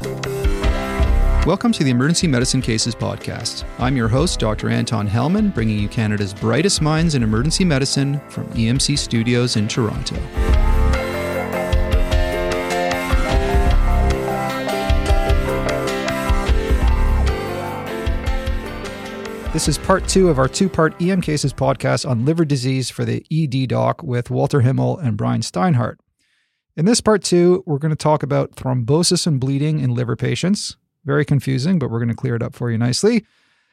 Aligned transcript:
Welcome 0.00 1.70
to 1.72 1.84
the 1.84 1.90
Emergency 1.90 2.26
Medicine 2.26 2.60
Cases 2.60 2.96
Podcast. 2.96 3.64
I'm 3.78 3.96
your 3.96 4.08
host, 4.08 4.40
Dr. 4.40 4.68
Anton 4.68 5.06
Helman, 5.06 5.50
bringing 5.50 5.78
you 5.78 5.88
Canada's 5.88 6.34
brightest 6.34 6.82
minds 6.82 7.14
in 7.14 7.22
emergency 7.22 7.64
medicine 7.64 8.20
from 8.28 8.48
EMC 8.48 8.98
Studios 8.98 9.54
in 9.54 9.68
Toronto. 9.68 10.16
This 19.52 19.68
is 19.68 19.78
part 19.78 20.08
two 20.08 20.28
of 20.28 20.40
our 20.40 20.48
two 20.48 20.68
part 20.68 21.00
EM 21.00 21.20
Cases 21.20 21.52
podcast 21.52 22.08
on 22.08 22.24
liver 22.24 22.44
disease 22.44 22.90
for 22.90 23.04
the 23.04 23.24
ED 23.30 23.68
doc 23.68 24.02
with 24.02 24.28
Walter 24.28 24.60
Himmel 24.60 24.98
and 24.98 25.16
Brian 25.16 25.42
Steinhart. 25.42 26.00
In 26.76 26.86
this 26.86 27.00
part 27.00 27.22
two, 27.22 27.62
we're 27.66 27.78
going 27.78 27.90
to 27.90 27.96
talk 27.96 28.24
about 28.24 28.56
thrombosis 28.56 29.28
and 29.28 29.38
bleeding 29.38 29.78
in 29.78 29.94
liver 29.94 30.16
patients, 30.16 30.76
very 31.04 31.24
confusing, 31.24 31.78
but 31.78 31.88
we're 31.88 32.00
going 32.00 32.08
to 32.08 32.16
clear 32.16 32.34
it 32.34 32.42
up 32.42 32.52
for 32.52 32.68
you 32.68 32.76
nicely. 32.76 33.24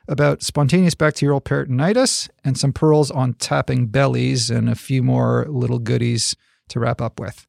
About 0.07 0.43
spontaneous 0.43 0.93
bacterial 0.93 1.41
peritonitis 1.41 2.29
and 2.43 2.59
some 2.59 2.73
pearls 2.73 3.09
on 3.09 3.33
tapping 3.33 3.87
bellies 3.87 4.51
and 4.51 4.69
a 4.69 4.75
few 4.75 5.01
more 5.01 5.47
little 5.49 5.79
goodies 5.79 6.35
to 6.69 6.79
wrap 6.79 7.01
up 7.01 7.19
with. 7.19 7.47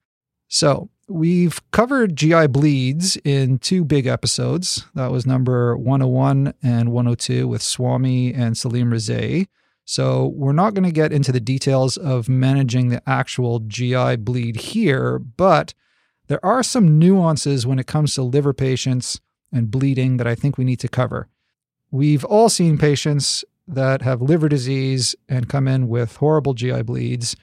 So, 0.48 0.88
we've 1.06 1.60
covered 1.70 2.16
GI 2.16 2.46
bleeds 2.46 3.18
in 3.22 3.58
two 3.58 3.84
big 3.84 4.06
episodes. 4.06 4.86
That 4.94 5.10
was 5.10 5.26
number 5.26 5.76
101 5.76 6.54
and 6.62 6.92
102 6.92 7.46
with 7.46 7.60
Swami 7.60 8.32
and 8.32 8.56
Salim 8.56 8.90
Rezaie. 8.90 9.48
So, 9.84 10.28
we're 10.36 10.52
not 10.52 10.74
going 10.74 10.84
to 10.84 10.92
get 10.92 11.12
into 11.12 11.32
the 11.32 11.40
details 11.40 11.96
of 11.96 12.28
managing 12.28 12.88
the 12.88 13.02
actual 13.08 13.58
GI 13.60 14.16
bleed 14.16 14.56
here, 14.56 15.18
but 15.18 15.74
there 16.28 16.44
are 16.44 16.62
some 16.62 16.98
nuances 16.98 17.66
when 17.66 17.78
it 17.78 17.86
comes 17.86 18.14
to 18.14 18.22
liver 18.22 18.52
patients 18.52 19.20
and 19.52 19.70
bleeding 19.70 20.16
that 20.16 20.26
I 20.26 20.34
think 20.34 20.56
we 20.56 20.64
need 20.64 20.80
to 20.80 20.88
cover. 20.88 21.28
We've 21.90 22.24
all 22.24 22.48
seen 22.48 22.78
patients 22.78 23.44
that 23.68 24.02
have 24.02 24.22
liver 24.22 24.48
disease 24.48 25.14
and 25.28 25.48
come 25.48 25.68
in 25.68 25.88
with 25.88 26.16
horrible 26.16 26.54
GI 26.54 26.82
bleeds. 26.82 27.36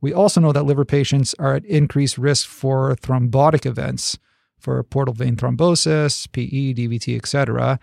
We 0.00 0.12
also 0.12 0.40
know 0.40 0.52
that 0.52 0.62
liver 0.64 0.84
patients 0.84 1.34
are 1.38 1.54
at 1.54 1.64
increased 1.64 2.16
risk 2.16 2.48
for 2.48 2.94
thrombotic 2.94 3.66
events, 3.66 4.18
for 4.58 4.82
portal 4.82 5.14
vein 5.14 5.36
thrombosis, 5.36 6.30
PE, 6.30 6.74
DVT, 6.74 7.16
etc. 7.16 7.80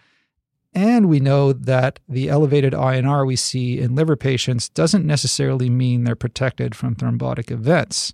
And 0.75 1.07
we 1.07 1.21
know 1.21 1.53
that 1.53 1.99
the 2.07 2.27
elevated 2.27 2.73
INR 2.73 3.25
we 3.25 3.37
see 3.37 3.79
in 3.79 3.95
liver 3.95 4.17
patients 4.17 4.67
doesn't 4.67 5.07
necessarily 5.07 5.69
mean 5.69 6.03
they're 6.03 6.15
protected 6.15 6.75
from 6.75 6.95
thrombotic 6.95 7.49
events. 7.49 8.13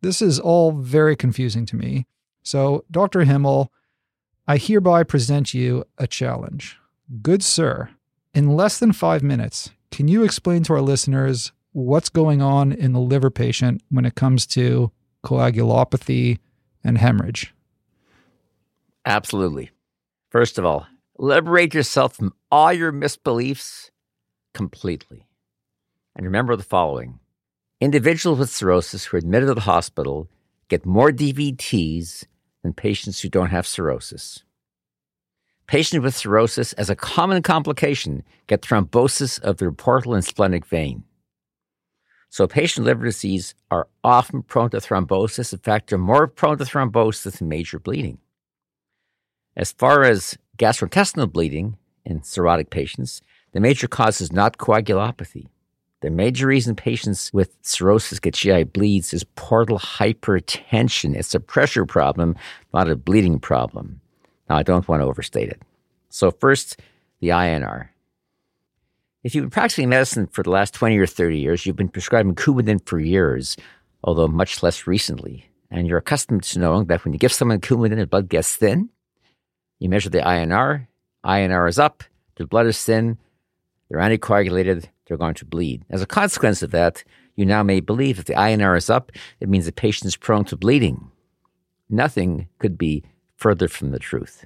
This 0.00 0.22
is 0.22 0.38
all 0.38 0.70
very 0.70 1.16
confusing 1.16 1.66
to 1.66 1.76
me. 1.76 2.06
So, 2.44 2.84
Dr. 2.92 3.24
Himmel, 3.24 3.72
I 4.46 4.56
hereby 4.56 5.02
present 5.02 5.52
you 5.52 5.84
a 5.98 6.06
challenge. 6.06 6.78
Good 7.22 7.42
sir, 7.42 7.90
in 8.32 8.54
less 8.54 8.78
than 8.78 8.92
five 8.92 9.24
minutes, 9.24 9.70
can 9.90 10.06
you 10.06 10.22
explain 10.22 10.62
to 10.64 10.74
our 10.74 10.80
listeners 10.80 11.50
what's 11.72 12.08
going 12.08 12.40
on 12.40 12.70
in 12.70 12.92
the 12.92 13.00
liver 13.00 13.30
patient 13.30 13.82
when 13.90 14.04
it 14.04 14.14
comes 14.14 14.46
to 14.46 14.92
coagulopathy 15.24 16.38
and 16.84 16.98
hemorrhage? 16.98 17.52
Absolutely. 19.04 19.70
First 20.30 20.56
of 20.56 20.64
all, 20.64 20.86
liberate 21.20 21.74
yourself 21.74 22.14
from 22.14 22.32
all 22.50 22.72
your 22.72 22.92
misbeliefs 22.92 23.90
completely. 24.54 25.28
And 26.16 26.24
remember 26.24 26.56
the 26.56 26.62
following 26.62 27.20
individuals 27.80 28.38
with 28.38 28.50
cirrhosis 28.50 29.04
who 29.04 29.16
are 29.16 29.18
admitted 29.18 29.46
to 29.46 29.54
the 29.54 29.60
hospital 29.60 30.28
get 30.68 30.86
more 30.86 31.10
DVTs 31.10 32.24
than 32.62 32.72
patients 32.72 33.20
who 33.20 33.28
don't 33.28 33.50
have 33.50 33.66
cirrhosis. 33.66 34.44
Patients 35.66 36.02
with 36.02 36.16
cirrhosis, 36.16 36.72
as 36.74 36.90
a 36.90 36.96
common 36.96 37.42
complication, 37.42 38.22
get 38.48 38.62
thrombosis 38.62 39.40
of 39.40 39.58
their 39.58 39.72
portal 39.72 40.14
and 40.14 40.24
splenic 40.24 40.66
vein. 40.66 41.04
So, 42.28 42.46
patient 42.46 42.86
liver 42.86 43.04
disease 43.04 43.54
are 43.70 43.88
often 44.02 44.42
prone 44.42 44.70
to 44.70 44.78
thrombosis. 44.78 45.52
In 45.52 45.58
fact, 45.58 45.90
they're 45.90 45.98
more 45.98 46.26
prone 46.26 46.58
to 46.58 46.64
thrombosis 46.64 47.38
than 47.38 47.48
major 47.48 47.78
bleeding. 47.78 48.18
As 49.56 49.72
far 49.72 50.04
as 50.04 50.38
gastrointestinal 50.60 51.32
bleeding 51.32 51.78
in 52.04 52.20
cirrhotic 52.20 52.68
patients, 52.68 53.22
the 53.52 53.60
major 53.60 53.88
cause 53.88 54.20
is 54.20 54.30
not 54.30 54.58
coagulopathy. 54.58 55.46
The 56.02 56.10
major 56.10 56.46
reason 56.46 56.76
patients 56.76 57.32
with 57.32 57.56
cirrhosis 57.62 58.20
get 58.20 58.34
GI 58.34 58.64
bleeds 58.64 59.12
is 59.12 59.24
portal 59.36 59.78
hypertension. 59.78 61.14
It's 61.16 61.34
a 61.34 61.40
pressure 61.40 61.86
problem, 61.86 62.36
not 62.72 62.90
a 62.90 62.96
bleeding 62.96 63.38
problem. 63.38 64.00
Now, 64.48 64.56
I 64.56 64.62
don't 64.62 64.86
want 64.86 65.02
to 65.02 65.06
overstate 65.06 65.48
it. 65.48 65.62
So, 66.10 66.30
first, 66.30 66.80
the 67.20 67.28
INR. 67.28 67.88
If 69.22 69.34
you've 69.34 69.44
been 69.44 69.50
practicing 69.50 69.88
medicine 69.88 70.26
for 70.26 70.42
the 70.42 70.50
last 70.50 70.72
20 70.74 70.96
or 70.98 71.06
30 71.06 71.38
years, 71.38 71.66
you've 71.66 71.76
been 71.76 71.88
prescribing 71.88 72.34
Coumadin 72.34 72.84
for 72.86 72.98
years, 72.98 73.56
although 74.02 74.28
much 74.28 74.62
less 74.62 74.86
recently. 74.86 75.46
And 75.70 75.86
you're 75.86 75.98
accustomed 75.98 76.42
to 76.44 76.58
knowing 76.58 76.86
that 76.86 77.04
when 77.04 77.12
you 77.12 77.18
give 77.18 77.32
someone 77.32 77.60
Coumadin, 77.60 77.96
the 77.96 78.06
blood 78.06 78.28
gets 78.28 78.56
thin. 78.56 78.88
You 79.80 79.88
measure 79.88 80.10
the 80.10 80.20
INR, 80.20 80.86
INR 81.24 81.68
is 81.68 81.78
up, 81.78 82.04
the 82.36 82.46
blood 82.46 82.66
is 82.66 82.84
thin, 82.84 83.18
they're 83.88 83.98
anticoagulated, 83.98 84.84
they're 85.06 85.16
going 85.16 85.34
to 85.34 85.46
bleed. 85.46 85.84
As 85.88 86.02
a 86.02 86.06
consequence 86.06 86.62
of 86.62 86.70
that, 86.70 87.02
you 87.34 87.46
now 87.46 87.62
may 87.62 87.80
believe 87.80 88.18
if 88.18 88.26
the 88.26 88.34
INR 88.34 88.76
is 88.76 88.90
up, 88.90 89.10
it 89.40 89.48
means 89.48 89.64
the 89.64 89.72
patient 89.72 90.06
is 90.06 90.16
prone 90.16 90.44
to 90.44 90.56
bleeding. 90.56 91.10
Nothing 91.88 92.48
could 92.58 92.76
be 92.76 93.02
further 93.36 93.68
from 93.68 93.90
the 93.90 93.98
truth. 93.98 94.44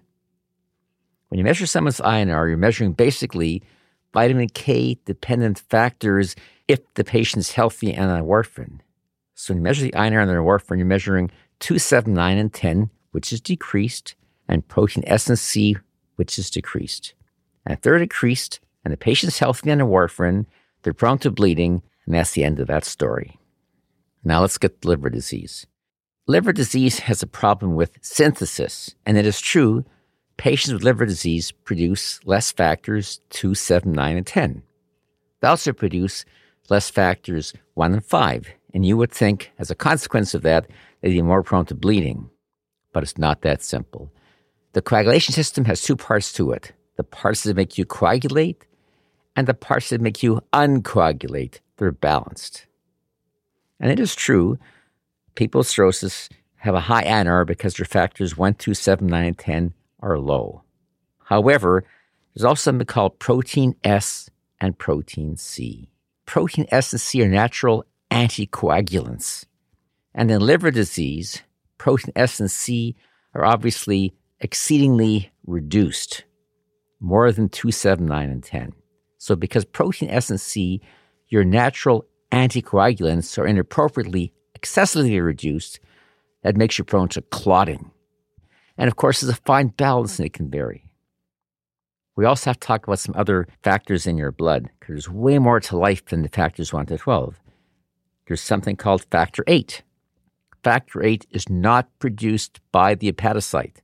When 1.28 1.38
you 1.38 1.44
measure 1.44 1.66
someone's 1.66 2.00
INR, 2.00 2.48
you're 2.48 2.56
measuring 2.56 2.92
basically 2.92 3.60
vitamin 4.12 4.48
K 4.50 4.98
dependent 5.04 5.58
factors 5.68 6.36
if 6.68 6.78
the 6.94 7.02
patient's 7.02 7.52
healthy 7.52 7.92
and 7.92 8.08
on 8.08 8.22
warfarin. 8.22 8.78
So 9.34 9.52
when 9.52 9.58
you 9.58 9.64
measure 9.64 9.82
the 9.82 9.90
INR 9.90 10.20
and 10.20 10.30
the 10.30 10.34
warfarin, 10.34 10.78
you're 10.78 10.86
measuring 10.86 11.32
279 11.58 12.38
and 12.38 12.52
10, 12.52 12.90
which 13.10 13.32
is 13.32 13.40
decreased, 13.40 14.14
and 14.48 14.66
protein 14.66 15.04
S 15.06 15.28
and 15.28 15.38
C, 15.38 15.76
which 16.16 16.38
is 16.38 16.50
decreased. 16.50 17.14
And 17.64 17.74
if 17.74 17.80
they're 17.80 17.98
decreased, 17.98 18.60
and 18.84 18.92
the 18.92 18.98
patient's 18.98 19.38
healthy 19.38 19.70
on 19.70 19.78
warfarin, 19.78 20.46
they're 20.82 20.92
prone 20.92 21.18
to 21.18 21.30
bleeding, 21.30 21.82
and 22.04 22.14
that's 22.14 22.32
the 22.32 22.44
end 22.44 22.60
of 22.60 22.66
that 22.68 22.84
story. 22.84 23.38
Now 24.22 24.42
let's 24.42 24.58
get 24.58 24.82
to 24.82 24.88
liver 24.88 25.10
disease. 25.10 25.66
Liver 26.26 26.52
disease 26.52 27.00
has 27.00 27.22
a 27.22 27.26
problem 27.26 27.74
with 27.74 27.98
synthesis, 28.02 28.94
and 29.06 29.16
it 29.16 29.26
is 29.26 29.40
true 29.40 29.84
patients 30.36 30.72
with 30.72 30.82
liver 30.82 31.06
disease 31.06 31.52
produce 31.52 32.20
less 32.24 32.52
factors 32.52 33.20
2, 33.30 33.54
7, 33.54 33.92
9, 33.92 34.16
and 34.16 34.26
10. 34.26 34.62
They 35.40 35.48
also 35.48 35.72
produce 35.72 36.24
less 36.68 36.90
factors 36.90 37.52
1 37.74 37.92
and 37.92 38.04
5, 38.04 38.48
and 38.72 38.84
you 38.84 38.96
would 38.96 39.12
think, 39.12 39.52
as 39.58 39.70
a 39.70 39.74
consequence 39.74 40.34
of 40.34 40.42
that, 40.42 40.66
they'd 41.00 41.10
be 41.10 41.22
more 41.22 41.42
prone 41.42 41.66
to 41.66 41.74
bleeding. 41.74 42.30
But 42.92 43.02
it's 43.02 43.18
not 43.18 43.42
that 43.42 43.62
simple. 43.62 44.12
The 44.74 44.82
coagulation 44.82 45.32
system 45.32 45.64
has 45.66 45.82
two 45.82 45.96
parts 45.96 46.32
to 46.34 46.50
it 46.52 46.72
the 46.96 47.04
parts 47.04 47.42
that 47.42 47.56
make 47.56 47.76
you 47.76 47.84
coagulate 47.84 48.66
and 49.34 49.48
the 49.48 49.54
parts 49.54 49.90
that 49.90 50.00
make 50.00 50.22
you 50.22 50.40
uncoagulate. 50.52 51.60
They're 51.76 51.90
balanced. 51.90 52.66
And 53.80 53.90
it 53.90 53.98
is 53.98 54.14
true, 54.14 54.58
people 55.34 55.60
with 55.60 55.68
cirrhosis 55.68 56.28
have 56.56 56.74
a 56.74 56.80
high 56.80 57.04
INR 57.04 57.46
because 57.46 57.74
their 57.74 57.84
factors 57.84 58.36
1, 58.36 58.54
2, 58.54 58.74
7, 58.74 59.06
9, 59.06 59.24
and 59.24 59.38
10 59.38 59.74
are 60.00 60.18
low. 60.18 60.62
However, 61.24 61.84
there's 62.34 62.44
also 62.44 62.70
something 62.70 62.86
called 62.86 63.18
protein 63.18 63.74
S 63.82 64.30
and 64.60 64.78
protein 64.78 65.36
C. 65.36 65.88
Protein 66.26 66.66
S 66.70 66.92
and 66.92 67.00
C 67.00 67.22
are 67.22 67.28
natural 67.28 67.84
anticoagulants. 68.10 69.46
And 70.14 70.30
in 70.30 70.40
liver 70.40 70.70
disease, 70.70 71.42
protein 71.76 72.12
S 72.14 72.40
and 72.40 72.50
C 72.50 72.96
are 73.34 73.44
obviously 73.44 74.14
exceedingly 74.44 75.32
reduced, 75.46 76.24
more 77.00 77.32
than 77.32 77.48
2, 77.48 77.72
7, 77.72 78.04
9, 78.04 78.30
and 78.30 78.44
10. 78.44 78.74
So, 79.16 79.34
because 79.34 79.64
protein 79.64 80.10
S 80.10 80.28
and 80.28 80.40
C, 80.40 80.82
your 81.28 81.44
natural 81.44 82.04
anticoagulants, 82.30 83.38
are 83.38 83.46
inappropriately, 83.46 84.34
excessively 84.54 85.18
reduced, 85.18 85.80
that 86.42 86.58
makes 86.58 86.78
you 86.78 86.84
prone 86.84 87.08
to 87.08 87.22
clotting. 87.22 87.90
And 88.76 88.86
of 88.86 88.96
course, 88.96 89.22
there's 89.22 89.32
a 89.32 89.40
fine 89.46 89.68
balance 89.68 90.18
and 90.18 90.26
it 90.26 90.34
can 90.34 90.50
vary. 90.50 90.84
We 92.14 92.26
also 92.26 92.50
have 92.50 92.60
to 92.60 92.66
talk 92.66 92.86
about 92.86 92.98
some 92.98 93.14
other 93.16 93.48
factors 93.62 94.06
in 94.06 94.18
your 94.18 94.30
blood 94.30 94.68
because 94.78 94.92
there's 94.92 95.08
way 95.08 95.38
more 95.38 95.58
to 95.60 95.76
life 95.78 96.04
than 96.04 96.22
the 96.22 96.28
factors 96.28 96.70
1 96.70 96.86
to 96.86 96.98
12. 96.98 97.40
There's 98.26 98.42
something 98.42 98.76
called 98.76 99.06
factor 99.10 99.42
8. 99.46 99.82
Factor 100.62 101.02
8 101.02 101.26
is 101.30 101.48
not 101.48 101.88
produced 101.98 102.60
by 102.72 102.94
the 102.94 103.10
hepatocyte. 103.10 103.78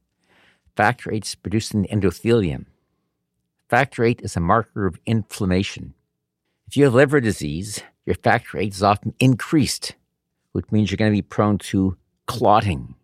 Factor 0.81 1.12
8 1.12 1.27
is 1.27 1.35
produced 1.35 1.75
in 1.75 1.82
the 1.82 1.88
endothelium. 1.88 2.65
Factor 3.69 4.03
8 4.03 4.23
is 4.23 4.35
a 4.35 4.41
marker 4.41 4.87
of 4.87 4.99
inflammation. 5.05 5.93
If 6.67 6.75
you 6.75 6.85
have 6.85 6.94
liver 6.94 7.21
disease, 7.21 7.82
your 8.06 8.15
factor 8.15 8.56
8 8.56 8.73
is 8.73 8.82
often 8.82 9.12
increased, 9.21 9.94
which 10.53 10.73
means 10.73 10.91
you're 10.91 10.97
going 10.97 11.12
to 11.12 11.19
be 11.19 11.21
prone 11.21 11.59
to 11.59 11.99
clotting. 12.25 12.94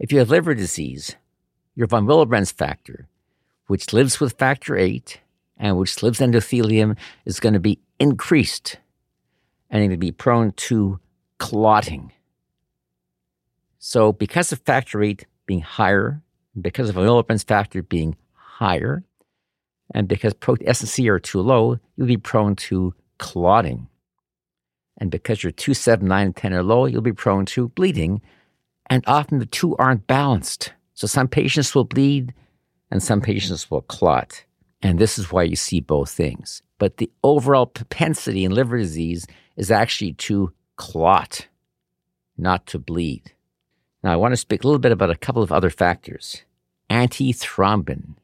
If 0.00 0.10
you 0.10 0.18
have 0.18 0.30
liver 0.30 0.52
disease, 0.52 1.14
your 1.76 1.86
von 1.86 2.06
Willebrand's 2.06 2.50
factor, 2.50 3.06
which 3.68 3.92
lives 3.92 4.18
with 4.18 4.36
factor 4.36 4.74
VIII 4.74 5.04
and 5.56 5.78
which 5.78 6.02
lives 6.02 6.18
endothelium, 6.18 6.98
is 7.24 7.38
going 7.38 7.54
to 7.54 7.60
be 7.60 7.78
increased 8.00 8.78
and 9.70 9.78
going 9.78 9.90
to 9.90 9.96
be 9.96 10.10
prone 10.10 10.50
to 10.56 10.98
clotting. 11.38 12.10
So, 13.78 14.12
because 14.12 14.50
of 14.50 14.58
factor 14.62 14.98
VIII 14.98 15.20
being 15.46 15.60
higher, 15.60 16.24
because 16.60 16.88
of 16.88 16.94
von 16.94 17.04
Willebrand's 17.04 17.44
factor 17.44 17.82
being 17.82 18.16
higher, 18.32 19.04
and 19.94 20.08
because 20.08 20.34
protein 20.34 20.68
S 20.68 20.80
and 20.80 20.88
C 20.88 21.08
are 21.08 21.18
too 21.18 21.40
low, 21.40 21.78
you'll 21.96 22.06
be 22.06 22.16
prone 22.16 22.56
to 22.56 22.94
clotting. 23.18 23.88
And 24.98 25.10
because 25.10 25.42
your 25.42 25.52
2, 25.52 25.74
7, 25.74 26.06
9, 26.06 26.26
and 26.26 26.36
10 26.36 26.54
are 26.54 26.62
low, 26.62 26.86
you'll 26.86 27.02
be 27.02 27.12
prone 27.12 27.46
to 27.46 27.68
bleeding. 27.68 28.22
And 28.88 29.04
often 29.06 29.38
the 29.38 29.46
two 29.46 29.76
aren't 29.76 30.06
balanced. 30.06 30.72
So 30.94 31.06
some 31.06 31.28
patients 31.28 31.74
will 31.74 31.84
bleed 31.84 32.32
and 32.90 33.02
some 33.02 33.20
patients 33.20 33.70
will 33.70 33.82
clot. 33.82 34.44
And 34.82 34.98
this 34.98 35.18
is 35.18 35.30
why 35.30 35.42
you 35.42 35.56
see 35.56 35.80
both 35.80 36.10
things. 36.10 36.62
But 36.78 36.96
the 36.96 37.10
overall 37.22 37.66
propensity 37.66 38.44
in 38.44 38.52
liver 38.52 38.78
disease 38.78 39.26
is 39.56 39.70
actually 39.70 40.14
to 40.14 40.52
clot, 40.76 41.48
not 42.36 42.66
to 42.68 42.78
bleed. 42.78 43.32
Now, 44.02 44.12
I 44.12 44.16
want 44.16 44.32
to 44.32 44.36
speak 44.36 44.62
a 44.62 44.66
little 44.66 44.78
bit 44.78 44.92
about 44.92 45.10
a 45.10 45.16
couple 45.16 45.42
of 45.42 45.52
other 45.52 45.70
factors. 45.70 46.42
Antithrombin. 46.90 48.14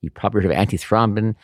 You 0.00 0.10
probably 0.10 0.42
heard 0.42 0.52
of 0.52 0.56
antithrombin, 0.56 1.34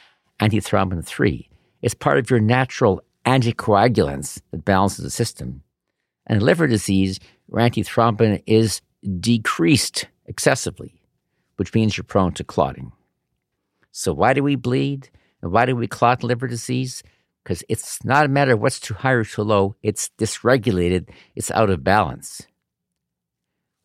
antithrombin 0.41 1.05
3. 1.05 1.49
It's 1.83 1.95
part 1.95 2.19
of 2.19 2.31
your 2.31 2.41
natural 2.41 3.03
anticoagulants 3.27 4.41
that 4.51 4.65
balances 4.65 5.05
the 5.05 5.11
system. 5.11 5.63
And 6.27 6.39
in 6.41 6.45
liver 6.47 6.67
disease, 6.67 7.21
your 7.49 7.61
antithrombin 7.61 8.43
is 8.47 8.81
decreased 9.21 10.07
excessively, 10.27 11.03
which 11.57 11.75
means 11.75 11.97
you're 11.97 12.05
prone 12.05 12.33
to 12.35 12.45
clotting. 12.45 12.93
So, 13.93 14.13
why 14.13 14.33
do 14.33 14.43
we 14.43 14.57
bleed? 14.57 15.11
And 15.43 15.53
why 15.53 15.67
do 15.67 15.77
we 15.77 15.87
clot 15.87 16.23
in 16.23 16.29
liver 16.29 16.49
disease? 16.49 17.03
Because 17.43 17.63
it's 17.69 18.03
not 18.05 18.25
a 18.25 18.29
matter 18.29 18.55
of 18.55 18.61
what's 18.61 18.81
too 18.81 18.95
high 18.95 19.13
or 19.13 19.25
too 19.25 19.43
low, 19.43 19.77
it's 19.83 20.11
dysregulated, 20.19 21.11
it's 21.37 21.51
out 21.51 21.69
of 21.69 21.85
balance. 21.85 22.47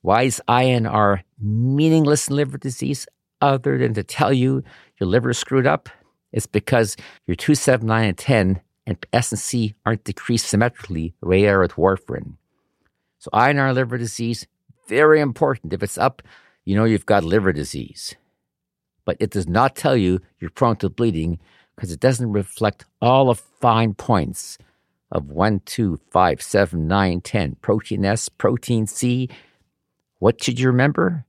Why 0.01 0.23
is 0.23 0.41
INR 0.47 1.23
meaningless 1.39 2.29
in 2.29 2.35
liver 2.35 2.57
disease 2.57 3.05
other 3.41 3.77
than 3.77 3.93
to 3.95 4.03
tell 4.03 4.31
you 4.31 4.63
your 4.99 5.09
liver 5.09 5.31
is 5.31 5.37
screwed 5.37 5.67
up? 5.67 5.89
It's 6.31 6.45
because 6.45 6.95
your 7.25 7.35
2, 7.35 7.55
7, 7.55 7.85
9, 7.85 8.05
and 8.05 8.17
10 8.17 8.61
and 8.85 9.05
S 9.13 9.31
and 9.31 9.39
C 9.39 9.75
aren't 9.85 10.03
decreased 10.03 10.47
symmetrically 10.47 11.13
the 11.21 11.27
way 11.27 11.41
they 11.41 11.49
are 11.49 11.59
with 11.59 11.73
warfarin. 11.73 12.37
So 13.17 13.29
INR 13.33 13.73
liver 13.73 13.97
disease, 13.97 14.47
very 14.87 15.19
important. 15.19 15.73
If 15.73 15.83
it's 15.83 15.97
up, 15.97 16.21
you 16.65 16.75
know 16.75 16.85
you've 16.85 17.05
got 17.05 17.23
liver 17.23 17.51
disease. 17.51 18.15
But 19.05 19.17
it 19.19 19.31
does 19.31 19.47
not 19.47 19.75
tell 19.75 19.97
you 19.97 20.21
you're 20.39 20.49
prone 20.49 20.77
to 20.77 20.89
bleeding 20.89 21.39
because 21.75 21.91
it 21.91 21.99
doesn't 21.99 22.31
reflect 22.31 22.85
all 23.01 23.25
the 23.25 23.35
fine 23.35 23.93
points 23.93 24.57
of 25.11 25.29
1, 25.29 25.61
2, 25.65 25.99
5, 26.11 26.41
7, 26.41 26.87
9, 26.87 27.21
10, 27.21 27.55
protein 27.61 28.05
S, 28.05 28.29
protein 28.29 28.87
C. 28.87 29.29
What 30.19 30.43
should 30.43 30.59
you 30.59 30.67
remember? 30.67 31.25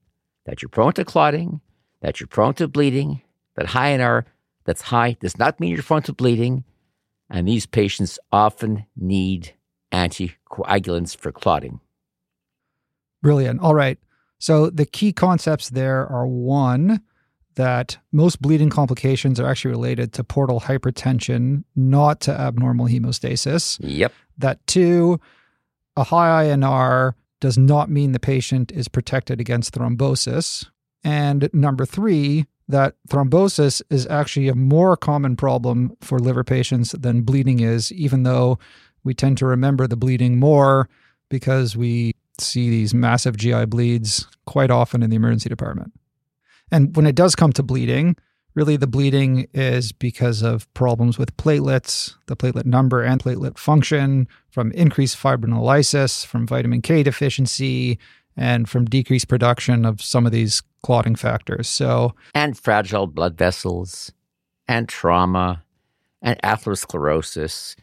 That 0.47 0.63
you're 0.63 0.69
prone 0.69 0.93
to 0.95 1.05
clotting, 1.05 1.61
that 2.01 2.21
you're 2.21 2.27
prone 2.27 2.55
to 2.55 2.69
bleeding, 2.69 3.23
that 3.57 3.67
high 3.67 3.97
INR 3.97 4.25
that's 4.65 4.83
high 4.83 5.17
does 5.21 5.39
not 5.39 5.61
mean 5.61 5.75
you're 5.75 5.83
prone 5.83 6.03
to 6.03 6.13
bleeding, 6.13 6.65
and 7.31 7.47
these 7.47 7.67
patients 7.67 8.19
often 8.33 8.87
need 8.97 9.55
anticoagulants 9.93 11.17
for 11.17 11.33
clotting. 11.33 11.81
Brilliant. 13.23 13.61
All 13.61 13.75
right. 13.75 13.99
So 14.39 14.71
the 14.71 14.87
key 14.87 15.13
concepts 15.13 15.71
there 15.71 16.07
are 16.07 16.27
one, 16.27 17.03
that 17.57 17.99
most 18.13 18.41
bleeding 18.41 18.71
complications 18.71 19.39
are 19.39 19.47
actually 19.47 19.73
related 19.73 20.13
to 20.15 20.25
portal 20.25 20.61
hypertension, 20.61 21.65
not 21.77 22.21
to 22.23 22.33
abnormal 22.33 22.87
hemostasis. 22.87 23.79
Yep. 23.81 24.13
That 24.39 24.67
two, 24.67 25.21
a 25.97 26.05
high 26.05 26.47
INR 26.47 27.15
does 27.41 27.59
not 27.59 27.91
mean 27.91 28.13
the 28.13 28.21
patient 28.21 28.71
is 28.73 28.89
protected 28.89 29.41
against 29.41 29.75
thrombosis. 29.75 30.67
And 31.03 31.49
number 31.53 31.87
three, 31.87 32.47
that 32.69 32.95
thrombosis 33.09 33.83
is 33.91 34.07
actually 34.07 34.49
a 34.49 34.55
more 34.55 34.97
common 34.97 35.37
problem 35.37 35.97
for 36.01 36.19
liver 36.19 36.45
patients 36.45 36.93
than 36.93 37.23
bleeding 37.23 37.61
is, 37.61 37.91
even 37.93 38.23
though 38.23 38.59
we 39.03 39.15
tend 39.15 39.39
to 39.39 39.47
remember 39.47 39.87
the 39.87 39.97
bleeding 39.97 40.39
more 40.39 40.89
because 41.29 41.77
we 41.77 42.15
see 42.39 42.71
these 42.71 42.95
massive 42.95 43.37
GI 43.37 43.67
bleeds 43.67 44.27
quite 44.47 44.71
often 44.71 45.03
in 45.03 45.11
the 45.11 45.17
emergency 45.17 45.49
department. 45.49 45.93
And 46.71 46.95
when 46.97 47.07
it 47.07 47.15
does 47.15 47.35
come 47.35 47.53
to 47.55 47.63
bleeding, 47.63 48.17
really 48.55 48.77
the 48.77 48.87
bleeding 48.87 49.47
is 49.55 49.93
because 49.93 50.43
of 50.43 50.73
problems 50.75 51.19
with 51.19 51.37
platelets, 51.37 52.15
the 52.27 52.37
platelet 52.37 52.67
number 52.67 53.03
and 53.03 53.23
platelet 53.23 53.59
function, 53.59 54.29
from 54.51 54.73
increased 54.73 55.17
fibrinolysis, 55.17 56.27
from 56.27 56.47
vitamin 56.47 56.83
K 56.83 57.03
deficiency, 57.03 57.99
and 58.37 58.69
from 58.69 58.85
decreased 58.85 59.29
production 59.29 59.85
of 59.85 60.03
some 60.03 60.27
of 60.27 60.33
these 60.33 60.63
clotting 60.83 61.15
factors. 61.15 61.69
So, 61.69 62.15
and 62.35 62.59
fragile 62.59 63.07
blood 63.07 63.37
vessels, 63.37 64.13
and 64.67 64.89
trauma, 64.89 65.63
and 66.23 66.41
atherosclerosis. 66.43 67.77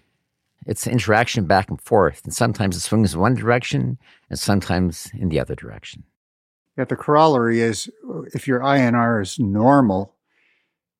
It's 0.66 0.86
interaction 0.86 1.46
back 1.46 1.70
and 1.70 1.82
forth, 1.82 2.22
and 2.26 2.34
sometimes 2.34 2.76
it 2.76 2.82
swings 2.82 3.14
in 3.14 3.20
one 3.20 3.36
direction, 3.36 3.98
and 4.30 4.38
sometimes 4.38 5.10
in 5.14 5.30
the 5.30 5.40
other 5.40 5.56
direction. 5.56 6.04
Yeah, 6.78 6.86
the 6.86 6.96
corollary 6.96 7.62
is 7.62 7.90
if 8.34 8.48
your 8.48 8.60
INR 8.60 9.22
is 9.22 9.40
normal, 9.40 10.14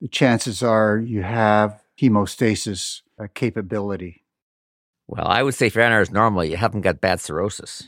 the 0.02 0.08
chances 0.08 0.62
are 0.64 0.98
you 0.98 1.24
have 1.24 1.82
hemostasis 2.00 3.02
uh, 3.20 3.28
capability. 3.34 4.24
Well, 5.08 5.28
I 5.28 5.42
would 5.44 5.56
say 5.56 5.68
if 5.68 5.76
your 5.76 5.86
INR 5.86 6.02
is 6.02 6.12
normal, 6.12 6.44
you 6.44 6.58
haven't 6.58 6.82
got 6.82 7.02
bad 7.02 7.20
cirrhosis. 7.20 7.84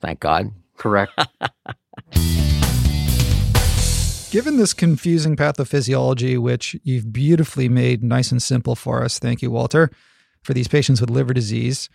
Thank 0.00 0.20
God. 0.20 0.52
Correct. 0.76 1.12
Given 4.30 4.56
this 4.56 4.74
confusing 4.74 5.36
pathophysiology, 5.36 6.38
which 6.38 6.76
you've 6.82 7.12
beautifully 7.12 7.68
made 7.68 8.02
nice 8.02 8.32
and 8.32 8.42
simple 8.42 8.74
for 8.74 9.04
us, 9.04 9.18
thank 9.18 9.42
you, 9.42 9.50
Walter, 9.50 9.90
for 10.42 10.54
these 10.54 10.66
patients 10.66 11.00
with 11.00 11.10
liver 11.10 11.32
disease, 11.32 11.88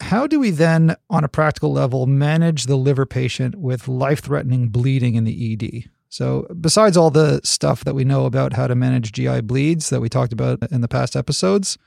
how 0.00 0.26
do 0.26 0.38
we 0.38 0.50
then, 0.50 0.96
on 1.08 1.24
a 1.24 1.28
practical 1.28 1.72
level, 1.72 2.06
manage 2.06 2.66
the 2.66 2.76
liver 2.76 3.04
patient 3.04 3.56
with 3.56 3.88
life 3.88 4.20
threatening 4.20 4.68
bleeding 4.68 5.14
in 5.16 5.24
the 5.24 5.52
ED? 5.52 5.90
So, 6.10 6.46
besides 6.60 6.96
all 6.96 7.10
the 7.10 7.40
stuff 7.44 7.84
that 7.84 7.94
we 7.94 8.04
know 8.04 8.26
about 8.26 8.52
how 8.52 8.66
to 8.66 8.74
manage 8.74 9.12
GI 9.12 9.42
bleeds 9.42 9.90
that 9.90 10.00
we 10.00 10.08
talked 10.08 10.32
about 10.32 10.60
in 10.72 10.80
the 10.80 10.88
past 10.88 11.14
episodes, 11.14 11.78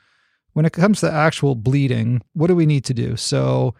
when 0.53 0.65
it 0.65 0.71
comes 0.71 1.01
to 1.01 1.11
actual 1.11 1.55
bleeding, 1.55 2.21
what 2.31 2.47
do 2.47 2.55
we 2.55 2.65
need 2.65 2.85
to 2.85 2.93
do? 2.93 3.17
So, 3.17 3.75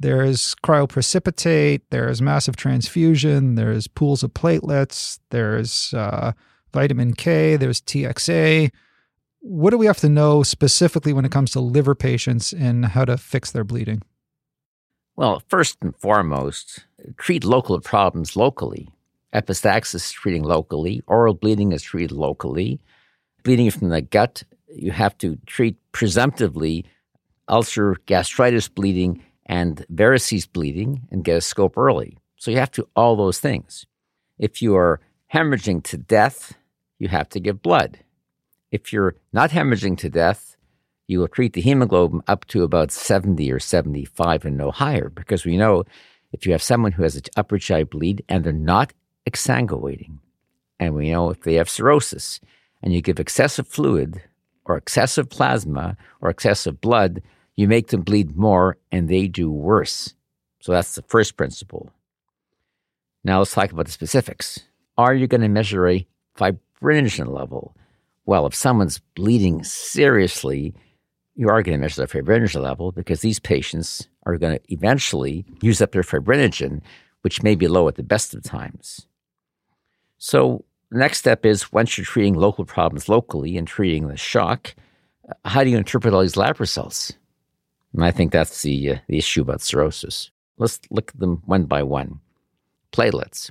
there's 0.00 0.56
cryoprecipitate, 0.56 1.82
there's 1.90 2.20
massive 2.20 2.56
transfusion, 2.56 3.54
there's 3.54 3.86
pools 3.86 4.24
of 4.24 4.34
platelets, 4.34 5.20
there's 5.30 5.94
uh, 5.94 6.32
vitamin 6.72 7.14
K, 7.14 7.56
there's 7.56 7.80
TXA. 7.80 8.72
What 9.38 9.70
do 9.70 9.78
we 9.78 9.86
have 9.86 9.98
to 9.98 10.08
know 10.08 10.42
specifically 10.42 11.12
when 11.12 11.24
it 11.24 11.30
comes 11.30 11.52
to 11.52 11.60
liver 11.60 11.94
patients 11.94 12.52
and 12.52 12.84
how 12.86 13.04
to 13.04 13.16
fix 13.16 13.52
their 13.52 13.62
bleeding? 13.62 14.02
Well, 15.14 15.40
first 15.46 15.76
and 15.82 15.94
foremost, 15.94 16.84
treat 17.16 17.44
local 17.44 17.78
problems 17.80 18.34
locally. 18.34 18.88
Epistaxis 19.34 19.94
is 19.96 20.12
treating 20.12 20.44
locally, 20.44 21.02
oral 21.06 21.34
bleeding 21.34 21.72
is 21.72 21.82
treated 21.82 22.12
locally. 22.12 22.80
Bleeding 23.42 23.70
from 23.70 23.88
the 23.88 24.00
gut, 24.00 24.44
you 24.74 24.92
have 24.92 25.18
to 25.18 25.36
treat 25.46 25.76
presumptively 25.92 26.84
ulcer 27.48 27.96
gastritis 28.06 28.68
bleeding 28.68 29.22
and 29.46 29.84
varices 29.92 30.50
bleeding 30.50 31.06
and 31.10 31.24
get 31.24 31.36
a 31.36 31.40
scope 31.40 31.76
early. 31.76 32.16
So 32.36 32.50
you 32.50 32.58
have 32.58 32.70
to 32.72 32.88
all 32.96 33.16
those 33.16 33.38
things. 33.38 33.86
If 34.38 34.62
you 34.62 34.76
are 34.76 35.00
hemorrhaging 35.32 35.82
to 35.84 35.96
death, 35.98 36.54
you 36.98 37.08
have 37.08 37.28
to 37.30 37.40
give 37.40 37.62
blood. 37.62 37.98
If 38.70 38.92
you're 38.92 39.16
not 39.32 39.50
hemorrhaging 39.50 39.98
to 39.98 40.10
death, 40.10 40.56
you 41.06 41.18
will 41.18 41.28
treat 41.28 41.52
the 41.52 41.60
hemoglobin 41.60 42.22
up 42.26 42.46
to 42.46 42.62
about 42.62 42.90
70 42.90 43.50
or 43.52 43.60
75 43.60 44.44
and 44.44 44.56
no 44.56 44.70
higher 44.70 45.10
because 45.10 45.44
we 45.44 45.56
know 45.56 45.84
if 46.32 46.46
you 46.46 46.52
have 46.52 46.62
someone 46.62 46.92
who 46.92 47.02
has 47.02 47.16
an 47.16 47.22
upper 47.36 47.58
GI 47.58 47.84
bleed 47.84 48.24
and 48.28 48.42
they're 48.42 48.52
not 48.52 48.92
exsanguating, 49.28 50.18
and 50.78 50.94
we 50.94 51.10
know 51.10 51.30
if 51.30 51.42
they 51.42 51.54
have 51.54 51.70
cirrhosis 51.70 52.40
and 52.82 52.92
you 52.92 53.00
give 53.00 53.18
excessive 53.18 53.66
fluid 53.66 54.22
or 54.64 54.76
excessive 54.76 55.28
plasma 55.30 55.96
or 56.20 56.30
excessive 56.30 56.80
blood, 56.80 57.22
you 57.56 57.68
make 57.68 57.88
them 57.88 58.02
bleed 58.02 58.36
more 58.36 58.76
and 58.90 59.08
they 59.08 59.28
do 59.28 59.50
worse. 59.50 60.14
So 60.60 60.72
that's 60.72 60.94
the 60.94 61.02
first 61.02 61.36
principle. 61.36 61.92
Now 63.22 63.38
let's 63.38 63.52
talk 63.52 63.72
about 63.72 63.86
the 63.86 63.92
specifics. 63.92 64.60
Are 64.98 65.14
you 65.14 65.26
going 65.26 65.40
to 65.40 65.48
measure 65.48 65.88
a 65.88 66.06
fibrinogen 66.36 67.28
level? 67.28 67.76
Well, 68.26 68.46
if 68.46 68.54
someone's 68.54 69.00
bleeding 69.14 69.64
seriously, 69.64 70.74
you 71.34 71.48
are 71.48 71.62
going 71.62 71.76
to 71.76 71.80
measure 71.80 72.06
the 72.06 72.08
fibrinogen 72.08 72.62
level 72.62 72.92
because 72.92 73.20
these 73.20 73.38
patients 73.38 74.08
are 74.24 74.36
going 74.36 74.58
to 74.58 74.72
eventually 74.72 75.44
use 75.60 75.82
up 75.82 75.92
their 75.92 76.02
fibrinogen, 76.02 76.80
which 77.22 77.42
may 77.42 77.54
be 77.54 77.68
low 77.68 77.88
at 77.88 77.96
the 77.96 78.02
best 78.02 78.34
of 78.34 78.42
times. 78.42 79.06
So, 80.26 80.64
next 80.90 81.18
step 81.18 81.44
is 81.44 81.70
once 81.70 81.98
you're 81.98 82.06
treating 82.06 82.32
local 82.32 82.64
problems 82.64 83.10
locally 83.10 83.58
and 83.58 83.68
treating 83.68 84.08
the 84.08 84.16
shock, 84.16 84.74
how 85.44 85.62
do 85.62 85.68
you 85.68 85.76
interpret 85.76 86.14
all 86.14 86.22
these 86.22 86.38
lab 86.38 86.60
results? 86.60 87.12
And 87.92 88.02
I 88.02 88.10
think 88.10 88.32
that's 88.32 88.62
the, 88.62 88.92
uh, 88.92 88.96
the 89.06 89.18
issue 89.18 89.42
about 89.42 89.60
cirrhosis. 89.60 90.30
Let's 90.56 90.80
look 90.90 91.10
at 91.10 91.20
them 91.20 91.42
one 91.44 91.64
by 91.64 91.82
one. 91.82 92.20
Platelets. 92.90 93.50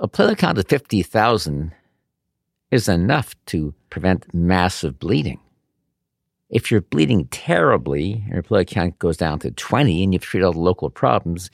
A 0.00 0.08
platelet 0.08 0.38
count 0.38 0.56
of 0.56 0.66
50,000 0.66 1.70
is 2.70 2.88
enough 2.88 3.34
to 3.46 3.74
prevent 3.90 4.32
massive 4.32 4.98
bleeding. 4.98 5.38
If 6.48 6.70
you're 6.70 6.80
bleeding 6.80 7.26
terribly 7.26 8.22
and 8.24 8.32
your 8.32 8.42
platelet 8.42 8.68
count 8.68 8.98
goes 9.00 9.18
down 9.18 9.40
to 9.40 9.50
20 9.50 10.02
and 10.02 10.14
you've 10.14 10.22
treated 10.22 10.46
all 10.46 10.54
the 10.54 10.60
local 10.60 10.88
problems, 10.88 11.50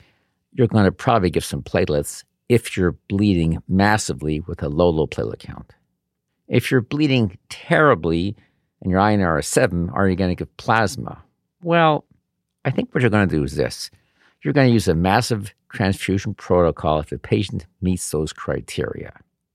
you're 0.53 0.67
going 0.67 0.85
to 0.85 0.91
probably 0.93 1.29
give 1.29 1.43
some 1.43 1.61
platelets 1.61 2.23
if 2.49 2.77
you're 2.77 2.93
bleeding 3.07 3.61
massively 3.67 4.39
with 4.41 4.61
a 4.61 4.69
low, 4.69 4.89
low 4.89 5.07
platelet 5.07 5.39
count. 5.39 5.73
If 6.47 6.69
you're 6.69 6.81
bleeding 6.81 7.37
terribly 7.49 8.35
and 8.81 8.91
your 8.91 8.99
INR 8.99 9.39
is 9.39 9.47
7, 9.47 9.89
are 9.89 10.07
you 10.07 10.15
going 10.15 10.29
to 10.29 10.35
give 10.35 10.55
plasma? 10.57 11.23
Well, 11.63 12.05
I 12.63 12.71
think 12.71 12.93
what 12.93 13.01
you're 13.01 13.09
going 13.09 13.27
to 13.27 13.35
do 13.35 13.43
is 13.43 13.55
this 13.55 13.89
you're 14.43 14.53
going 14.53 14.67
to 14.67 14.73
use 14.73 14.87
a 14.87 14.93
massive 14.93 15.53
transfusion 15.69 16.35
protocol 16.35 16.99
if 16.99 17.09
the 17.09 17.17
patient 17.17 17.65
meets 17.81 18.11
those 18.11 18.31
criteria, 18.31 19.11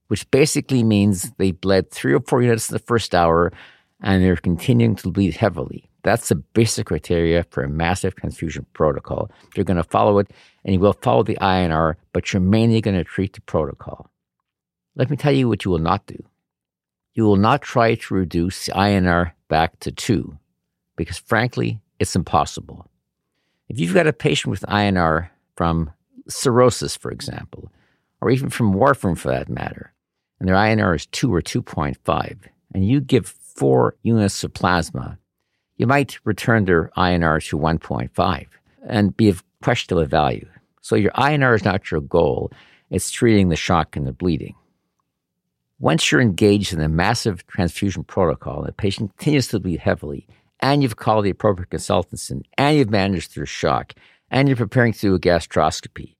which 0.07 0.29
basically 0.31 0.83
means 0.83 1.31
they 1.37 1.51
bled 1.51 1.91
three 1.91 2.13
or 2.13 2.19
four 2.19 2.41
units 2.41 2.69
in 2.69 2.73
the 2.73 2.79
first 2.79 3.15
hour 3.15 3.53
and 4.01 4.21
they're 4.21 4.35
continuing 4.35 4.95
to 4.95 5.09
bleed 5.09 5.35
heavily. 5.35 5.89
That's 6.03 6.29
the 6.29 6.35
basic 6.35 6.87
criteria 6.87 7.43
for 7.43 7.63
a 7.63 7.69
massive 7.69 8.15
transfusion 8.15 8.65
protocol. 8.73 9.31
You're 9.55 9.65
going 9.65 9.77
to 9.77 9.83
follow 9.83 10.19
it 10.19 10.31
and 10.65 10.73
you 10.73 10.79
will 10.79 10.93
follow 10.93 11.23
the 11.23 11.37
INR, 11.41 11.95
but 12.13 12.33
you're 12.33 12.41
mainly 12.41 12.81
going 12.81 12.97
to 12.97 13.03
treat 13.03 13.33
the 13.33 13.41
protocol. 13.41 14.09
Let 14.95 15.09
me 15.09 15.17
tell 15.17 15.31
you 15.31 15.47
what 15.47 15.63
you 15.63 15.71
will 15.71 15.79
not 15.79 16.05
do. 16.07 16.23
You 17.13 17.25
will 17.25 17.37
not 17.37 17.61
try 17.61 17.95
to 17.95 18.13
reduce 18.13 18.65
the 18.65 18.71
INR 18.73 19.33
back 19.47 19.79
to 19.81 19.91
two, 19.91 20.37
because 20.95 21.17
frankly, 21.17 21.81
it's 21.99 22.15
impossible. 22.15 22.89
If 23.69 23.79
you've 23.79 23.93
got 23.93 24.07
a 24.07 24.13
patient 24.13 24.51
with 24.51 24.61
INR 24.61 25.29
from 25.55 25.91
cirrhosis, 26.27 26.95
for 26.95 27.11
example, 27.11 27.71
or 28.21 28.29
even 28.29 28.49
from 28.49 28.73
warfarin 28.73 29.17
for 29.17 29.29
that 29.29 29.49
matter, 29.49 29.93
and 30.39 30.47
their 30.47 30.55
INR 30.55 30.95
is 30.95 31.05
2 31.07 31.33
or 31.33 31.41
2.5, 31.41 32.37
and 32.73 32.87
you 32.87 32.99
give 33.01 33.27
four 33.27 33.95
units 34.01 34.43
of 34.43 34.53
plasma, 34.53 35.17
you 35.81 35.87
might 35.87 36.19
return 36.25 36.65
their 36.65 36.91
INR 36.95 37.43
to 37.49 37.57
1.5 37.57 38.45
and 38.85 39.17
be 39.17 39.29
of 39.29 39.43
questionable 39.63 40.05
value. 40.05 40.47
So 40.81 40.95
your 40.95 41.09
INR 41.13 41.55
is 41.55 41.65
not 41.65 41.89
your 41.89 42.01
goal, 42.01 42.51
it's 42.91 43.09
treating 43.09 43.49
the 43.49 43.55
shock 43.55 43.95
and 43.95 44.05
the 44.05 44.11
bleeding. 44.11 44.53
Once 45.79 46.11
you're 46.11 46.21
engaged 46.21 46.71
in 46.71 46.81
a 46.81 46.87
massive 46.87 47.47
transfusion 47.47 48.03
protocol, 48.03 48.61
the 48.61 48.71
patient 48.71 49.17
continues 49.17 49.47
to 49.47 49.59
bleed 49.59 49.79
heavily, 49.79 50.27
and 50.59 50.83
you've 50.83 50.97
called 50.97 51.25
the 51.25 51.31
appropriate 51.31 51.71
consultants 51.71 52.29
in, 52.29 52.43
and 52.59 52.77
you've 52.77 52.91
managed 52.91 53.35
their 53.35 53.47
shock, 53.47 53.93
and 54.29 54.47
you're 54.47 54.55
preparing 54.55 54.93
to 54.93 54.99
do 54.99 55.15
a 55.15 55.19
gastroscopy. 55.19 56.13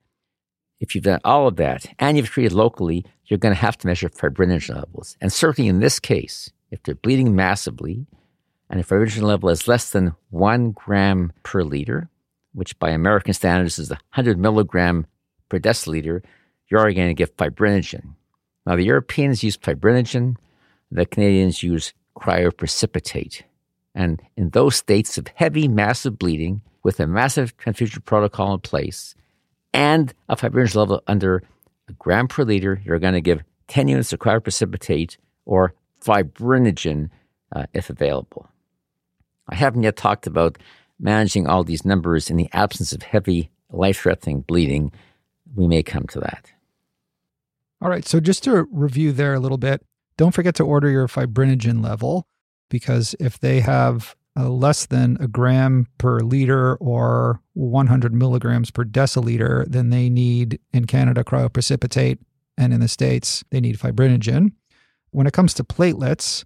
If 0.80 0.96
you've 0.96 1.04
done 1.04 1.22
all 1.24 1.48
of 1.48 1.58
that 1.58 1.86
and 2.00 2.18
you've 2.18 2.32
treated 2.32 2.54
locally, 2.54 3.06
you're 3.26 3.38
going 3.38 3.54
to 3.54 3.62
have 3.62 3.78
to 3.78 3.86
measure 3.86 4.10
fibrinogen 4.10 4.74
levels. 4.78 5.18
And 5.22 5.32
certainly 5.32 5.70
in 5.70 5.82
this 5.82 6.00
case, 6.00 6.52
if 6.72 6.82
they're 6.82 6.96
bleeding 6.96 7.36
massively 7.36 8.08
and 8.72 8.80
the 8.80 8.86
fibrinogen 8.86 9.24
level 9.24 9.50
is 9.50 9.68
less 9.68 9.92
than 9.92 10.16
one 10.30 10.72
gram 10.72 11.34
per 11.44 11.62
liter, 11.62 12.10
which 12.54 12.80
by 12.80 12.90
American 12.90 13.34
standards 13.34 13.78
is 13.78 13.90
100 13.90 14.40
milligram 14.40 15.06
per 15.50 15.60
deciliter, 15.60 16.24
you're 16.68 16.80
already 16.80 16.96
going 16.96 17.10
to 17.10 17.14
get 17.14 17.36
fibrinogen. 17.36 18.16
Now, 18.66 18.78
the 18.78 18.86
Europeans 18.86 19.44
use 19.44 19.58
fibrinogen, 19.58 20.38
the 20.90 21.06
Canadians 21.06 21.62
use 21.62 21.94
cryoprecipitate. 22.18 23.42
And 23.94 24.22
in 24.38 24.52
those 24.52 24.78
states 24.78 25.18
of 25.18 25.28
heavy, 25.36 25.68
massive 25.68 26.18
bleeding, 26.18 26.62
with 26.82 27.02
a 27.02 27.08
massive 27.08 27.56
transfusion 27.58 28.02
protocol 28.04 28.54
in 28.54 28.62
place 28.62 29.16
and 29.74 30.14
a 30.30 30.38
fibrinogen 30.38 30.76
level 30.76 31.04
under 31.08 31.44
a 31.90 31.94
gram 31.94 32.30
per 32.30 32.44
liter, 32.44 32.82
you're 32.86 33.00
going 33.00 33.16
to 33.16 33.22
give 33.22 33.44
10 33.68 33.90
units 33.90 34.14
of 34.14 34.20
cryoprecipitate 34.20 35.18
or 35.46 35.74
fibrinogen 36.02 37.10
uh, 37.54 37.66
if 37.74 37.90
available. 37.90 38.48
I 39.52 39.56
haven't 39.56 39.84
yet 39.84 39.98
talked 39.98 40.28
about 40.28 40.58
managing 41.00 41.48
all 41.48 41.64
these 41.64 41.86
numbers 41.86 42.30
in 42.30 42.38
the 42.38 42.50
absence 42.54 42.94
of 42.94 43.04
heavy, 43.04 43.52
life 43.72 44.00
threatening 44.00 44.42
bleeding. 44.42 44.92
We 45.56 45.68
may 45.68 45.84
come 45.84 46.08
to 46.08 46.20
that. 46.22 46.52
All 47.82 47.90
right. 47.90 48.08
So, 48.08 48.20
just 48.20 48.44
to 48.46 48.68
review 48.72 49.12
there 49.12 49.34
a 49.34 49.40
little 49.40 49.58
bit, 49.58 49.84
don't 50.18 50.34
forget 50.34 50.56
to 50.56 50.64
order 50.64 50.90
your 50.90 51.08
fibrinogen 51.08 51.84
level 51.84 52.28
because 52.70 53.16
if 53.20 53.40
they 53.40 53.60
have 53.62 54.16
uh, 54.38 54.50
less 54.50 54.86
than 54.86 55.18
a 55.20 55.28
gram 55.28 55.88
per 55.98 56.20
liter 56.20 56.76
or 56.76 57.42
100 57.54 58.14
milligrams 58.14 58.72
per 58.72 58.84
deciliter, 58.84 59.66
then 59.68 59.90
they 59.90 60.10
need 60.10 60.60
in 60.72 60.86
Canada 60.86 61.24
cryoprecipitate, 61.24 62.20
and 62.58 62.74
in 62.74 62.80
the 62.80 62.88
States, 62.88 63.44
they 63.50 63.60
need 63.60 63.78
fibrinogen. 63.78 64.54
When 65.10 65.28
it 65.28 65.34
comes 65.34 65.54
to 65.56 65.64
platelets, 65.64 66.46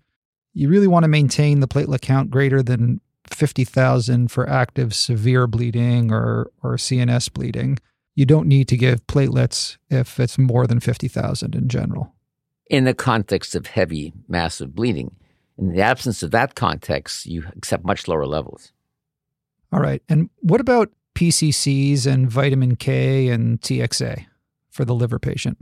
you 0.56 0.70
really 0.70 0.88
want 0.88 1.04
to 1.04 1.10
maintain 1.10 1.60
the 1.60 1.68
platelet 1.68 2.02
count 2.02 2.32
greater 2.32 2.64
than 2.64 3.02
50,000 3.30 4.32
for 4.32 4.50
active 4.50 4.96
severe 4.96 5.48
bleeding 5.48 6.12
or, 6.12 6.50
or 6.64 6.78
CNS 6.78 7.32
bleeding. 7.32 7.78
You 8.16 8.26
don't 8.26 8.48
need 8.48 8.70
to 8.70 8.78
give 8.78 9.06
platelets 9.08 9.78
if 9.90 10.20
it's 10.20 10.38
more 10.38 10.66
than 10.66 10.80
50,000 10.80 11.54
in 11.54 11.68
general. 11.68 12.14
In 12.70 12.86
the 12.86 12.94
context 12.94 13.54
of 13.54 13.68
heavy, 13.68 14.14
massive 14.28 14.74
bleeding. 14.74 15.16
In 15.58 15.74
the 15.74 15.82
absence 15.82 16.24
of 16.24 16.32
that 16.32 16.56
context, 16.56 17.26
you 17.26 17.44
accept 17.56 17.86
much 17.86 18.08
lower 18.08 18.26
levels. 18.26 18.72
All 19.74 19.82
right. 19.82 20.02
And 20.08 20.30
what 20.40 20.62
about 20.62 20.92
PCCs 21.16 22.08
and 22.08 22.30
vitamin 22.30 22.78
K 22.78 23.28
and 23.28 23.60
TXA 23.60 24.26
for 24.70 24.86
the 24.86 24.96
liver 24.96 25.20
patient? 25.20 25.58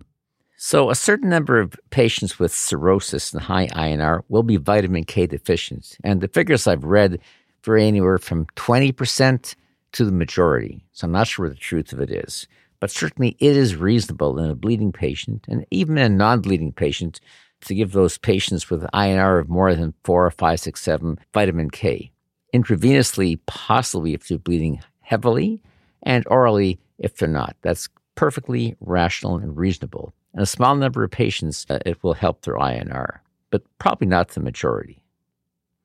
So, 0.65 0.89
a 0.89 0.95
certain 0.95 1.27
number 1.27 1.59
of 1.59 1.75
patients 1.89 2.39
with 2.39 2.55
cirrhosis 2.55 3.33
and 3.33 3.41
high 3.41 3.67
INR 3.67 4.21
will 4.29 4.43
be 4.43 4.55
vitamin 4.55 5.03
K 5.03 5.27
deficient. 5.27 5.97
And 6.05 6.21
the 6.21 6.29
figures 6.29 6.67
I've 6.67 6.85
read 6.85 7.19
vary 7.65 7.85
anywhere 7.85 8.17
from 8.17 8.45
20% 8.55 9.55
to 9.91 10.05
the 10.05 10.11
majority. 10.13 10.85
So, 10.93 11.03
I'm 11.03 11.11
not 11.11 11.27
sure 11.27 11.47
what 11.47 11.55
the 11.55 11.59
truth 11.59 11.91
of 11.91 11.99
it 11.99 12.09
is. 12.09 12.47
But 12.79 12.91
certainly, 12.91 13.35
it 13.39 13.57
is 13.57 13.75
reasonable 13.75 14.39
in 14.39 14.49
a 14.49 14.55
bleeding 14.55 14.93
patient 14.93 15.43
and 15.49 15.65
even 15.69 15.97
in 15.97 16.13
a 16.13 16.15
non 16.15 16.39
bleeding 16.39 16.71
patient 16.71 17.19
to 17.65 17.75
give 17.75 17.91
those 17.91 18.17
patients 18.17 18.69
with 18.69 18.83
INR 18.93 19.41
of 19.41 19.49
more 19.49 19.75
than 19.75 19.93
four, 20.05 20.31
five, 20.31 20.61
six, 20.61 20.81
seven 20.81 21.19
vitamin 21.33 21.71
K 21.71 22.09
intravenously, 22.53 23.37
possibly 23.47 24.13
if 24.13 24.29
they're 24.29 24.37
bleeding 24.37 24.81
heavily, 25.01 25.61
and 26.03 26.23
orally 26.27 26.79
if 26.99 27.17
they're 27.17 27.27
not. 27.27 27.57
That's 27.63 27.89
perfectly 28.15 28.77
rational 28.79 29.35
and 29.35 29.57
reasonable. 29.57 30.13
In 30.33 30.41
a 30.41 30.45
small 30.45 30.75
number 30.75 31.03
of 31.03 31.11
patients, 31.11 31.65
uh, 31.69 31.79
it 31.85 32.03
will 32.03 32.13
help 32.13 32.41
their 32.41 32.55
INR, 32.55 33.19
but 33.51 33.63
probably 33.77 34.07
not 34.07 34.29
the 34.29 34.39
majority. 34.39 35.03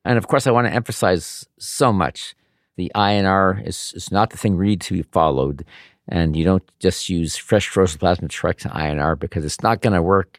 And 0.05 0.17
of 0.17 0.27
course, 0.29 0.47
I 0.47 0.51
want 0.53 0.67
to 0.67 0.73
emphasize 0.73 1.47
so 1.59 1.93
much 1.93 2.35
the 2.77 2.91
INR 2.95 3.67
is, 3.67 3.93
is 3.95 4.11
not 4.11 4.31
the 4.31 4.39
thing 4.39 4.57
really 4.57 4.77
to 4.77 4.95
be 4.95 5.03
followed. 5.03 5.65
And 6.09 6.35
you 6.35 6.45
don't 6.45 6.63
just 6.79 7.11
use 7.11 7.37
fresh 7.37 7.69
frozen 7.69 7.99
plasma 7.99 8.29
to 8.29 8.41
correct 8.41 8.65
INR 8.65 9.19
because 9.19 9.45
it's 9.45 9.63
not 9.63 9.83
going 9.83 9.93
to 9.93 10.01
work 10.01 10.39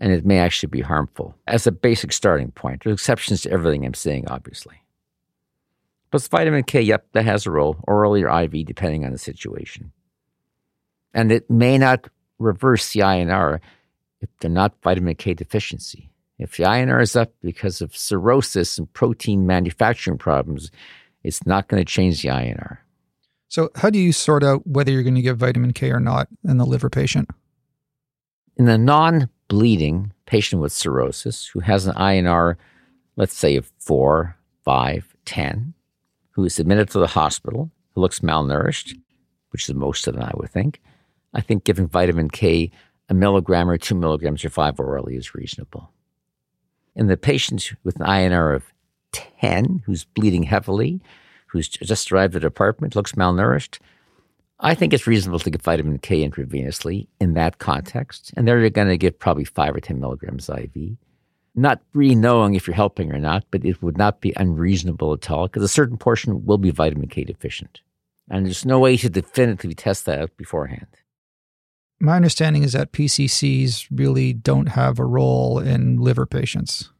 and 0.00 0.12
it 0.12 0.24
may 0.24 0.38
actually 0.38 0.68
be 0.68 0.80
harmful 0.80 1.34
as 1.48 1.66
a 1.66 1.72
basic 1.72 2.12
starting 2.12 2.52
point. 2.52 2.84
There's 2.84 2.94
exceptions 2.94 3.42
to 3.42 3.50
everything 3.50 3.84
I'm 3.84 3.94
saying, 3.94 4.28
obviously. 4.28 4.76
Plus, 6.10 6.28
vitamin 6.28 6.62
K, 6.62 6.80
yep, 6.80 7.06
that 7.12 7.24
has 7.24 7.46
a 7.46 7.50
role, 7.50 7.76
orally 7.86 8.22
or 8.22 8.42
IV, 8.42 8.64
depending 8.64 9.04
on 9.04 9.12
the 9.12 9.18
situation. 9.18 9.92
And 11.12 11.32
it 11.32 11.50
may 11.50 11.76
not 11.78 12.08
reverse 12.38 12.92
the 12.92 13.00
INR 13.00 13.60
if 14.20 14.28
they're 14.40 14.50
not 14.50 14.74
vitamin 14.82 15.14
K 15.14 15.34
deficiency. 15.34 16.10
If 16.38 16.56
the 16.56 16.64
INR 16.64 17.02
is 17.02 17.16
up 17.16 17.32
because 17.42 17.80
of 17.80 17.96
cirrhosis 17.96 18.78
and 18.78 18.92
protein 18.92 19.46
manufacturing 19.46 20.18
problems, 20.18 20.70
it's 21.24 21.44
not 21.46 21.68
going 21.68 21.80
to 21.80 21.90
change 21.90 22.22
the 22.22 22.28
INR. 22.28 22.78
So, 23.48 23.70
how 23.74 23.90
do 23.90 23.98
you 23.98 24.12
sort 24.12 24.44
out 24.44 24.66
whether 24.66 24.92
you're 24.92 25.02
going 25.02 25.14
to 25.14 25.22
give 25.22 25.38
vitamin 25.38 25.72
K 25.72 25.90
or 25.90 26.00
not 26.00 26.28
in 26.44 26.58
the 26.58 26.66
liver 26.66 26.90
patient? 26.90 27.28
In 28.56 28.66
the 28.66 28.78
non 28.78 29.28
bleeding 29.48 30.12
patient 30.26 30.60
with 30.60 30.72
cirrhosis 30.72 31.46
who 31.46 31.60
has 31.60 31.86
an 31.86 31.94
INR, 31.94 32.56
let's 33.16 33.36
say, 33.36 33.56
of 33.56 33.70
4, 33.78 34.36
5, 34.64 35.16
10, 35.24 35.74
who 36.30 36.44
is 36.44 36.58
admitted 36.58 36.90
to 36.90 36.98
the 36.98 37.06
hospital, 37.06 37.70
who 37.94 38.00
looks 38.00 38.20
malnourished, 38.20 38.94
which 39.50 39.68
is 39.68 39.74
most 39.74 40.06
of 40.06 40.14
them, 40.14 40.24
I 40.24 40.32
would 40.34 40.50
think, 40.50 40.80
I 41.34 41.40
think 41.40 41.64
giving 41.64 41.88
vitamin 41.88 42.30
K 42.30 42.70
a 43.08 43.14
milligram 43.14 43.70
or 43.70 43.78
two 43.78 43.94
milligrams 43.94 44.44
or 44.44 44.50
five 44.50 44.78
orally 44.78 45.16
is 45.16 45.34
reasonable. 45.34 45.90
In 46.94 47.06
the 47.06 47.16
patient 47.16 47.72
with 47.84 47.96
an 47.96 48.06
INR 48.06 48.54
of 48.54 48.72
10 49.12 49.82
who's 49.86 50.04
bleeding 50.04 50.42
heavily, 50.42 51.00
who's 51.46 51.68
just 51.68 52.12
arrived 52.12 52.36
at 52.36 52.42
the 52.42 52.48
apartment, 52.48 52.96
looks 52.96 53.12
malnourished, 53.12 53.78
I 54.60 54.74
think 54.74 54.92
it's 54.92 55.06
reasonable 55.06 55.38
to 55.40 55.50
give 55.50 55.62
vitamin 55.62 55.98
K 55.98 56.28
intravenously 56.28 57.06
in 57.20 57.34
that 57.34 57.58
context. 57.58 58.32
And 58.36 58.46
there 58.46 58.58
you're 58.58 58.70
going 58.70 58.88
to 58.88 58.98
give 58.98 59.18
probably 59.18 59.44
five 59.44 59.74
or 59.74 59.80
10 59.80 60.00
milligrams 60.00 60.48
IV. 60.48 60.96
Not 61.54 61.80
really 61.94 62.14
knowing 62.14 62.54
if 62.54 62.66
you're 62.66 62.74
helping 62.74 63.12
or 63.12 63.18
not, 63.18 63.44
but 63.50 63.64
it 63.64 63.82
would 63.82 63.96
not 63.96 64.20
be 64.20 64.32
unreasonable 64.36 65.12
at 65.12 65.30
all 65.30 65.46
because 65.46 65.62
a 65.62 65.68
certain 65.68 65.96
portion 65.96 66.44
will 66.44 66.58
be 66.58 66.70
vitamin 66.70 67.08
K 67.08 67.24
deficient. 67.24 67.80
And 68.28 68.44
there's 68.44 68.66
no 68.66 68.80
way 68.80 68.96
to 68.96 69.08
definitively 69.08 69.74
test 69.74 70.04
that 70.06 70.20
out 70.20 70.36
beforehand. 70.36 70.88
My 72.00 72.14
understanding 72.14 72.62
is 72.62 72.74
that 72.74 72.92
PCCs 72.92 73.88
really 73.90 74.32
don't 74.32 74.68
have 74.68 74.98
a 74.98 75.04
role 75.04 75.58
in 75.58 75.96
liver 76.00 76.26
patients. 76.26 76.90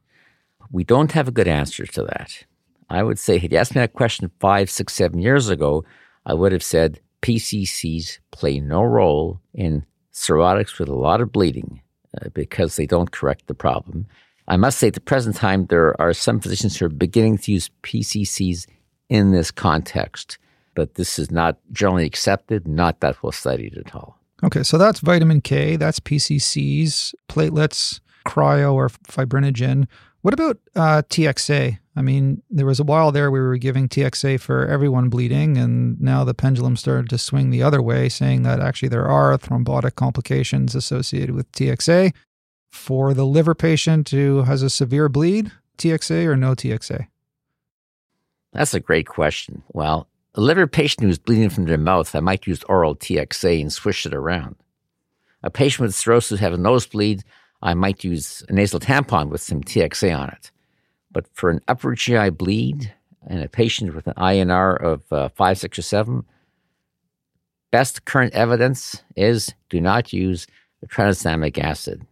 We 0.71 0.83
don't 0.83 1.13
have 1.13 1.27
a 1.27 1.31
good 1.31 1.47
answer 1.47 1.85
to 1.85 2.03
that. 2.03 2.45
I 2.89 3.03
would 3.03 3.17
say, 3.17 3.37
had 3.37 3.51
you 3.51 3.57
asked 3.57 3.75
me 3.75 3.81
that 3.81 3.93
question 3.93 4.29
five, 4.39 4.69
six, 4.69 4.93
seven 4.93 5.19
years 5.19 5.47
ago, 5.47 5.85
I 6.25 6.33
would 6.33 6.51
have 6.51 6.63
said 6.63 6.99
PCCs 7.21 8.19
play 8.31 8.59
no 8.59 8.83
role 8.83 9.39
in 9.53 9.85
cirrhotics 10.13 10.79
with 10.79 10.89
a 10.89 10.95
lot 10.95 11.21
of 11.21 11.31
bleeding 11.31 11.81
uh, 12.19 12.29
because 12.33 12.75
they 12.75 12.85
don't 12.85 13.11
correct 13.11 13.47
the 13.47 13.53
problem. 13.53 14.05
I 14.47 14.57
must 14.57 14.79
say, 14.79 14.87
at 14.87 14.95
the 14.95 14.99
present 14.99 15.35
time, 15.35 15.67
there 15.67 15.99
are 16.01 16.13
some 16.13 16.39
physicians 16.39 16.77
who 16.77 16.85
are 16.85 16.89
beginning 16.89 17.37
to 17.39 17.51
use 17.51 17.69
PCCs 17.83 18.65
in 19.07 19.31
this 19.31 19.51
context, 19.51 20.39
but 20.75 20.95
this 20.95 21.19
is 21.19 21.31
not 21.31 21.57
generally 21.71 22.05
accepted, 22.05 22.67
not 22.67 22.99
that 22.99 23.21
well 23.23 23.31
studied 23.31 23.77
at 23.77 23.95
all. 23.95 24.18
Okay, 24.43 24.63
so 24.63 24.77
that's 24.77 24.99
vitamin 24.99 25.41
K, 25.41 25.75
that's 25.75 25.99
PCCs, 25.99 27.13
platelets, 27.27 27.99
cryo 28.25 28.73
or 28.73 28.89
fibrinogen. 28.89 29.87
What 30.21 30.33
about 30.33 30.57
uh, 30.75 31.01
TXA? 31.09 31.79
I 31.95 32.01
mean, 32.01 32.41
there 32.49 32.65
was 32.65 32.79
a 32.79 32.83
while 32.83 33.11
there 33.11 33.31
we 33.31 33.39
were 33.39 33.57
giving 33.57 33.87
TXA 33.87 34.39
for 34.39 34.65
everyone 34.67 35.09
bleeding, 35.09 35.57
and 35.57 35.99
now 35.99 36.23
the 36.23 36.33
pendulum 36.33 36.75
started 36.75 37.09
to 37.09 37.17
swing 37.17 37.49
the 37.49 37.63
other 37.63 37.81
way, 37.81 38.09
saying 38.09 38.43
that 38.43 38.59
actually 38.59 38.89
there 38.89 39.07
are 39.07 39.37
thrombotic 39.37 39.95
complications 39.95 40.75
associated 40.75 41.31
with 41.31 41.51
TXA. 41.53 42.13
For 42.71 43.13
the 43.13 43.25
liver 43.25 43.55
patient 43.55 44.09
who 44.09 44.43
has 44.43 44.61
a 44.61 44.69
severe 44.69 45.09
bleed, 45.09 45.51
TXA 45.77 46.25
or 46.25 46.35
no 46.35 46.53
TXA? 46.53 47.07
That's 48.53 48.73
a 48.73 48.79
great 48.79 49.07
question. 49.07 49.63
Well, 49.73 50.07
a 50.35 50.41
liver 50.41 50.67
patient 50.67 51.03
who's 51.03 51.17
bleeding 51.17 51.49
from 51.49 51.65
their 51.65 51.77
mouth, 51.77 52.15
I 52.15 52.19
might 52.19 52.47
use 52.47 52.63
oral 52.63 52.95
TXA 52.95 53.61
and 53.61 53.73
swish 53.73 54.05
it 54.05 54.13
around. 54.13 54.55
A 55.43 55.49
patient 55.49 55.81
with 55.81 55.95
cirrhosis 55.95 56.39
have 56.39 56.53
a 56.53 56.57
nosebleed, 56.57 57.23
I 57.61 57.73
might 57.73 58.03
use 58.03 58.43
a 58.47 58.53
nasal 58.53 58.79
tampon 58.79 59.29
with 59.29 59.41
some 59.41 59.61
TXA 59.61 60.17
on 60.17 60.29
it. 60.29 60.51
But 61.11 61.25
for 61.33 61.49
an 61.49 61.61
upper 61.67 61.95
GI 61.95 62.29
bleed 62.31 62.93
and 63.27 63.41
a 63.41 63.49
patient 63.49 63.95
with 63.95 64.07
an 64.07 64.13
INR 64.13 64.81
of 64.81 65.11
uh, 65.11 65.29
5, 65.29 65.57
6, 65.57 65.79
or 65.79 65.81
7, 65.81 66.25
best 67.71 68.05
current 68.05 68.33
evidence 68.33 69.03
is 69.15 69.53
do 69.69 69.81
not 69.81 70.13
use 70.13 70.47
tranexamic 70.87 71.57
acid. 71.57 72.05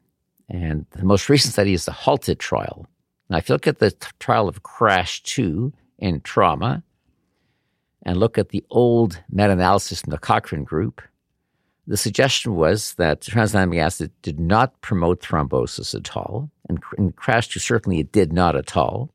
And 0.49 0.85
the 0.91 1.05
most 1.05 1.29
recent 1.29 1.53
study 1.53 1.73
is 1.73 1.85
the 1.85 1.91
HALT-IT 1.91 2.39
trial. 2.39 2.87
Now, 3.29 3.37
if 3.37 3.49
you 3.49 3.55
look 3.55 3.67
at 3.67 3.79
the 3.79 3.91
t- 3.91 4.07
trial 4.19 4.47
of 4.47 4.63
CRASH 4.63 5.23
2 5.23 5.73
in 5.99 6.21
trauma 6.21 6.83
and 8.07 8.17
look 8.17 8.37
at 8.37 8.49
the 8.49 8.63
old 8.69 9.21
meta 9.29 9.51
analysis 9.51 10.01
from 10.01 10.11
the 10.11 10.17
Cochrane 10.17 10.63
group, 10.63 11.01
the 11.87 11.97
suggestion 11.97 12.55
was 12.55 12.93
that 12.93 13.21
tranexamic 13.21 13.79
acid 13.79 14.11
did 14.21 14.39
not 14.39 14.79
promote 14.81 15.21
thrombosis 15.21 15.93
at 15.93 16.15
all. 16.15 16.49
And 16.69 16.81
in 16.97 17.11
CRASH 17.11 17.49
2, 17.49 17.59
certainly 17.59 17.99
it 17.99 18.13
did 18.13 18.31
not 18.31 18.55
at 18.55 18.77
all. 18.77 19.09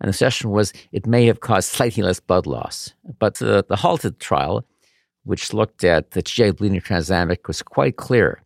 And 0.00 0.08
the 0.08 0.14
suggestion 0.14 0.50
was 0.50 0.72
it 0.92 1.06
may 1.06 1.26
have 1.26 1.40
caused 1.40 1.68
slightly 1.68 2.02
less 2.02 2.18
blood 2.18 2.46
loss. 2.46 2.92
But 3.18 3.34
the, 3.34 3.64
the 3.68 3.76
HALT-IT 3.76 4.18
trial, 4.18 4.64
which 5.24 5.52
looked 5.52 5.84
at 5.84 6.12
the 6.12 6.22
GI 6.22 6.52
bleeding 6.52 6.80
tranexamic, 6.80 7.46
was 7.46 7.62
quite 7.62 7.96
clear. 7.96 8.42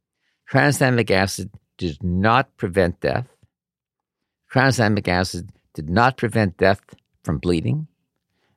Tranexamic 0.50 1.12
acid 1.12 1.50
did 1.79 2.03
not 2.03 2.57
prevent 2.57 3.00
death. 3.00 3.29
Tranexamic 4.52 5.06
acid 5.06 5.50
did 5.75 5.89
not 5.89 6.17
prevent 6.17 6.56
death 6.56 6.80
from 7.23 7.39
bleeding. 7.39 7.87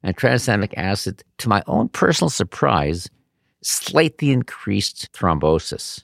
And 0.04 0.18
tranexamic 0.18 0.74
acid, 0.76 1.24
to 1.38 1.50
my 1.50 1.64
own 1.66 1.88
personal 1.90 2.30
surprise, 2.30 3.10
slightly 3.62 4.32
increased 4.32 5.12
thrombosis 5.14 6.04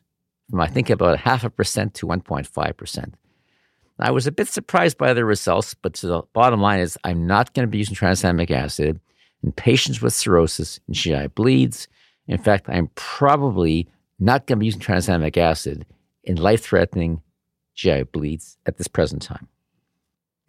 from 0.50 0.62
I 0.62 0.68
think 0.68 0.90
about 0.90 1.20
half 1.20 1.44
a 1.44 1.50
percent 1.50 1.94
to 1.96 2.08
1.5%. 2.08 3.14
I 4.00 4.12
was 4.12 4.28
a 4.28 4.32
bit 4.32 4.48
surprised 4.48 4.98
by 4.98 5.14
the 5.14 5.26
results, 5.26 5.74
but 5.74 5.94
the 5.96 6.24
bottom 6.34 6.62
line 6.62 6.80
is 6.80 6.98
I'm 7.04 7.28
not 7.28 7.54
going 7.54 7.68
to 7.68 7.72
be 7.72 7.80
using 7.80 7.96
tranexamic 7.96 8.50
acid 8.50 9.00
in 9.44 9.52
patients 9.52 10.02
with 10.02 10.14
cirrhosis 10.14 10.80
and 10.88 10.96
GI 10.96 11.28
bleeds. 11.28 11.88
In 12.28 12.38
fact, 12.38 12.70
I'm 12.70 12.90
probably 12.96 13.90
not 14.20 14.48
going 14.48 14.58
to 14.58 14.60
be 14.60 14.68
using 14.68 14.82
tranexamic 14.82 15.36
acid 15.38 15.86
in 16.24 16.38
life 16.38 16.64
threatening 16.64 17.22
GI 17.76 18.04
bleeds 18.04 18.58
at 18.66 18.78
this 18.78 18.88
present 18.88 19.22
time. 19.22 19.48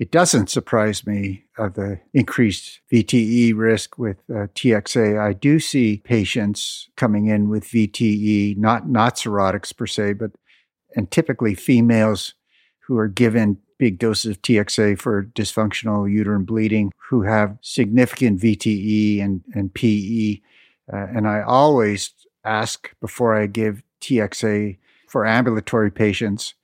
It 0.00 0.10
doesn't 0.10 0.48
surprise 0.48 1.06
me 1.06 1.44
of 1.58 1.74
the 1.74 2.00
increased 2.14 2.80
VTE 2.90 3.54
risk 3.54 3.98
with 3.98 4.16
uh, 4.30 4.48
TXA. 4.54 5.20
I 5.20 5.34
do 5.34 5.60
see 5.60 5.98
patients 5.98 6.88
coming 6.96 7.26
in 7.26 7.50
with 7.50 7.64
VTE, 7.64 8.56
not 8.56 8.88
not 8.88 9.16
cirrhotics 9.16 9.76
per 9.76 9.86
se, 9.86 10.14
but 10.14 10.30
and 10.96 11.10
typically 11.10 11.54
females 11.54 12.32
who 12.86 12.96
are 12.96 13.08
given 13.08 13.58
big 13.78 13.98
doses 13.98 14.30
of 14.30 14.42
TXA 14.42 14.98
for 14.98 15.24
dysfunctional 15.34 16.10
uterine 16.10 16.44
bleeding, 16.44 16.92
who 17.10 17.20
have 17.24 17.58
significant 17.60 18.40
VTE 18.40 19.22
and 19.22 19.42
and 19.54 19.74
PE, 19.74 20.40
uh, 20.90 21.08
and 21.14 21.28
I 21.28 21.42
always 21.42 22.14
ask 22.42 22.90
before 23.02 23.36
I 23.36 23.46
give 23.46 23.82
TXA 24.00 24.78
for 25.08 25.26
ambulatory 25.26 25.90
patients 25.90 26.54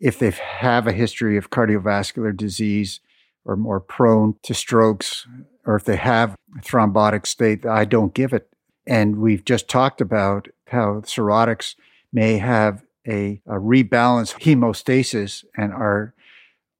if 0.00 0.18
they 0.18 0.30
have 0.30 0.86
a 0.86 0.92
history 0.92 1.36
of 1.36 1.50
cardiovascular 1.50 2.36
disease 2.36 3.00
or 3.44 3.56
more 3.56 3.80
prone 3.80 4.36
to 4.42 4.54
strokes, 4.54 5.26
or 5.66 5.76
if 5.76 5.84
they 5.84 5.96
have 5.96 6.36
a 6.56 6.60
thrombotic 6.60 7.26
state, 7.26 7.66
I 7.66 7.84
don't 7.84 8.14
give 8.14 8.32
it. 8.32 8.48
And 8.86 9.16
we've 9.16 9.44
just 9.44 9.68
talked 9.68 10.00
about 10.00 10.48
how 10.68 11.00
cirrhotics 11.00 11.74
may 12.12 12.38
have 12.38 12.82
a, 13.06 13.40
a 13.46 13.54
rebalanced 13.54 14.40
hemostasis 14.40 15.44
and 15.56 15.72
are 15.72 16.14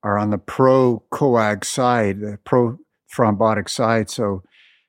are 0.01 0.17
on 0.17 0.29
the 0.29 0.37
pro 0.37 1.03
coag 1.11 1.65
side, 1.65 2.21
the 2.21 2.39
pro 2.45 2.79
thrombotic 3.13 3.67
side. 3.67 4.09
So 4.09 4.43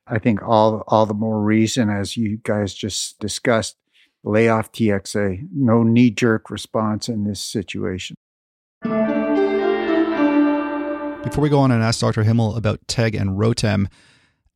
I 0.07 0.19
think 0.19 0.43
all 0.43 0.85
all 0.87 1.07
the 1.07 1.14
more 1.14 1.43
reason, 1.43 1.90
as 1.90 2.16
you 2.16 2.38
guys 2.43 2.75
just 2.75 3.19
discussed, 3.19 3.77
lay 4.24 4.48
off 4.48 4.72
TXA. 4.72 5.48
No 5.54 5.83
knee 5.83 6.11
jerk 6.11 6.50
response 6.50 7.09
in 7.09 7.24
this 7.24 7.40
situation. 7.40 8.16
Before 11.22 11.42
we 11.42 11.48
go 11.48 11.61
on 11.61 11.70
and 11.70 11.83
ask 11.83 12.00
Dr. 12.00 12.24
Himmel 12.24 12.56
about 12.56 12.80
TEG 12.88 13.14
and 13.14 13.38
ROTEM, 13.38 13.88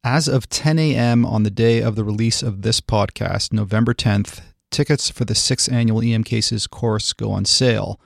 as 0.03 0.29
of 0.29 0.49
10 0.49 0.79
a.m. 0.79 1.25
on 1.25 1.43
the 1.43 1.51
day 1.51 1.81
of 1.81 1.97
the 1.97 2.05
release 2.05 2.43
of 2.43 2.63
this 2.63 2.81
podcast, 2.81 3.53
November 3.53 3.95
10th, 3.95 4.41
tickets 4.71 5.09
for 5.09 5.25
the 5.25 5.35
sixth 5.35 5.71
annual 5.73 6.03
EM 6.03 6.25
Cases 6.25 6.67
course 6.67 7.13
go 7.13 7.31
on 7.31 7.45
sale. 7.45 8.01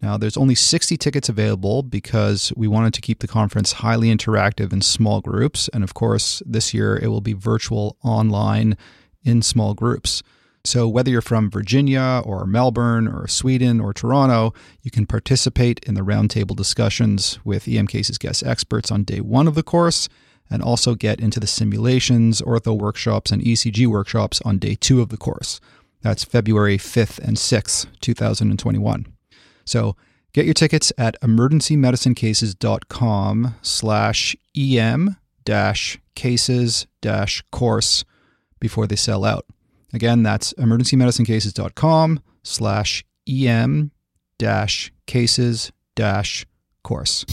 Now, 0.00 0.16
there's 0.16 0.36
only 0.36 0.54
60 0.54 0.96
tickets 0.96 1.28
available 1.28 1.82
because 1.82 2.52
we 2.56 2.68
wanted 2.68 2.92
to 2.94 3.00
keep 3.00 3.20
the 3.20 3.28
conference 3.28 3.72
highly 3.72 4.08
interactive 4.14 4.72
in 4.72 4.80
small 4.80 5.20
groups. 5.20 5.68
And 5.68 5.82
of 5.84 5.94
course, 5.94 6.42
this 6.44 6.74
year 6.74 6.96
it 6.96 7.08
will 7.08 7.20
be 7.20 7.32
virtual 7.32 7.96
online 8.02 8.76
in 9.22 9.40
small 9.42 9.74
groups. 9.74 10.22
So, 10.66 10.88
whether 10.88 11.10
you're 11.10 11.20
from 11.20 11.50
Virginia 11.50 12.22
or 12.24 12.46
Melbourne 12.46 13.06
or 13.06 13.28
Sweden 13.28 13.82
or 13.82 13.92
Toronto, 13.92 14.54
you 14.80 14.90
can 14.90 15.04
participate 15.04 15.78
in 15.80 15.92
the 15.94 16.00
roundtable 16.00 16.56
discussions 16.56 17.38
with 17.44 17.68
EM 17.68 17.86
Cases 17.86 18.16
guest 18.16 18.42
experts 18.42 18.90
on 18.90 19.04
day 19.04 19.20
one 19.20 19.46
of 19.46 19.56
the 19.56 19.62
course 19.62 20.08
and 20.48 20.62
also 20.62 20.94
get 20.94 21.20
into 21.20 21.38
the 21.38 21.46
simulations, 21.46 22.40
ortho 22.40 22.78
workshops, 22.78 23.30
and 23.30 23.42
ECG 23.42 23.86
workshops 23.86 24.40
on 24.42 24.56
day 24.56 24.74
two 24.74 25.02
of 25.02 25.10
the 25.10 25.18
course. 25.18 25.60
That's 26.00 26.24
February 26.24 26.78
5th 26.78 27.18
and 27.18 27.36
6th, 27.36 27.86
2021. 28.00 29.04
So, 29.66 29.96
get 30.32 30.46
your 30.46 30.54
tickets 30.54 30.94
at 30.96 31.20
emergencymedicinecases.com 31.20 33.54
slash 33.60 34.34
em 34.56 35.16
dash 35.44 35.98
cases 36.14 36.86
dash 37.02 37.44
course 37.50 38.06
before 38.60 38.86
they 38.86 38.96
sell 38.96 39.26
out. 39.26 39.44
Again, 39.94 40.24
that's 40.24 40.52
emergencymedicinecases.com 40.54 42.20
slash 42.42 43.04
em 43.28 43.92
dash 44.38 44.92
cases 45.06 45.70
dash 45.94 46.44
course. 46.82 47.24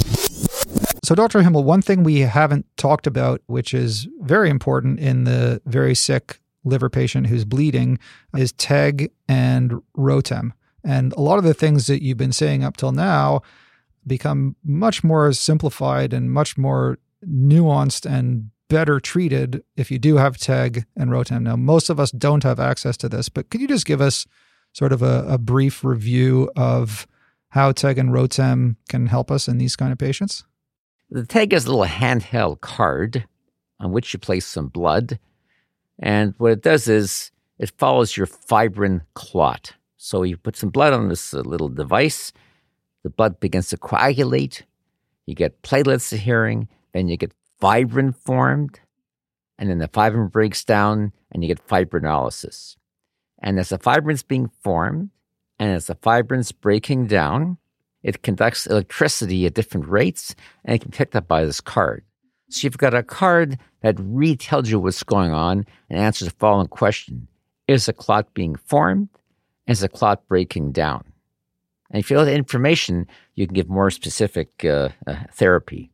So, 1.03 1.15
Dr. 1.15 1.41
Himmel, 1.41 1.63
one 1.63 1.81
thing 1.81 2.03
we 2.03 2.19
haven't 2.19 2.65
talked 2.77 3.07
about, 3.07 3.41
which 3.47 3.73
is 3.73 4.07
very 4.19 4.49
important 4.49 4.99
in 4.99 5.23
the 5.23 5.59
very 5.65 5.95
sick 5.95 6.39
liver 6.63 6.89
patient 6.89 7.27
who's 7.27 7.43
bleeding, 7.43 7.97
is 8.37 8.51
TEG 8.53 9.11
and 9.27 9.81
ROTEM. 9.97 10.53
And 10.83 11.13
a 11.13 11.21
lot 11.21 11.39
of 11.39 11.43
the 11.43 11.55
things 11.55 11.87
that 11.87 12.03
you've 12.03 12.17
been 12.17 12.31
saying 12.31 12.63
up 12.63 12.77
till 12.77 12.91
now 12.91 13.41
become 14.05 14.55
much 14.63 15.03
more 15.03 15.33
simplified 15.33 16.13
and 16.13 16.31
much 16.31 16.57
more 16.57 16.99
nuanced 17.27 18.05
and 18.05 18.51
better 18.71 19.01
treated 19.01 19.63
if 19.75 19.91
you 19.91 19.99
do 19.99 20.15
have 20.15 20.37
TEG 20.37 20.85
and 20.95 21.11
ROTEM. 21.11 21.43
Now, 21.43 21.57
most 21.57 21.89
of 21.89 21.99
us 21.99 22.09
don't 22.09 22.43
have 22.43 22.57
access 22.57 22.95
to 22.97 23.09
this, 23.09 23.27
but 23.27 23.49
could 23.49 23.59
you 23.59 23.67
just 23.67 23.85
give 23.85 23.99
us 23.99 24.25
sort 24.71 24.93
of 24.93 25.01
a, 25.01 25.25
a 25.27 25.37
brief 25.37 25.83
review 25.83 26.49
of 26.55 27.05
how 27.49 27.73
TEG 27.73 27.97
and 27.97 28.13
ROTEM 28.13 28.77
can 28.87 29.07
help 29.07 29.29
us 29.29 29.49
in 29.49 29.57
these 29.57 29.75
kind 29.75 29.91
of 29.91 29.97
patients? 29.97 30.45
The 31.09 31.25
TEG 31.25 31.51
is 31.51 31.65
a 31.65 31.69
little 31.69 31.85
handheld 31.85 32.61
card 32.61 33.25
on 33.81 33.91
which 33.91 34.13
you 34.13 34.19
place 34.19 34.45
some 34.45 34.69
blood. 34.69 35.19
And 35.99 36.33
what 36.37 36.53
it 36.53 36.63
does 36.63 36.87
is 36.87 37.31
it 37.59 37.73
follows 37.77 38.15
your 38.15 38.25
fibrin 38.25 39.01
clot. 39.15 39.73
So 39.97 40.23
you 40.23 40.37
put 40.37 40.55
some 40.55 40.69
blood 40.69 40.93
on 40.93 41.09
this 41.09 41.33
uh, 41.33 41.41
little 41.41 41.67
device, 41.67 42.31
the 43.03 43.09
blood 43.09 43.41
begins 43.41 43.67
to 43.69 43.77
coagulate, 43.77 44.63
you 45.25 45.35
get 45.35 45.61
platelets 45.61 46.13
adhering, 46.13 46.69
then 46.93 47.09
you 47.09 47.17
get 47.17 47.33
fibrin 47.61 48.13
formed, 48.13 48.79
and 49.57 49.69
then 49.69 49.77
the 49.77 49.87
fibrin 49.87 50.27
breaks 50.27 50.65
down 50.65 51.13
and 51.31 51.43
you 51.43 51.47
get 51.47 51.65
fibrinolysis. 51.67 52.75
And 53.39 53.59
as 53.59 53.69
the 53.69 53.77
fibrin's 53.77 54.23
being 54.23 54.49
formed, 54.61 55.11
and 55.59 55.71
as 55.71 55.87
the 55.87 55.95
fibrin's 55.95 56.51
breaking 56.51 57.07
down, 57.07 57.57
it 58.03 58.23
conducts 58.23 58.65
electricity 58.65 59.45
at 59.45 59.53
different 59.53 59.87
rates 59.87 60.35
and 60.65 60.75
it 60.75 60.79
can 60.79 60.89
be 60.89 60.97
picked 60.97 61.15
up 61.15 61.27
by 61.27 61.45
this 61.45 61.61
card. 61.61 62.03
So 62.49 62.65
you've 62.65 62.77
got 62.77 62.93
a 62.93 63.03
card 63.03 63.59
that 63.81 63.95
retells 63.95 64.67
you 64.67 64.79
what's 64.79 65.03
going 65.03 65.31
on 65.31 65.65
and 65.89 65.99
answers 65.99 66.27
the 66.27 66.33
following 66.33 66.67
question 66.67 67.27
Is 67.67 67.87
a 67.87 67.93
clot 67.93 68.33
being 68.33 68.55
formed? 68.55 69.09
Is 69.67 69.83
a 69.83 69.87
clot 69.87 70.27
breaking 70.27 70.71
down? 70.71 71.03
And 71.91 71.99
if 71.99 72.09
you 72.09 72.17
know 72.17 72.25
the 72.25 72.33
information, 72.33 73.07
you 73.35 73.45
can 73.45 73.53
give 73.53 73.69
more 73.69 73.91
specific 73.91 74.65
uh, 74.65 74.89
uh, 75.05 75.15
therapy. 75.31 75.91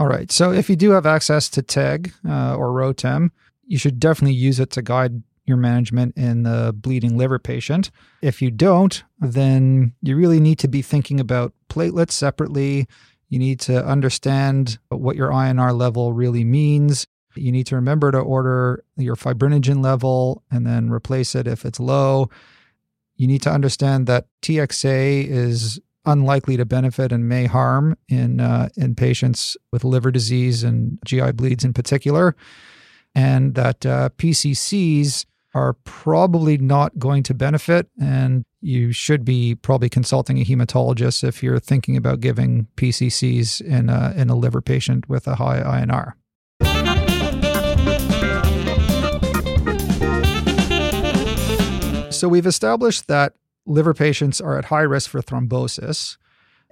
All 0.00 0.08
right. 0.08 0.32
So 0.32 0.50
if 0.50 0.70
you 0.70 0.76
do 0.76 0.92
have 0.92 1.04
access 1.04 1.50
to 1.50 1.60
TEG 1.60 2.14
uh, 2.26 2.56
or 2.56 2.72
ROTEM, 2.72 3.32
you 3.66 3.76
should 3.76 4.00
definitely 4.00 4.34
use 4.34 4.58
it 4.58 4.70
to 4.70 4.80
guide 4.80 5.22
your 5.44 5.58
management 5.58 6.16
in 6.16 6.44
the 6.44 6.74
bleeding 6.74 7.18
liver 7.18 7.38
patient. 7.38 7.90
If 8.22 8.40
you 8.40 8.50
don't, 8.50 9.04
then 9.18 9.92
you 10.00 10.16
really 10.16 10.40
need 10.40 10.58
to 10.60 10.68
be 10.68 10.80
thinking 10.80 11.20
about 11.20 11.52
platelets 11.68 12.12
separately. 12.12 12.88
You 13.28 13.38
need 13.38 13.60
to 13.60 13.84
understand 13.84 14.78
what 14.88 15.16
your 15.16 15.28
INR 15.32 15.76
level 15.76 16.14
really 16.14 16.44
means. 16.44 17.06
You 17.34 17.52
need 17.52 17.66
to 17.66 17.76
remember 17.76 18.10
to 18.10 18.20
order 18.20 18.82
your 18.96 19.16
fibrinogen 19.16 19.84
level 19.84 20.42
and 20.50 20.66
then 20.66 20.88
replace 20.88 21.34
it 21.34 21.46
if 21.46 21.66
it's 21.66 21.78
low. 21.78 22.30
You 23.16 23.26
need 23.26 23.42
to 23.42 23.50
understand 23.50 24.06
that 24.06 24.28
TXA 24.40 25.26
is 25.26 25.78
unlikely 26.04 26.56
to 26.56 26.64
benefit 26.64 27.12
and 27.12 27.28
may 27.28 27.46
harm 27.46 27.96
in 28.08 28.40
uh, 28.40 28.68
in 28.76 28.94
patients 28.94 29.56
with 29.72 29.84
liver 29.84 30.10
disease 30.10 30.62
and 30.62 30.98
GI 31.04 31.32
bleeds 31.32 31.64
in 31.64 31.72
particular, 31.72 32.34
and 33.14 33.54
that 33.54 33.84
uh, 33.84 34.08
PCCs 34.16 35.26
are 35.54 35.74
probably 35.84 36.56
not 36.58 36.98
going 36.98 37.22
to 37.24 37.34
benefit, 37.34 37.88
and 38.00 38.44
you 38.60 38.92
should 38.92 39.24
be 39.24 39.54
probably 39.54 39.88
consulting 39.88 40.38
a 40.38 40.44
hematologist 40.44 41.24
if 41.24 41.42
you're 41.42 41.58
thinking 41.58 41.96
about 41.96 42.20
giving 42.20 42.66
PCCs 42.76 43.60
in 43.60 43.88
a, 43.88 44.12
in 44.16 44.30
a 44.30 44.36
liver 44.36 44.60
patient 44.60 45.08
with 45.08 45.26
a 45.26 45.36
high 45.36 45.60
INR. 45.60 46.12
So 52.12 52.28
we've 52.28 52.46
established 52.46 53.08
that 53.08 53.32
liver 53.70 53.94
patients 53.94 54.40
are 54.40 54.58
at 54.58 54.66
high 54.66 54.82
risk 54.82 55.10
for 55.10 55.22
thrombosis. 55.22 56.16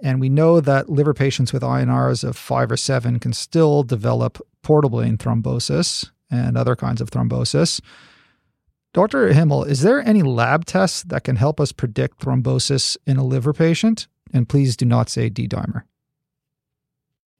And 0.02 0.20
we 0.20 0.28
know 0.28 0.60
that 0.60 0.88
liver 0.88 1.14
patients 1.14 1.52
with 1.52 1.62
INRs 1.62 2.22
of 2.22 2.36
five 2.36 2.70
or 2.70 2.76
seven 2.76 3.18
can 3.18 3.32
still 3.32 3.82
develop 3.82 4.38
portal 4.62 5.00
vein 5.00 5.16
thrombosis 5.16 6.10
and 6.30 6.56
other 6.56 6.76
kinds 6.76 7.00
of 7.00 7.10
thrombosis. 7.10 7.80
Dr. 8.94 9.32
Himmel, 9.32 9.64
is 9.64 9.82
there 9.82 10.06
any 10.06 10.22
lab 10.22 10.64
tests 10.64 11.02
that 11.04 11.24
can 11.24 11.36
help 11.36 11.60
us 11.60 11.72
predict 11.72 12.20
thrombosis 12.20 12.96
in 13.06 13.16
a 13.16 13.24
liver 13.24 13.52
patient? 13.52 14.08
And 14.32 14.48
please 14.48 14.76
do 14.76 14.84
not 14.84 15.08
say 15.08 15.28
D 15.28 15.48
dimer. 15.48 15.82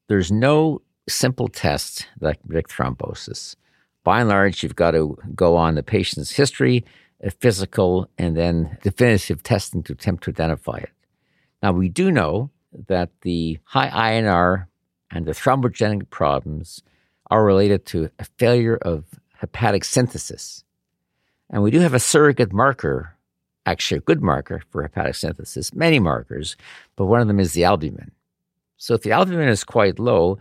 There's 0.08 0.32
no 0.32 0.82
simple 1.08 1.48
test 1.48 2.06
that 2.20 2.40
can 2.40 2.48
predict 2.48 2.70
thrombosis. 2.70 3.56
By 4.04 4.20
and 4.20 4.28
large, 4.28 4.62
you've 4.62 4.76
got 4.76 4.92
to 4.92 5.18
go 5.34 5.56
on 5.56 5.74
the 5.74 5.82
patient's 5.82 6.30
history 6.30 6.84
a 7.22 7.30
physical, 7.30 8.08
and 8.16 8.36
then 8.36 8.78
definitive 8.82 9.42
testing 9.42 9.82
to 9.82 9.92
attempt 9.92 10.24
to 10.24 10.30
identify 10.30 10.76
it. 10.78 10.90
Now, 11.62 11.72
we 11.72 11.88
do 11.88 12.10
know 12.12 12.50
that 12.86 13.10
the 13.22 13.58
high 13.64 13.88
INR 13.88 14.66
and 15.10 15.26
the 15.26 15.32
thrombogenic 15.32 16.10
problems 16.10 16.82
are 17.30 17.44
related 17.44 17.86
to 17.86 18.10
a 18.18 18.24
failure 18.38 18.76
of 18.76 19.04
hepatic 19.34 19.84
synthesis. 19.84 20.64
And 21.50 21.62
we 21.62 21.70
do 21.70 21.80
have 21.80 21.94
a 21.94 22.00
surrogate 22.00 22.52
marker, 22.52 23.16
actually 23.66 23.98
a 23.98 24.02
good 24.02 24.22
marker 24.22 24.62
for 24.70 24.82
hepatic 24.82 25.14
synthesis, 25.14 25.74
many 25.74 25.98
markers, 25.98 26.56
but 26.96 27.06
one 27.06 27.20
of 27.20 27.28
them 27.28 27.40
is 27.40 27.52
the 27.52 27.64
albumin. 27.64 28.12
So 28.76 28.94
if 28.94 29.02
the 29.02 29.12
albumin 29.12 29.48
is 29.48 29.64
quite 29.64 29.98
low, 29.98 30.38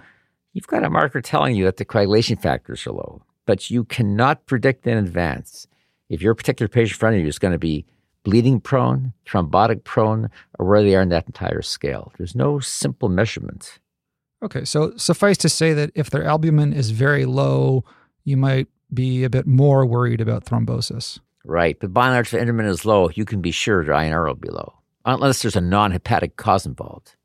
you've 0.54 0.68
got 0.68 0.84
a 0.84 0.90
marker 0.90 1.22
telling 1.22 1.56
you 1.56 1.66
that 1.66 1.78
the 1.78 1.86
coagulation 1.86 2.38
factors 2.38 2.86
are 2.86 2.92
low, 2.92 3.22
but 3.46 3.72
you 3.72 3.84
cannot 3.84 4.46
predict 4.46 4.86
in 4.86 4.98
advance 4.98 5.68
if 6.10 6.22
your 6.22 6.36
particular 6.36 6.68
patient 6.68 6.94
in 6.94 7.00
front 7.00 7.16
of 7.16 7.22
you 7.22 7.28
is 7.28 7.40
going 7.40 7.52
to 7.54 7.60
be 7.60 7.86
bleeding 8.24 8.60
prone, 8.60 9.14
thrombotic 9.26 9.84
prone, 9.84 10.30
or 10.60 10.66
where 10.66 10.84
they 10.84 10.96
are 10.96 11.02
in 11.02 11.10
that 11.10 11.28
entire 11.28 11.62
scale. 11.62 12.12
There's 12.18 12.36
no 12.36 12.60
simple 12.60 13.08
measurement. 13.08 13.80
Okay, 14.44 14.66
so 14.66 14.96
suffice 14.98 15.38
to 15.38 15.50
say 15.50 15.74
that 15.74 15.92
if 15.96 16.10
their 16.10 16.26
albumin 16.26 16.74
is 16.74 16.92
very 16.92 17.26
low, 17.26 17.84
you 18.26 18.38
might 18.38 18.68
be 18.94 19.24
a 19.24 19.30
bit 19.30 19.48
more 19.48 19.86
worried 19.86 20.22
about 20.22 20.46
thrombosis. 20.46 21.20
Right, 21.46 21.80
but 21.80 21.94
by 21.94 22.08
and 22.08 22.16
large, 22.16 22.34
if 22.34 22.40
albumin 22.40 22.66
is 22.66 22.86
low, 22.86 23.10
you 23.10 23.24
can 23.24 23.42
be 23.42 23.52
sure 23.52 23.84
their 23.84 23.96
INR 23.96 24.28
will 24.28 24.36
be 24.36 24.50
low, 24.50 24.74
unless 25.06 25.42
there's 25.42 25.56
a 25.56 25.62
non-hepatic 25.62 26.36
cause 26.36 26.66
involved. 26.66 27.16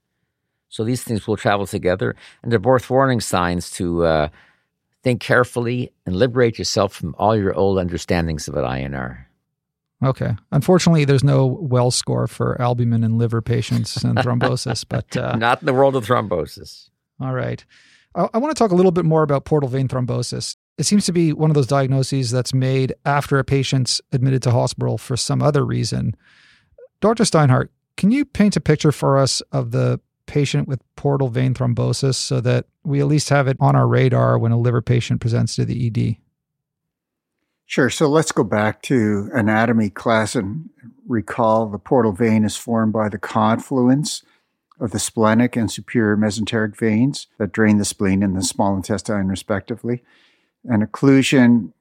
So 0.68 0.84
these 0.84 1.02
things 1.02 1.26
will 1.26 1.36
travel 1.36 1.66
together, 1.66 2.14
and 2.42 2.50
they're 2.52 2.58
both 2.58 2.88
warning 2.88 3.20
signs 3.20 3.70
to 3.72 4.04
uh, 4.04 4.28
think 5.02 5.20
carefully 5.20 5.92
and 6.06 6.16
liberate 6.16 6.58
yourself 6.58 6.92
from 6.92 7.14
all 7.18 7.36
your 7.36 7.54
old 7.54 7.78
understandings 7.78 8.48
about 8.48 8.64
INR. 8.64 9.24
Okay. 10.02 10.34
Unfortunately, 10.50 11.04
there's 11.04 11.22
no 11.22 11.46
Wells 11.46 11.94
score 11.94 12.26
for 12.26 12.60
albumin 12.60 13.04
and 13.04 13.18
liver 13.18 13.40
patients 13.40 14.02
and 14.02 14.18
thrombosis, 14.18 14.84
but 14.88 15.16
uh, 15.16 15.36
not 15.36 15.62
in 15.62 15.66
the 15.66 15.74
world 15.74 15.94
of 15.94 16.04
thrombosis. 16.04 16.90
All 17.20 17.32
right. 17.32 17.64
I, 18.14 18.28
I 18.34 18.38
want 18.38 18.54
to 18.54 18.58
talk 18.58 18.72
a 18.72 18.74
little 18.74 18.90
bit 18.90 19.04
more 19.04 19.22
about 19.22 19.44
portal 19.44 19.68
vein 19.68 19.88
thrombosis. 19.88 20.56
It 20.78 20.84
seems 20.84 21.04
to 21.06 21.12
be 21.12 21.32
one 21.32 21.50
of 21.50 21.54
those 21.54 21.66
diagnoses 21.66 22.30
that's 22.30 22.54
made 22.54 22.94
after 23.04 23.38
a 23.38 23.44
patient's 23.44 24.00
admitted 24.10 24.42
to 24.42 24.50
hospital 24.50 24.98
for 24.98 25.16
some 25.16 25.42
other 25.42 25.64
reason. 25.64 26.16
Dr. 27.00 27.24
Steinhart, 27.24 27.68
can 27.96 28.10
you 28.10 28.24
paint 28.24 28.56
a 28.56 28.60
picture 28.60 28.92
for 28.92 29.18
us 29.18 29.40
of 29.52 29.70
the 29.70 30.00
patient 30.32 30.66
with 30.66 30.80
portal 30.96 31.28
vein 31.28 31.52
thrombosis 31.52 32.14
so 32.14 32.40
that 32.40 32.64
we 32.84 33.00
at 33.00 33.06
least 33.06 33.28
have 33.28 33.46
it 33.46 33.58
on 33.60 33.76
our 33.76 33.86
radar 33.86 34.38
when 34.38 34.50
a 34.50 34.58
liver 34.58 34.80
patient 34.80 35.20
presents 35.20 35.54
to 35.56 35.66
the 35.66 35.86
ED? 35.86 36.16
Sure. 37.66 37.90
So 37.90 38.08
let's 38.08 38.32
go 38.32 38.42
back 38.42 38.80
to 38.84 39.28
anatomy 39.34 39.90
class 39.90 40.34
and 40.34 40.70
recall 41.06 41.66
the 41.66 41.78
portal 41.78 42.12
vein 42.12 42.44
is 42.44 42.56
formed 42.56 42.94
by 42.94 43.10
the 43.10 43.18
confluence 43.18 44.22
of 44.80 44.92
the 44.92 44.98
splenic 44.98 45.54
and 45.54 45.70
superior 45.70 46.16
mesenteric 46.16 46.78
veins 46.78 47.26
that 47.36 47.52
drain 47.52 47.76
the 47.76 47.84
spleen 47.84 48.22
and 48.22 48.34
the 48.34 48.42
small 48.42 48.74
intestine, 48.74 49.28
respectively. 49.28 50.02
An 50.64 50.84
occlusion 50.84 51.72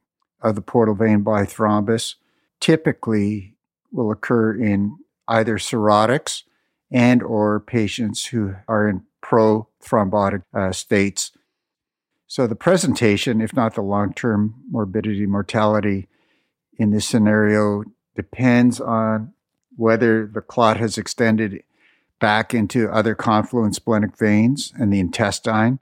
of 0.42 0.56
the 0.56 0.62
portal 0.62 0.94
vein 0.96 1.22
by 1.22 1.44
thrombus 1.44 2.16
typically 2.60 3.56
will 3.94 4.12
occur 4.12 4.54
in 4.54 4.98
either 5.30 5.58
cirrhotics 5.58 6.44
and 6.92 7.24
or 7.24 7.60
patients 7.60 8.26
who 8.26 8.56
are 8.68 8.88
in 8.88 9.04
pro-thrombotic 9.22 10.44
uh, 10.54 10.72
states. 10.72 11.32
So 12.28 12.48
the 12.48 12.56
presentation, 12.56 13.42
if 13.42 13.56
not 13.56 13.76
the 13.76 13.82
long-term 13.82 14.56
morbidity 14.70 15.26
mortality 15.26 16.08
in 16.78 16.92
this 16.92 17.08
scenario, 17.08 17.84
depends 18.16 18.82
on 18.82 19.34
whether 19.76 20.28
the 20.28 20.42
clot 20.42 20.78
has 20.78 20.98
extended 20.98 21.64
back 22.20 22.54
into 22.54 22.90
other 22.90 23.16
confluent 23.16 23.76
splenic 23.76 24.18
veins 24.18 24.74
and 24.78 24.92
the 24.92 25.00
intestine. 25.00 25.80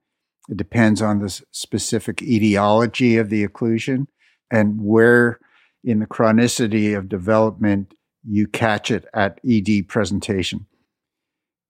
It 0.47 0.57
depends 0.57 1.01
on 1.01 1.19
the 1.19 1.29
specific 1.51 2.21
etiology 2.21 3.17
of 3.17 3.29
the 3.29 3.47
occlusion 3.47 4.07
and 4.49 4.81
where 4.81 5.39
in 5.83 5.99
the 5.99 6.07
chronicity 6.07 6.97
of 6.97 7.09
development 7.09 7.93
you 8.23 8.47
catch 8.47 8.89
it 8.91 9.05
at 9.13 9.39
ED 9.47 9.87
presentation. 9.87 10.65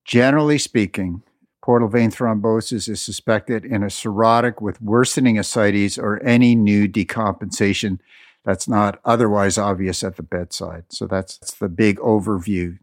Generally 0.10 0.58
speaking, 0.58 1.22
portal 1.62 1.88
vein 1.88 2.10
thrombosis 2.10 2.90
is 2.90 3.00
suspected 3.00 3.64
in 3.64 3.84
a 3.84 3.94
cirrhotic 3.94 4.60
with 4.60 4.82
worsening 4.82 5.38
ascites 5.38 6.00
or 6.00 6.20
any 6.24 6.56
new 6.56 6.88
decompensation 6.88 8.00
that's 8.44 8.68
not 8.68 9.00
otherwise 9.06 9.60
obvious 9.60 10.04
at 10.04 10.16
the 10.16 10.24
bedside. 10.24 10.86
So 10.90 11.06
that's, 11.06 11.38
that's 11.38 11.54
the 11.54 11.70
big 11.70 12.00
overview. 12.00 12.80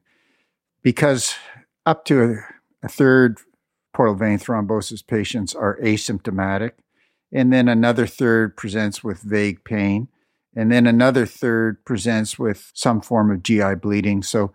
Because 0.85 1.35
up 1.85 2.05
to 2.05 2.23
a, 2.23 2.87
a 2.87 2.89
third 2.89 3.39
portal 3.93 4.15
vein 4.15 4.39
thrombosis 4.39 5.05
patients 5.05 5.53
are 5.53 5.81
asymptomatic 5.81 6.75
And 7.33 7.53
then 7.53 7.67
another 7.67 8.07
third 8.07 8.57
presents 8.57 9.03
with 9.03 9.19
vague 9.19 9.65
pain. 9.65 10.07
And 10.55 10.71
then 10.71 10.87
another 10.87 11.27
third 11.27 11.85
presents 11.85 12.39
with 12.39 12.71
some 12.73 13.01
form 13.01 13.33
of 13.33 13.43
GI 13.43 13.75
bleeding. 13.83 14.23
So, 14.23 14.53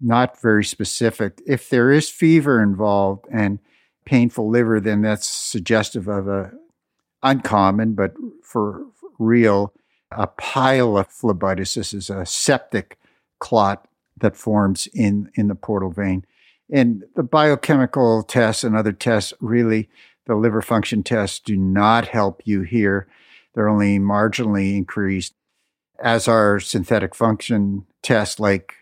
not 0.00 0.40
very 0.40 0.64
specific. 0.64 1.40
If 1.46 1.70
there 1.70 1.90
is 1.90 2.08
fever 2.10 2.62
involved 2.62 3.26
and 3.32 3.58
painful 4.04 4.48
liver, 4.50 4.80
then 4.80 5.02
that's 5.02 5.26
suggestive 5.26 6.08
of 6.08 6.28
a 6.28 6.52
uncommon, 7.22 7.94
but 7.94 8.14
for 8.42 8.86
real, 9.18 9.72
a 10.10 10.26
pylephlebitis. 10.26 11.74
This 11.74 11.94
is 11.94 12.10
a 12.10 12.26
septic 12.26 12.98
clot 13.38 13.88
that 14.18 14.36
forms 14.36 14.86
in, 14.92 15.30
in 15.34 15.48
the 15.48 15.54
portal 15.54 15.90
vein. 15.90 16.24
And 16.70 17.04
the 17.16 17.22
biochemical 17.22 18.22
tests 18.22 18.64
and 18.64 18.76
other 18.76 18.92
tests, 18.92 19.32
really, 19.40 19.88
the 20.26 20.34
liver 20.34 20.62
function 20.62 21.02
tests 21.02 21.38
do 21.38 21.56
not 21.56 22.08
help 22.08 22.42
you 22.44 22.62
here. 22.62 23.06
They're 23.54 23.68
only 23.68 23.98
marginally 23.98 24.76
increased, 24.76 25.34
as 26.02 26.26
are 26.26 26.58
synthetic 26.60 27.14
function 27.14 27.86
tests 28.02 28.40
like 28.40 28.74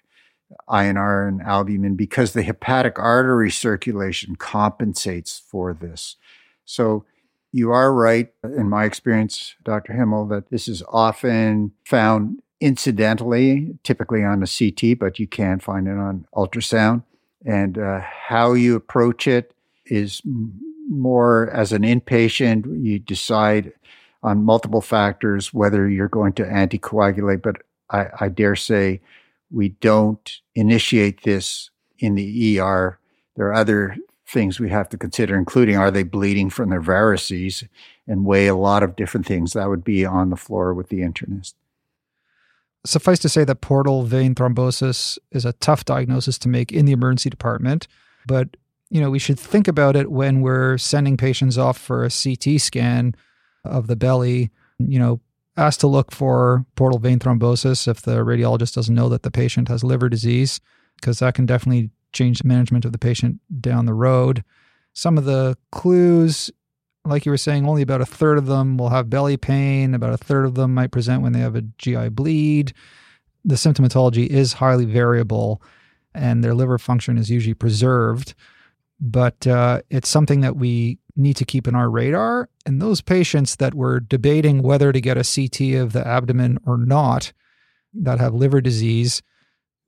INR 0.69 1.29
and 1.29 1.43
albumin, 1.43 1.97
because 1.97 2.33
the 2.33 2.43
hepatic 2.43 2.99
artery 2.99 3.51
circulation 3.51 4.37
compensates 4.37 5.43
for 5.47 5.73
this. 5.73 6.17
So 6.65 7.05
you 7.53 7.71
are 7.71 7.93
right, 7.93 8.33
in 8.45 8.69
my 8.69 8.85
experience, 8.85 9.55
Dr. 9.65 9.93
Himmel, 9.93 10.27
that 10.29 10.51
this 10.51 10.69
is 10.69 10.83
often 10.89 11.73
found 11.85 12.43
incidentally, 12.61 13.77
typically 13.83 14.25
on 14.25 14.43
a 14.43 14.47
CT, 14.47 14.99
but 14.99 15.19
you 15.19 15.27
can 15.27 15.59
find 15.59 15.87
it 15.87 15.99
on 15.99 16.27
ultrasound. 16.35 17.03
And 17.45 17.77
uh, 17.77 18.01
how 18.01 18.55
you 18.55 18.77
approach 18.77 19.27
it 19.27 19.53
is 19.87 20.23
more 20.89 21.51
as 21.51 21.73
an 21.73 21.83
inpatient, 21.83 22.67
you 22.83 22.99
decide 22.99 23.73
on 24.23 24.45
multiple 24.45 24.81
factors 24.81 25.53
whether 25.53 25.89
you're 25.89 26.09
going 26.09 26.33
to 26.35 26.45
anticoagulate. 26.45 27.43
But 27.43 27.57
I, 27.91 28.07
I 28.21 28.29
dare 28.29 28.57
say 28.57 29.01
we 29.53 29.71
don't 29.71 30.41
initiate 30.55 31.23
this 31.23 31.71
in 31.99 32.15
the 32.15 32.59
ER. 32.59 32.99
There 33.37 33.47
are 33.47 33.55
other 33.55 33.97
things 34.27 34.59
we 34.59 34.71
have 34.71 34.89
to 34.89 34.99
consider, 34.99 35.37
including 35.37 35.77
are 35.77 35.91
they 35.91 36.03
bleeding 36.03 36.51
from 36.51 36.71
their 36.71 36.81
varices 36.81 37.69
and 38.07 38.25
weigh 38.25 38.47
a 38.47 38.57
lot 38.57 38.83
of 38.83 38.97
different 38.97 39.27
things. 39.27 39.53
That 39.53 39.69
would 39.69 39.85
be 39.85 40.05
on 40.05 40.31
the 40.31 40.37
floor 40.37 40.75
with 40.75 40.89
the 40.89 41.01
internist. 41.01 41.55
Suffice 42.85 43.21
to 43.21 43.29
say 43.29 43.45
that 43.45 43.61
portal 43.61 44.03
vein 44.03 44.35
thrombosis 44.35 45.19
is 45.31 45.45
a 45.45 45.53
tough 45.55 45.85
diagnosis 45.85 46.39
to 46.39 46.49
make 46.49 46.73
in 46.73 46.85
the 46.85 46.93
emergency 46.93 47.31
department, 47.31 47.87
but 48.27 48.57
you 48.91 49.01
know, 49.01 49.11
we 49.11 49.19
should 49.19 49.41
think 49.41 49.69
about 49.69 49.97
it 49.97 50.11
when 50.11 50.43
we're 50.43 50.77
sending 50.77 51.17
patients 51.17 51.57
off 51.57 51.79
for 51.79 52.05
a 52.05 52.11
CT 52.11 52.61
scan 52.61 53.15
of 53.65 53.87
the 53.87 53.97
belly, 53.97 54.51
you 54.79 54.99
know, 54.99 55.21
asked 55.57 55.81
to 55.81 55.87
look 55.87 56.11
for 56.11 56.65
portal 56.77 56.99
vein 56.99 57.19
thrombosis 57.19 57.87
if 57.87 58.03
the 58.03 58.19
radiologist 58.19 58.75
doesn't 58.75 58.95
know 58.95 59.09
that 59.09 59.23
the 59.23 59.31
patient 59.31 59.69
has 59.69 59.85
liver 59.85 60.09
disease, 60.09 60.61
because 60.97 61.19
that 61.19 61.35
can 61.35 61.47
definitely 61.47 61.91
change 62.13 62.41
the 62.41 62.49
management 62.49 62.85
of 62.85 62.93
the 62.93 62.99
patient 62.99 63.41
down 63.61 63.87
the 63.87 63.95
road. 63.95 64.45
Some 64.93 65.17
of 65.17 65.25
the 65.25 65.57
clues, 65.71 66.51
like 67.05 67.25
you 67.25 67.33
were 67.33 67.39
saying, 67.39 67.67
only 67.67 67.83
about 67.83 68.01
a 68.01 68.07
third 68.07 68.39
of 68.39 68.47
them 68.47 68.77
will 68.77 68.91
have 68.91 69.11
belly 69.11 69.37
pain, 69.37 69.95
about 69.95 70.13
a 70.13 70.19
third 70.19 70.45
of 70.45 70.55
them 70.55 70.75
might 70.75 70.91
present 70.91 71.23
when 71.23 71.33
they 71.33 71.41
have 71.41 71.57
a 71.57 71.63
GI 71.63 72.11
bleed. 72.11 72.73
The 73.45 73.57
symptomatology 73.57 74.27
is 74.27 74.55
highly 74.55 74.85
variable 74.85 75.63
and 76.15 76.45
their 76.45 76.55
liver 76.55 76.79
function 76.79 77.19
is 77.19 77.31
usually 77.31 77.55
preserved. 77.55 78.35
But 79.01 79.47
uh, 79.47 79.83
it's 79.91 80.09
something 80.09 80.43
that 80.43 80.57
we 80.57 80.99
need 81.17 81.37
to 81.37 81.45
keep 81.45 81.69
in 81.69 81.75
our 81.75 81.91
radar. 81.91 82.49
And 82.65 82.81
those 82.81 83.01
patients 83.01 83.57
that 83.57 83.75
were 83.75 84.01
debating 84.01 84.63
whether 84.63 84.93
to 84.93 85.01
get 85.01 85.17
a 85.17 85.25
CT 85.25 85.81
of 85.81 85.93
the 85.93 86.07
abdomen 86.07 86.59
or 86.67 86.79
not 86.79 87.33
that 87.95 88.19
have 88.19 88.35
liver 88.35 88.61
disease, 88.61 89.23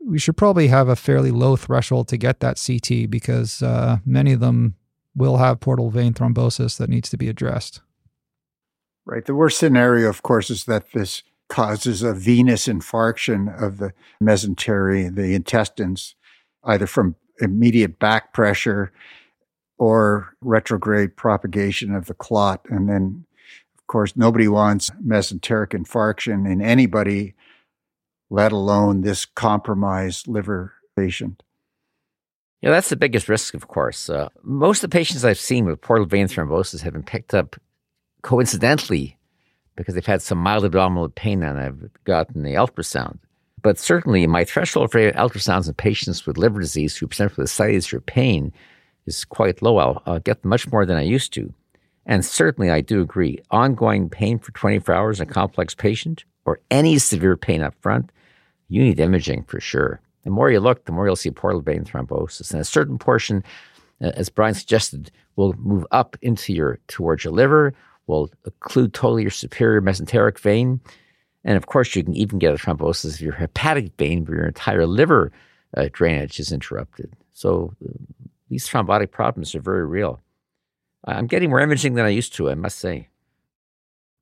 we 0.05 0.19
should 0.19 0.37
probably 0.37 0.69
have 0.69 0.89
a 0.89 0.97
fairly 0.97 1.31
low 1.31 1.57
threshold 1.57 2.09
to 2.09 2.17
get 2.17 2.41
that 2.41 2.63
CT 2.65 3.11
because 3.11 3.63
uh, 3.63 3.99
many 4.05 4.33
of 4.33 4.41
them 4.41 4.77
will 5.17 5.39
have 5.39 5.61
portal 5.61 5.91
vein 5.91 6.13
thrombosis 6.13 6.77
that 6.77 6.91
needs 6.91 7.09
to 7.09 7.17
be 7.17 7.29
addressed. 7.29 7.81
Right. 9.07 9.25
The 9.25 9.35
worst 9.35 9.59
scenario, 9.59 10.09
of 10.09 10.23
course, 10.23 10.51
is 10.51 10.65
that 10.65 10.93
this 10.93 11.23
causes 11.49 12.03
a 12.03 12.15
venous 12.15 12.67
infarction 12.67 13.63
of 13.63 13.79
the 13.79 13.93
mesentery, 14.23 15.15
the 15.15 15.35
intestines, 15.35 16.15
either 16.65 16.87
from 16.87 17.17
immediate 17.41 17.99
back 17.99 18.33
pressure 18.33 18.93
or 19.79 20.35
retrograde 20.41 21.17
propagation 21.17 21.95
of 21.95 22.07
the 22.07 22.15
clot. 22.15 22.65
And 22.69 22.89
then, 22.89 23.25
of 23.77 23.87
course, 23.87 24.17
nobody 24.17 24.49
wants 24.49 24.91
mesenteric 25.05 25.71
infarction 25.71 26.51
in 26.51 26.63
anybody 26.63 27.35
let 28.31 28.53
alone 28.53 29.03
this 29.03 29.25
compromised 29.25 30.27
liver 30.27 30.75
patient. 30.97 31.43
Yeah, 32.63 32.71
that's 32.71 32.89
the 32.89 32.97
biggest 32.97 33.29
risk, 33.29 33.55
of 33.55 33.69
course. 33.69 34.09
Uh, 34.09 34.29
most 34.43 34.83
of 34.83 34.91
the 34.91 34.97
patients 34.97 35.25
I've 35.25 35.39
seen 35.39 35.67
with 35.67 35.81
portal 35.81 36.07
vein 36.07 36.27
thrombosis 36.27 36.81
have 36.81 36.95
been 36.95 37.03
picked 37.03 37.35
up 37.35 37.57
coincidentally 38.23 39.19
because 39.77 39.95
they've 39.95 40.07
had 40.07 40.23
some 40.23 40.39
mild 40.39 40.65
abdominal 40.65 41.09
pain 41.11 41.43
and 41.43 41.59
I've 41.59 41.91
gotten 42.05 42.43
the 42.43 42.55
ultrasound. 42.55 43.19
But 43.63 43.79
certainly, 43.79 44.27
my 44.27 44.45
threshold 44.45 44.91
for 44.91 45.13
ultrasounds 45.13 45.69
in 45.69 45.75
patients 45.75 46.27
with 46.27 46.39
liver 46.39 46.61
disease 46.61 46.97
who 46.97 47.07
present 47.07 47.37
with 47.37 47.45
ascites 47.45 47.93
or 47.93 48.01
pain 48.01 48.53
is 49.07 49.25
quite 49.25 49.63
low. 49.63 49.79
I'll, 49.79 50.03
I'll 50.07 50.21
get 50.21 50.45
much 50.45 50.71
more 50.71 50.87
than 50.87 50.97
I 50.97 51.03
used 51.03 51.33
to. 51.35 51.53
And 52.07 52.25
certainly, 52.25 52.71
I 52.71 52.81
do 52.81 53.01
agree. 53.01 53.39
Ongoing 53.51 54.11
pain 54.11 54.39
for 54.39 54.53
24 54.53 54.95
hours 54.95 55.21
in 55.21 55.29
a 55.29 55.33
complex 55.33 55.75
patient 55.75 56.25
or 56.45 56.61
any 56.71 56.99
severe 56.99 57.37
pain 57.37 57.63
up 57.63 57.75
front, 57.81 58.11
you 58.69 58.83
need 58.83 59.01
imaging 59.01 59.45
for 59.45 59.61
sure. 59.61 60.01
The 60.25 60.31
more 60.31 60.51
you 60.51 60.61
look, 60.61 60.85
the 60.85 60.93
more 60.93 61.07
you'll 61.07 61.17
see 61.17 61.31
portal 61.31 61.61
vein 61.61 61.85
thrombosis. 61.85 62.51
And 62.51 62.61
a 62.61 62.65
certain 62.65 62.99
portion, 62.99 63.43
uh, 64.03 64.13
as 64.15 64.29
Brian 64.29 64.55
suggested, 64.55 65.11
will 65.37 65.55
move 65.55 65.87
up 65.91 66.17
into 66.23 66.53
your 66.53 66.79
towards 66.89 67.25
your 67.25 67.33
liver, 67.33 67.75
will 68.07 68.31
occlude 68.47 68.93
totally 68.93 69.23
your 69.23 69.31
superior 69.31 69.81
mesenteric 69.81 70.39
vein. 70.39 70.81
And 71.45 71.57
of 71.57 71.67
course, 71.67 71.95
you 71.95 72.03
can 72.03 72.15
even 72.15 72.39
get 72.39 72.55
a 72.55 72.59
thrombosis 72.59 73.15
of 73.15 73.21
your 73.21 73.35
hepatic 73.35 73.93
vein 73.99 74.25
where 74.25 74.39
your 74.39 74.47
entire 74.47 74.87
liver 74.87 75.31
uh, 75.77 75.89
drainage 75.93 76.41
is 76.41 76.53
interrupted. 76.53 77.13
So 77.33 77.75
these 78.55 78.69
thrombotic 78.69 79.11
problems 79.11 79.55
are 79.55 79.61
very 79.61 79.85
real. 79.85 80.21
I'm 81.05 81.27
getting 81.27 81.51
more 81.51 81.61
imaging 81.61 81.95
than 81.95 82.07
I 82.07 82.11
used 82.11 82.35
to, 82.35 82.49
I 82.49 82.55
must 82.55 82.79
say 82.79 83.09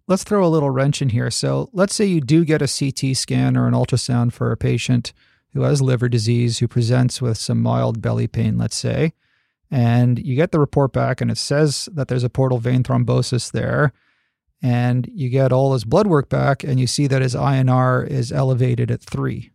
let's 0.09 0.25
throw 0.25 0.45
a 0.45 0.49
little 0.49 0.71
wrench 0.71 1.01
in 1.01 1.11
here. 1.11 1.31
So 1.31 1.71
let's 1.73 1.95
say 1.95 2.05
you 2.05 2.21
do 2.21 2.45
get 2.45 2.63
a 2.63 2.69
CT 2.69 3.17
scan 3.17 3.57
or 3.57 3.67
an 3.67 3.75
ultrasound 3.75 4.33
for 4.33 4.53
a 4.53 4.57
patient 4.57 5.13
who 5.53 5.63
has 5.63 5.83
liver 5.83 6.09
disease 6.09 6.59
who 6.59 6.69
presents 6.69 7.21
with 7.21 7.39
some 7.39 7.63
mild 7.63 8.01
belly 8.01 8.27
pain, 8.27 8.59
let's 8.59 8.77
say, 8.77 9.13
and 9.71 10.19
you 10.19 10.35
get 10.35 10.51
the 10.51 10.61
report 10.61 10.93
back 10.93 11.21
and 11.21 11.31
it 11.31 11.39
says 11.39 11.89
that 11.93 12.09
there's 12.09 12.25
a 12.25 12.31
portal 12.31 12.59
vein 12.59 12.83
thrombosis 12.83 13.53
there. 13.53 13.93
And 14.65 15.09
you 15.13 15.29
get 15.29 15.53
all 15.53 15.73
his 15.73 15.85
blood 15.85 16.07
work 16.07 16.29
back 16.29 16.63
and 16.63 16.79
you 16.79 16.87
see 16.87 17.07
that 17.09 17.23
his 17.23 17.35
INR 17.35 18.07
is 18.07 18.31
elevated 18.31 18.91
at 18.91 19.03
three. 19.03 19.51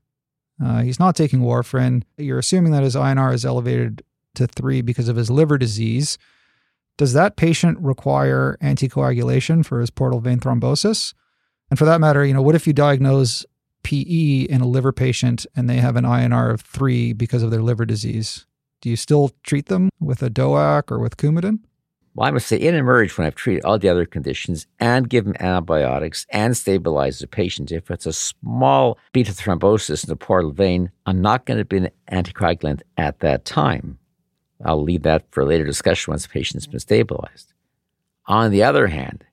Uh, 0.63 0.82
he's 0.82 1.00
not 1.00 1.16
taking 1.16 1.40
warfarin. 1.40 2.04
You're 2.18 2.40
assuming 2.40 2.74
that 2.74 2.84
his 2.84 2.96
INR 2.96 3.34
is 3.34 3.46
elevated 3.46 4.04
to 4.38 4.47
three 4.47 4.82
because 4.82 5.10
of 5.10 5.15
his 5.15 5.30
liver 5.30 5.58
disease. 5.58 6.17
Does 6.97 7.13
that 7.13 7.36
patient 7.36 7.78
require 7.80 8.58
anticoagulation 8.62 9.65
for 9.65 9.80
his 9.80 9.91
portal 9.91 10.19
vein 10.19 10.39
thrombosis? 10.39 11.13
And 11.69 11.78
for 11.78 11.86
that 11.86 12.02
matter, 12.02 12.26
you 12.26 12.34
know, 12.34 12.41
what 12.41 12.56
if 12.56 12.65
you 12.65 12.73
diagnose 12.73 13.45
PE 13.84 14.47
in 14.50 14.62
a 14.62 14.67
liver 14.67 14.91
patient 14.91 15.45
and 15.56 15.69
they 15.69 15.78
have 15.78 15.95
an 15.95 16.06
INR 16.06 16.54
of 16.54 16.62
three 16.62 17.13
because 17.13 17.43
of 17.43 17.52
their 17.52 17.62
liver 17.62 17.86
disease? 17.86 18.45
Do 18.82 18.89
you 18.89 18.95
still 18.95 19.32
treat 19.43 19.67
them 19.67 19.89
with 20.00 20.23
a 20.23 20.30
DOAC 20.30 20.91
or 20.91 21.00
with 21.00 21.17
Coumadin? 21.17 21.60
Well, 22.17 22.28
I 22.28 22.32
must 22.32 22.47
say, 22.47 22.58
in 22.58 22.73
Emerge, 22.73 23.15
when 23.15 23.28
I've 23.28 23.36
treated 23.36 23.63
all 23.63 23.78
the 23.78 23.89
other 23.89 24.08
conditions 24.08 24.65
and 24.80 25.08
given 25.08 25.39
antibiotics 25.39 26.26
and 26.32 26.58
stabilized 26.58 27.21
the 27.21 27.28
patient, 27.28 27.71
if 27.71 27.91
it's 27.91 28.08
a 28.08 28.13
small 28.13 28.97
beta 29.13 29.34
thrombosis 29.34 30.04
in 30.04 30.10
the 30.10 30.15
portal 30.15 30.52
vein, 30.52 30.89
I'm 31.06 31.21
not 31.21 31.45
going 31.45 31.60
to 31.60 31.65
be 31.65 31.78
an 31.78 31.89
anticoagulant 32.12 32.82
at 32.97 33.19
that 33.19 33.45
time. 33.45 34.00
I'll 34.65 34.84
leave 34.84 35.04
that 35.04 35.26
for 35.32 35.46
later 35.46 35.65
discussion 35.65 36.12
once 36.12 36.24
the 36.24 36.30
patient's 36.30 36.67
been 36.67 36.80
stabilized. 36.80 37.54
On 38.26 38.52
the 38.52 38.63
other 38.63 38.88
hand, 38.88 39.24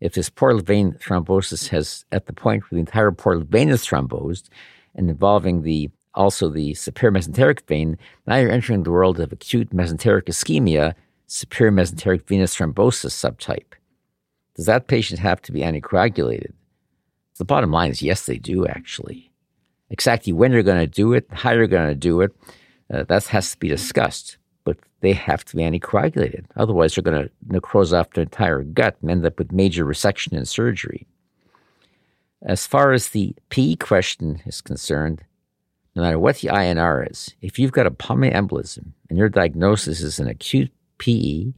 if 0.00 0.14
this 0.14 0.30
portal 0.30 0.60
vein 0.60 0.92
thrombosis 0.92 1.68
has 1.68 2.04
at 2.12 2.26
the 2.26 2.32
point 2.32 2.62
where 2.64 2.76
the 2.76 2.80
entire 2.80 3.12
portal 3.12 3.44
vein 3.44 3.68
is 3.68 3.84
thrombosed 3.84 4.48
and 4.94 5.08
involving 5.08 5.62
the 5.62 5.90
also 6.14 6.50
the 6.50 6.74
superior 6.74 7.12
mesenteric 7.12 7.66
vein, 7.66 7.96
now 8.26 8.36
you're 8.36 8.50
entering 8.50 8.82
the 8.82 8.90
world 8.90 9.18
of 9.18 9.32
acute 9.32 9.70
mesenteric 9.70 10.24
ischemia, 10.24 10.94
superior 11.26 11.72
mesenteric 11.72 12.26
venous 12.26 12.56
thrombosis 12.56 13.12
subtype. 13.12 13.74
Does 14.54 14.66
that 14.66 14.88
patient 14.88 15.20
have 15.20 15.40
to 15.42 15.52
be 15.52 15.60
anticoagulated? 15.60 16.52
The 17.38 17.44
bottom 17.44 17.70
line 17.70 17.90
is 17.90 18.02
yes, 18.02 18.26
they 18.26 18.38
do 18.38 18.66
actually. 18.66 19.30
Exactly 19.90 20.32
when 20.32 20.52
you're 20.52 20.62
going 20.62 20.80
to 20.80 20.86
do 20.86 21.12
it, 21.12 21.26
how 21.30 21.52
you're 21.52 21.66
going 21.66 21.88
to 21.88 21.94
do 21.94 22.20
it, 22.20 22.34
uh, 22.92 23.04
that 23.04 23.24
has 23.26 23.52
to 23.52 23.58
be 23.58 23.68
discussed. 23.68 24.36
They 25.02 25.12
have 25.12 25.44
to 25.46 25.56
be 25.56 25.62
anticoagulated. 25.64 26.44
Otherwise, 26.56 26.94
they're 26.94 27.02
going 27.02 27.24
to 27.24 27.30
necrose 27.48 27.92
off 27.92 28.10
their 28.10 28.22
entire 28.22 28.62
gut 28.62 28.96
and 29.02 29.10
end 29.10 29.26
up 29.26 29.36
with 29.36 29.50
major 29.50 29.84
resection 29.84 30.36
and 30.36 30.48
surgery. 30.48 31.08
As 32.40 32.68
far 32.68 32.92
as 32.92 33.08
the 33.08 33.34
PE 33.50 33.76
question 33.76 34.40
is 34.46 34.60
concerned, 34.60 35.22
no 35.96 36.02
matter 36.02 36.20
what 36.20 36.38
the 36.38 36.48
INR 36.48 37.10
is, 37.10 37.34
if 37.40 37.58
you've 37.58 37.72
got 37.72 37.86
a 37.86 37.90
pulmonary 37.90 38.32
embolism 38.32 38.92
and 39.10 39.18
your 39.18 39.28
diagnosis 39.28 40.00
is 40.00 40.20
an 40.20 40.28
acute 40.28 40.70
PE 40.98 41.52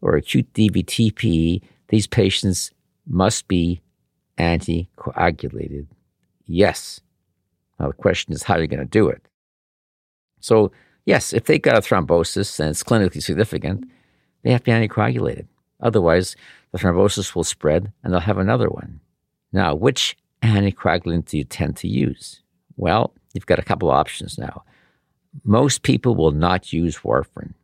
or 0.00 0.16
acute 0.16 0.50
DVT 0.54 1.14
PE, 1.14 1.66
these 1.88 2.06
patients 2.06 2.72
must 3.06 3.48
be 3.48 3.82
anticoagulated. 4.38 5.86
Yes. 6.46 7.00
Now, 7.78 7.88
the 7.88 7.92
question 7.92 8.32
is 8.32 8.42
how 8.42 8.54
are 8.54 8.58
you're 8.58 8.66
going 8.66 8.80
to 8.80 8.86
do 8.86 9.08
it. 9.08 9.22
So, 10.40 10.72
yes, 11.08 11.32
if 11.32 11.44
they've 11.44 11.62
got 11.62 11.78
a 11.78 11.80
thrombosis 11.80 12.60
and 12.60 12.68
it's 12.68 12.84
clinically 12.84 13.22
significant, 13.22 13.90
they 14.42 14.52
have 14.52 14.62
to 14.62 14.64
be 14.66 14.72
anticoagulated. 14.72 15.46
Otherwise, 15.80 16.36
the 16.70 16.78
thrombosis 16.78 17.34
will 17.34 17.44
spread 17.44 17.92
and 18.04 18.12
they'll 18.12 18.20
have 18.20 18.36
another 18.36 18.68
one. 18.68 19.00
Now, 19.50 19.74
which 19.74 20.18
anticoagulant 20.42 21.24
do 21.24 21.38
you 21.38 21.44
tend 21.44 21.78
to 21.78 21.88
use? 21.88 22.42
Well, 22.76 23.14
you've 23.32 23.46
got 23.46 23.58
a 23.58 23.64
couple 23.64 23.90
of 23.90 23.96
options 23.96 24.38
now. 24.38 24.64
Most 25.44 25.82
people 25.82 26.14
will 26.14 26.30
not 26.30 26.72
use 26.74 26.98
warfarin. 26.98 27.54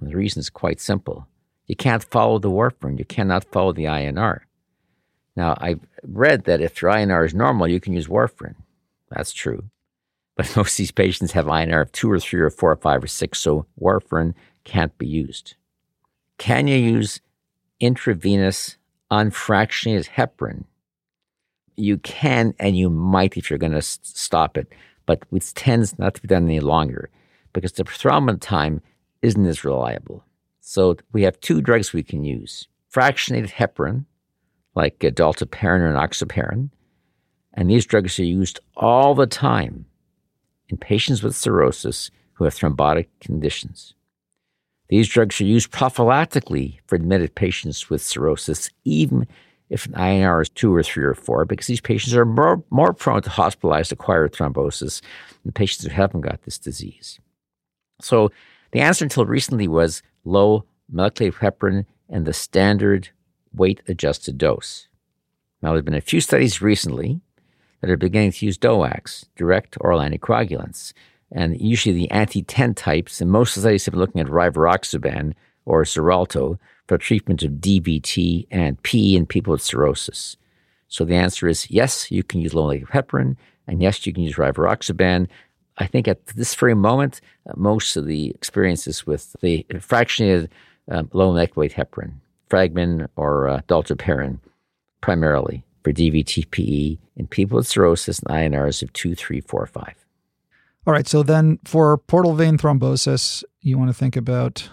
The 0.00 0.16
reason 0.16 0.40
is 0.40 0.50
quite 0.50 0.80
simple. 0.80 1.28
You 1.66 1.76
can't 1.76 2.02
follow 2.02 2.40
the 2.40 2.50
warfarin. 2.50 2.98
You 2.98 3.04
cannot 3.04 3.44
follow 3.44 3.72
the 3.72 3.84
INR. 3.84 4.40
Now, 5.36 5.56
I've 5.60 5.80
read 6.02 6.44
that 6.44 6.60
if 6.60 6.82
your 6.82 6.90
INR 6.90 7.24
is 7.24 7.34
normal, 7.34 7.68
you 7.68 7.78
can 7.78 7.92
use 7.92 8.08
warfarin. 8.08 8.56
That's 9.10 9.32
true. 9.32 9.64
But 10.40 10.46
most 10.56 10.72
of 10.72 10.76
these 10.78 10.90
patients 10.90 11.32
have 11.32 11.44
INR 11.44 11.82
of 11.82 11.92
two 11.92 12.10
or 12.10 12.18
three 12.18 12.40
or 12.40 12.48
four 12.48 12.72
or 12.72 12.76
five 12.76 13.04
or 13.04 13.06
six, 13.06 13.38
so 13.38 13.66
warfarin 13.78 14.32
can't 14.64 14.96
be 14.96 15.06
used. 15.06 15.54
Can 16.38 16.66
you 16.66 16.76
use 16.76 17.20
intravenous 17.78 18.78
unfractionated 19.10 20.08
heparin? 20.08 20.64
You 21.76 21.98
can 21.98 22.54
and 22.58 22.74
you 22.74 22.88
might 22.88 23.36
if 23.36 23.50
you're 23.50 23.58
going 23.58 23.72
to 23.72 23.82
stop 23.82 24.56
it, 24.56 24.72
but 25.04 25.24
it 25.30 25.52
tends 25.54 25.98
not 25.98 26.14
to 26.14 26.22
be 26.22 26.28
done 26.28 26.44
any 26.44 26.60
longer 26.60 27.10
because 27.52 27.72
the 27.72 27.84
thrombin 27.84 28.40
time 28.40 28.80
isn't 29.20 29.44
as 29.44 29.62
reliable. 29.62 30.24
So 30.62 30.96
we 31.12 31.22
have 31.24 31.38
two 31.40 31.60
drugs 31.60 31.92
we 31.92 32.02
can 32.02 32.24
use 32.24 32.66
fractionated 32.90 33.50
heparin, 33.50 34.06
like 34.74 35.04
uh, 35.04 35.10
dalteparin 35.10 35.80
or 35.80 35.92
enoxaparin, 35.92 36.70
and 37.52 37.68
these 37.68 37.84
drugs 37.84 38.18
are 38.18 38.24
used 38.24 38.58
all 38.74 39.14
the 39.14 39.26
time 39.26 39.84
in 40.70 40.76
patients 40.76 41.22
with 41.22 41.36
cirrhosis 41.36 42.10
who 42.34 42.44
have 42.44 42.54
thrombotic 42.54 43.06
conditions. 43.20 43.94
These 44.88 45.08
drugs 45.08 45.40
are 45.40 45.44
used 45.44 45.70
prophylactically 45.70 46.78
for 46.86 46.96
admitted 46.96 47.34
patients 47.34 47.88
with 47.88 48.02
cirrhosis, 48.02 48.70
even 48.84 49.28
if 49.68 49.86
an 49.86 49.92
INR 49.92 50.42
is 50.42 50.48
two 50.48 50.74
or 50.74 50.82
three 50.82 51.04
or 51.04 51.14
four, 51.14 51.44
because 51.44 51.68
these 51.68 51.80
patients 51.80 52.14
are 52.14 52.24
more, 52.24 52.62
more 52.70 52.92
prone 52.92 53.22
to 53.22 53.30
hospitalized 53.30 53.92
acquired 53.92 54.32
thrombosis 54.32 55.00
than 55.44 55.52
patients 55.52 55.84
who 55.84 55.90
haven't 55.90 56.22
got 56.22 56.42
this 56.42 56.58
disease. 56.58 57.20
So 58.00 58.32
the 58.72 58.80
answer 58.80 59.04
until 59.04 59.26
recently 59.26 59.68
was 59.68 60.02
low 60.24 60.64
molecular 60.90 61.32
heparin 61.32 61.86
and 62.08 62.26
the 62.26 62.32
standard 62.32 63.10
weight 63.52 63.80
adjusted 63.86 64.38
dose. 64.38 64.88
Now, 65.62 65.70
there 65.70 65.78
have 65.78 65.84
been 65.84 65.94
a 65.94 66.00
few 66.00 66.20
studies 66.20 66.62
recently 66.62 67.20
that 67.80 67.90
are 67.90 67.96
beginning 67.96 68.32
to 68.32 68.46
use 68.46 68.58
DOACs, 68.58 69.26
direct 69.36 69.76
oral 69.80 70.00
anticoagulants, 70.00 70.92
and 71.32 71.60
usually 71.60 71.94
the 71.94 72.10
anti-10 72.10 72.76
types, 72.76 73.20
and 73.20 73.30
most 73.30 73.54
studies 73.54 73.84
have 73.84 73.92
been 73.92 74.00
looking 74.00 74.20
at 74.20 74.26
rivaroxaban 74.26 75.34
or 75.64 75.84
Xarelto 75.84 76.58
for 76.88 76.98
treatment 76.98 77.42
of 77.42 77.52
DVT 77.52 78.46
and 78.50 78.82
PE 78.82 79.14
in 79.14 79.26
people 79.26 79.52
with 79.52 79.62
cirrhosis. 79.62 80.36
So 80.88 81.04
the 81.04 81.14
answer 81.14 81.46
is 81.46 81.70
yes, 81.70 82.10
you 82.10 82.24
can 82.24 82.40
use 82.40 82.52
low 82.52 82.68
heparin, 82.70 83.36
and 83.66 83.80
yes, 83.80 84.04
you 84.04 84.12
can 84.12 84.24
use 84.24 84.34
rivaroxaban. 84.34 85.28
I 85.78 85.86
think 85.86 86.08
at 86.08 86.26
this 86.26 86.54
very 86.54 86.74
moment, 86.74 87.20
uh, 87.48 87.52
most 87.56 87.96
of 87.96 88.06
the 88.06 88.30
experiences 88.30 89.06
with 89.06 89.36
the 89.40 89.64
fractionated 89.74 90.48
um, 90.90 91.08
low 91.12 91.28
molecular 91.28 91.62
weight 91.62 91.74
heparin, 91.74 92.14
Fragmin 92.50 93.08
or 93.14 93.48
uh, 93.48 93.60
dalteparin, 93.68 94.40
primarily 95.00 95.62
for 95.82 95.92
DVT-PE 95.92 96.98
in 97.16 97.26
people 97.26 97.56
with 97.56 97.66
cirrhosis 97.66 98.20
and 98.20 98.28
INRs 98.28 98.82
of 98.82 98.92
2, 98.92 99.14
3, 99.14 99.40
4, 99.40 99.66
5. 99.66 99.94
All 100.86 100.92
right. 100.92 101.06
So 101.06 101.22
then 101.22 101.58
for 101.64 101.98
portal 101.98 102.34
vein 102.34 102.56
thrombosis, 102.56 103.44
you 103.60 103.78
want 103.78 103.90
to 103.90 103.94
think 103.94 104.16
about 104.16 104.68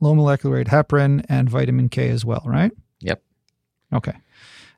low 0.00 0.14
molecular 0.14 0.56
weight 0.56 0.68
heparin 0.68 1.24
and 1.28 1.50
vitamin 1.50 1.88
K 1.88 2.08
as 2.08 2.24
well, 2.24 2.42
right? 2.46 2.72
Yep. 3.00 3.22
Okay. 3.92 4.14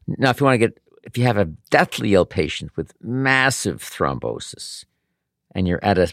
Now, 0.07 0.31
if 0.31 0.41
you 0.41 0.47
want 0.47 0.55
to 0.55 0.59
get, 0.59 0.81
if 1.03 1.19
you 1.19 1.25
have 1.25 1.37
a 1.37 1.47
deathly 1.71 2.15
ill 2.15 2.25
patient 2.25 2.77
with 2.77 2.93
massive 3.03 3.83
thrombosis 3.83 4.85
and 5.55 5.69
you're 5.69 5.85
at 5.85 5.99
an 5.99 6.09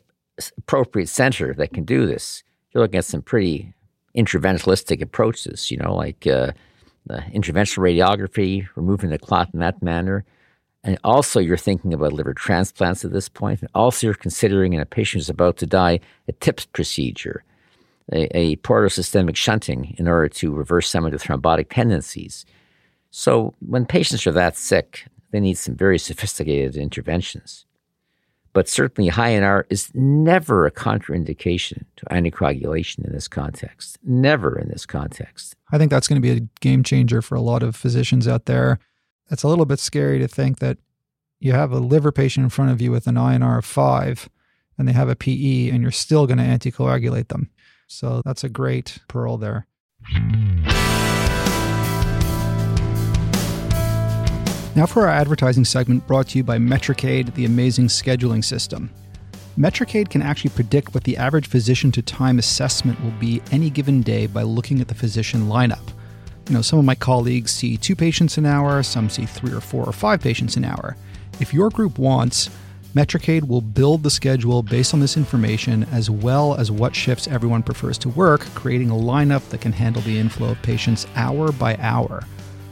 appropriate 0.57 1.09
center 1.09 1.53
that 1.53 1.73
can 1.73 1.83
do 1.83 2.05
this, 2.05 2.43
you're 2.71 2.83
looking 2.83 2.97
at 2.97 3.05
some 3.05 3.21
pretty 3.21 3.73
interventionalistic 4.15 5.01
approaches, 5.01 5.71
you 5.71 5.77
know, 5.77 5.95
like 5.95 6.27
uh, 6.27 6.51
the 7.07 7.23
interventional 7.33 7.79
radiography, 7.79 8.67
removing 8.75 9.09
the 9.09 9.17
clot 9.17 9.49
in 9.53 9.59
that 9.59 9.81
manner. 9.81 10.25
And 10.83 10.97
also, 11.03 11.39
you're 11.39 11.57
thinking 11.57 11.93
about 11.93 12.13
liver 12.13 12.33
transplants 12.33 13.03
at 13.03 13.11
this 13.11 13.27
point. 13.27 13.61
And 13.61 13.69
also, 13.75 14.07
you're 14.07 14.13
considering 14.13 14.73
in 14.73 14.79
a 14.79 14.85
patient 14.85 15.21
who's 15.21 15.29
about 15.29 15.57
to 15.57 15.65
die 15.65 15.99
a 16.27 16.31
TIPS 16.31 16.65
procedure, 16.67 17.43
a, 18.11 18.37
a 18.37 18.55
portosystemic 18.57 19.35
shunting 19.35 19.95
in 19.97 20.07
order 20.07 20.29
to 20.29 20.53
reverse 20.53 20.89
some 20.89 21.05
of 21.05 21.11
the 21.11 21.17
thrombotic 21.17 21.69
tendencies. 21.69 22.45
So, 23.11 23.53
when 23.59 23.85
patients 23.85 24.25
are 24.27 24.31
that 24.31 24.55
sick, 24.55 25.05
they 25.31 25.39
need 25.39 25.57
some 25.57 25.75
very 25.75 25.99
sophisticated 25.99 26.77
interventions. 26.77 27.66
But 28.57 28.67
certainly, 28.67 29.07
high 29.09 29.33
NR 29.33 29.65
is 29.69 29.91
never 29.93 30.65
a 30.65 30.71
contraindication 30.71 31.85
to 31.97 32.05
anticoagulation 32.07 33.05
in 33.05 33.13
this 33.13 33.27
context. 33.27 33.99
Never 34.01 34.57
in 34.57 34.69
this 34.69 34.83
context. 34.83 35.55
I 35.71 35.77
think 35.77 35.91
that's 35.91 36.07
going 36.07 36.19
to 36.19 36.27
be 36.27 36.35
a 36.35 36.47
game 36.59 36.81
changer 36.81 37.21
for 37.21 37.35
a 37.35 37.39
lot 37.39 37.61
of 37.61 37.75
physicians 37.75 38.27
out 38.27 38.45
there. 38.45 38.79
It's 39.29 39.43
a 39.43 39.47
little 39.47 39.67
bit 39.67 39.77
scary 39.77 40.17
to 40.17 40.27
think 40.27 40.57
that 40.57 40.79
you 41.39 41.51
have 41.51 41.71
a 41.71 41.77
liver 41.77 42.11
patient 42.11 42.45
in 42.45 42.49
front 42.49 42.71
of 42.71 42.81
you 42.81 42.89
with 42.89 43.05
an 43.05 43.13
INR 43.13 43.59
of 43.59 43.65
five 43.65 44.27
and 44.75 44.87
they 44.87 44.93
have 44.93 45.07
a 45.07 45.15
PE 45.15 45.69
and 45.69 45.83
you're 45.83 45.91
still 45.91 46.25
going 46.25 46.39
to 46.39 46.43
anticoagulate 46.43 47.27
them. 47.27 47.51
So 47.85 48.23
that's 48.25 48.43
a 48.43 48.49
great 48.49 48.97
pearl 49.07 49.37
there. 49.37 49.67
Now, 54.77 54.85
for 54.85 55.07
our 55.07 55.11
advertising 55.11 55.65
segment 55.65 56.05
brought 56.05 56.27
to 56.27 56.37
you 56.37 56.43
by 56.43 56.59
MetricAid, 56.59 57.33
the 57.33 57.45
amazing 57.45 57.87
scheduling 57.87 58.45
system. 58.45 58.91
MetricAid 59.57 60.11
can 60.11 60.21
actually 60.21 60.51
predict 60.51 60.93
what 60.93 61.03
the 61.03 61.17
average 61.17 61.47
physician 61.47 61.91
to 61.93 62.03
time 62.03 62.37
assessment 62.37 63.03
will 63.03 63.09
be 63.19 63.41
any 63.49 63.71
given 63.71 64.03
day 64.03 64.27
by 64.27 64.43
looking 64.43 64.79
at 64.79 64.87
the 64.87 64.93
physician 64.93 65.47
lineup. 65.47 65.81
You 66.47 66.53
know, 66.53 66.61
some 66.61 66.77
of 66.77 66.85
my 66.85 66.93
colleagues 66.93 67.49
see 67.49 67.75
two 67.75 67.95
patients 67.95 68.37
an 68.37 68.45
hour, 68.45 68.83
some 68.83 69.09
see 69.09 69.25
three 69.25 69.51
or 69.51 69.61
four 69.61 69.83
or 69.83 69.91
five 69.91 70.21
patients 70.21 70.57
an 70.57 70.65
hour. 70.65 70.95
If 71.39 71.55
your 71.55 71.71
group 71.71 71.97
wants, 71.97 72.51
MetricAid 72.93 73.47
will 73.47 73.61
build 73.61 74.03
the 74.03 74.11
schedule 74.11 74.61
based 74.61 74.93
on 74.93 74.99
this 74.99 75.17
information 75.17 75.85
as 75.85 76.11
well 76.11 76.53
as 76.53 76.69
what 76.69 76.95
shifts 76.95 77.27
everyone 77.27 77.63
prefers 77.63 77.97
to 77.97 78.09
work, 78.09 78.41
creating 78.53 78.91
a 78.91 78.93
lineup 78.93 79.49
that 79.49 79.61
can 79.61 79.71
handle 79.71 80.03
the 80.03 80.19
inflow 80.19 80.51
of 80.51 80.61
patients 80.61 81.07
hour 81.15 81.51
by 81.51 81.75
hour. 81.77 82.21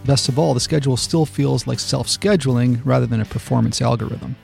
Best 0.06 0.30
of 0.30 0.38
all, 0.38 0.54
the 0.54 0.60
schedule 0.60 0.98
still 0.98 1.26
feels 1.26 1.66
like 1.66 1.80
self 1.80 2.08
scheduling 2.08 2.80
rather 2.86 3.08
than 3.08 3.22
a 3.22 3.26
performance 3.26 3.82
algorithm. 3.82 4.36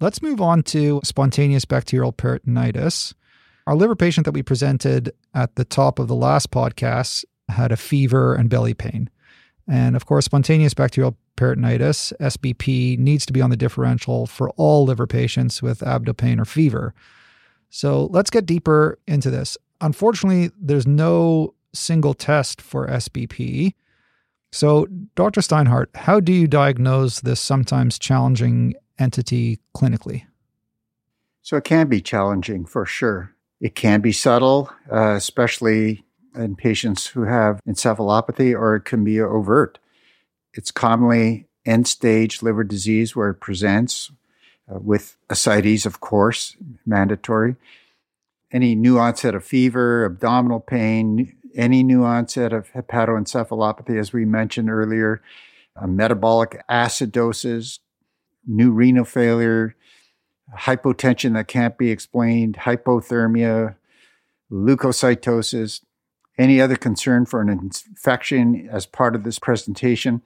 Let's 0.00 0.20
move 0.20 0.40
on 0.40 0.64
to 0.64 1.00
spontaneous 1.04 1.64
bacterial 1.64 2.12
peritonitis. 2.12 3.14
Our 3.68 3.76
liver 3.76 3.94
patient 3.94 4.24
that 4.24 4.32
we 4.32 4.42
presented 4.42 5.12
at 5.32 5.54
the 5.54 5.64
top 5.64 6.00
of 6.00 6.08
the 6.08 6.16
last 6.16 6.50
podcast 6.50 7.24
had 7.48 7.70
a 7.70 7.76
fever 7.76 8.34
and 8.34 8.50
belly 8.50 8.74
pain. 8.74 9.10
And 9.68 9.94
of 9.94 10.06
course, 10.06 10.24
spontaneous 10.24 10.74
bacterial 10.74 11.16
peritonitis, 11.36 12.12
SBP, 12.18 12.98
needs 12.98 13.24
to 13.26 13.32
be 13.32 13.40
on 13.40 13.50
the 13.50 13.56
differential 13.56 14.26
for 14.26 14.50
all 14.50 14.86
liver 14.86 15.06
patients 15.06 15.62
with 15.62 15.80
abdo 15.80 16.16
pain 16.16 16.40
or 16.40 16.44
fever. 16.44 16.94
So 17.68 18.06
let's 18.06 18.30
get 18.30 18.44
deeper 18.44 18.98
into 19.06 19.30
this. 19.30 19.56
Unfortunately, 19.80 20.50
there's 20.60 20.86
no 20.86 21.54
single 21.72 22.14
test 22.14 22.60
for 22.60 22.88
SBP. 22.88 23.74
So, 24.52 24.86
Dr. 25.14 25.40
Steinhart, 25.40 25.94
how 25.94 26.18
do 26.20 26.32
you 26.32 26.48
diagnose 26.48 27.20
this 27.20 27.40
sometimes 27.40 27.98
challenging 27.98 28.74
entity 28.98 29.60
clinically? 29.76 30.24
So, 31.42 31.56
it 31.56 31.64
can 31.64 31.88
be 31.88 32.00
challenging 32.00 32.64
for 32.64 32.84
sure. 32.84 33.34
It 33.60 33.74
can 33.74 34.00
be 34.00 34.12
subtle, 34.12 34.70
uh, 34.90 35.14
especially 35.14 36.04
in 36.34 36.56
patients 36.56 37.06
who 37.06 37.22
have 37.22 37.60
encephalopathy, 37.68 38.54
or 38.58 38.76
it 38.76 38.84
can 38.84 39.04
be 39.04 39.20
overt. 39.20 39.78
It's 40.54 40.70
commonly 40.72 41.46
end 41.64 41.86
stage 41.86 42.42
liver 42.42 42.64
disease 42.64 43.14
where 43.14 43.30
it 43.30 43.40
presents 43.40 44.10
uh, 44.68 44.78
with 44.78 45.16
ascites, 45.28 45.86
of 45.86 46.00
course, 46.00 46.56
mandatory. 46.86 47.56
any 48.52 48.74
new 48.74 48.98
onset 48.98 49.34
of 49.34 49.44
fever, 49.44 50.04
abdominal 50.04 50.60
pain, 50.60 51.36
any 51.54 51.82
new 51.82 52.04
onset 52.04 52.52
of 52.52 52.72
hepatoencephalopathy, 52.72 53.98
as 53.98 54.12
we 54.12 54.24
mentioned 54.24 54.70
earlier, 54.70 55.22
uh, 55.76 55.86
metabolic 55.86 56.62
acidosis, 56.68 57.78
new 58.46 58.70
renal 58.70 59.04
failure, 59.04 59.76
hypotension 60.56 61.34
that 61.34 61.48
can't 61.48 61.78
be 61.78 61.90
explained, 61.90 62.56
hypothermia, 62.56 63.76
leukocytosis, 64.50 65.82
any 66.38 66.60
other 66.60 66.76
concern 66.76 67.26
for 67.26 67.40
an 67.40 67.48
infection 67.48 68.68
as 68.70 68.86
part 68.86 69.14
of 69.14 69.24
this 69.24 69.38
presentation 69.38 70.22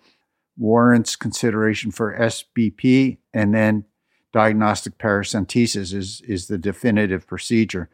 warrants 0.57 1.16
consideration 1.16 1.91
for 1.91 2.16
SBP, 2.16 3.18
and 3.33 3.55
then 3.55 3.85
diagnostic 4.33 4.99
paracentesis 4.99 5.93
is, 5.93 6.22
is 6.27 6.47
the 6.47 6.59
definitive 6.59 7.27
procedure. 7.27 7.89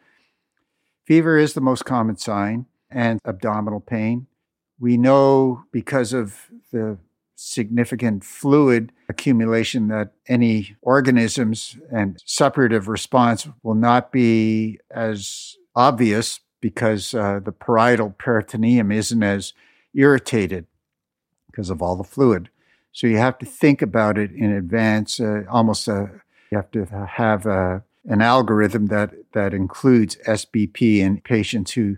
Fever 1.05 1.37
is 1.37 1.53
the 1.53 1.61
most 1.61 1.85
common 1.85 2.17
sign, 2.17 2.65
and 2.91 3.19
abdominal 3.25 3.79
pain. 3.79 4.27
We 4.79 4.97
know 4.97 5.63
because 5.71 6.13
of 6.13 6.49
the 6.71 6.97
significant 7.35 8.23
fluid 8.23 8.91
accumulation 9.09 9.87
that 9.87 10.11
any 10.27 10.75
organisms 10.81 11.77
and 11.91 12.17
suppurative 12.25 12.87
response 12.87 13.47
will 13.63 13.75
not 13.75 14.11
be 14.11 14.79
as 14.91 15.57
obvious 15.75 16.39
because 16.61 17.13
uh, 17.13 17.39
the 17.43 17.51
parietal 17.51 18.11
peritoneum 18.11 18.91
isn't 18.91 19.23
as 19.23 19.53
irritated 19.95 20.67
because 21.47 21.69
of 21.69 21.81
all 21.81 21.95
the 21.95 22.03
fluid. 22.03 22.49
So 22.91 23.07
you 23.07 23.17
have 23.17 23.37
to 23.39 23.45
think 23.45 23.81
about 23.81 24.17
it 24.17 24.31
in 24.31 24.51
advance. 24.51 25.19
Uh, 25.19 25.43
almost 25.49 25.87
a, 25.87 25.93
uh, 25.93 26.07
you 26.51 26.57
have 26.57 26.71
to 26.71 26.85
have 26.85 27.45
a, 27.45 27.51
uh, 27.51 27.79
an 28.05 28.21
algorithm 28.21 28.87
that 28.87 29.13
that 29.33 29.53
includes 29.53 30.17
SBP 30.27 30.97
in 30.97 31.21
patients 31.21 31.73
who 31.73 31.97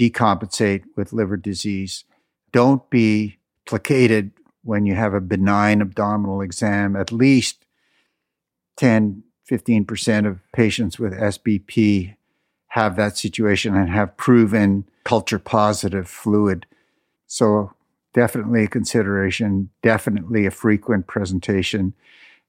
decompensate 0.00 0.84
with 0.96 1.12
liver 1.12 1.36
disease. 1.36 2.04
Don't 2.52 2.88
be 2.88 3.38
placated 3.66 4.32
when 4.62 4.86
you 4.86 4.94
have 4.94 5.12
a 5.12 5.20
benign 5.20 5.82
abdominal 5.82 6.40
exam. 6.40 6.96
At 6.96 7.12
least 7.12 7.66
10, 8.78 9.22
15% 9.48 10.26
of 10.26 10.40
patients 10.54 10.98
with 10.98 11.12
SBP 11.12 12.16
have 12.68 12.96
that 12.96 13.18
situation 13.18 13.76
and 13.76 13.90
have 13.90 14.16
proven 14.16 14.84
culture 15.04 15.38
positive 15.38 16.08
fluid. 16.08 16.66
So, 17.26 17.74
definitely 18.14 18.64
a 18.64 18.68
consideration, 18.68 19.70
definitely 19.82 20.46
a 20.46 20.50
frequent 20.50 21.06
presentation, 21.06 21.94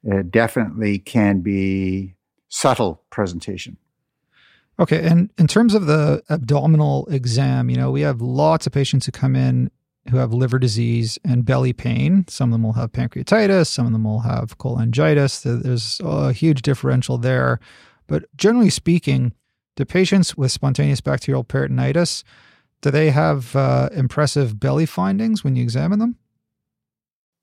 uh, 0.09 0.21
definitely 0.27 0.99
can 0.99 1.41
be 1.41 2.15
subtle 2.49 3.01
presentation. 3.09 3.77
Okay, 4.81 5.07
and 5.07 5.29
in 5.37 5.47
terms 5.47 5.75
of 5.75 5.85
the 5.85 6.23
abdominal 6.29 7.05
exam, 7.11 7.69
you 7.69 7.77
know, 7.77 7.91
we 7.91 8.01
have 8.01 8.19
lots 8.19 8.65
of 8.65 8.73
patients 8.73 9.05
who 9.05 9.11
come 9.11 9.35
in 9.35 9.69
who 10.09 10.17
have 10.17 10.33
liver 10.33 10.57
disease 10.57 11.19
and 11.23 11.45
belly 11.45 11.73
pain. 11.73 12.25
Some 12.27 12.49
of 12.49 12.53
them 12.53 12.63
will 12.63 12.73
have 12.73 12.91
pancreatitis, 12.91 13.67
some 13.67 13.85
of 13.85 13.91
them 13.91 14.03
will 14.03 14.21
have 14.21 14.57
cholangitis. 14.57 15.43
There's 15.43 16.01
a 16.03 16.33
huge 16.33 16.63
differential 16.63 17.19
there. 17.19 17.59
But 18.07 18.25
generally 18.35 18.71
speaking, 18.71 19.33
do 19.75 19.85
patients 19.85 20.35
with 20.35 20.51
spontaneous 20.51 21.01
bacterial 21.01 21.43
peritonitis 21.43 22.23
do 22.81 22.89
they 22.89 23.11
have 23.11 23.55
uh, 23.55 23.89
impressive 23.93 24.59
belly 24.59 24.87
findings 24.87 25.43
when 25.43 25.55
you 25.55 25.63
examine 25.63 25.99
them? 25.99 26.17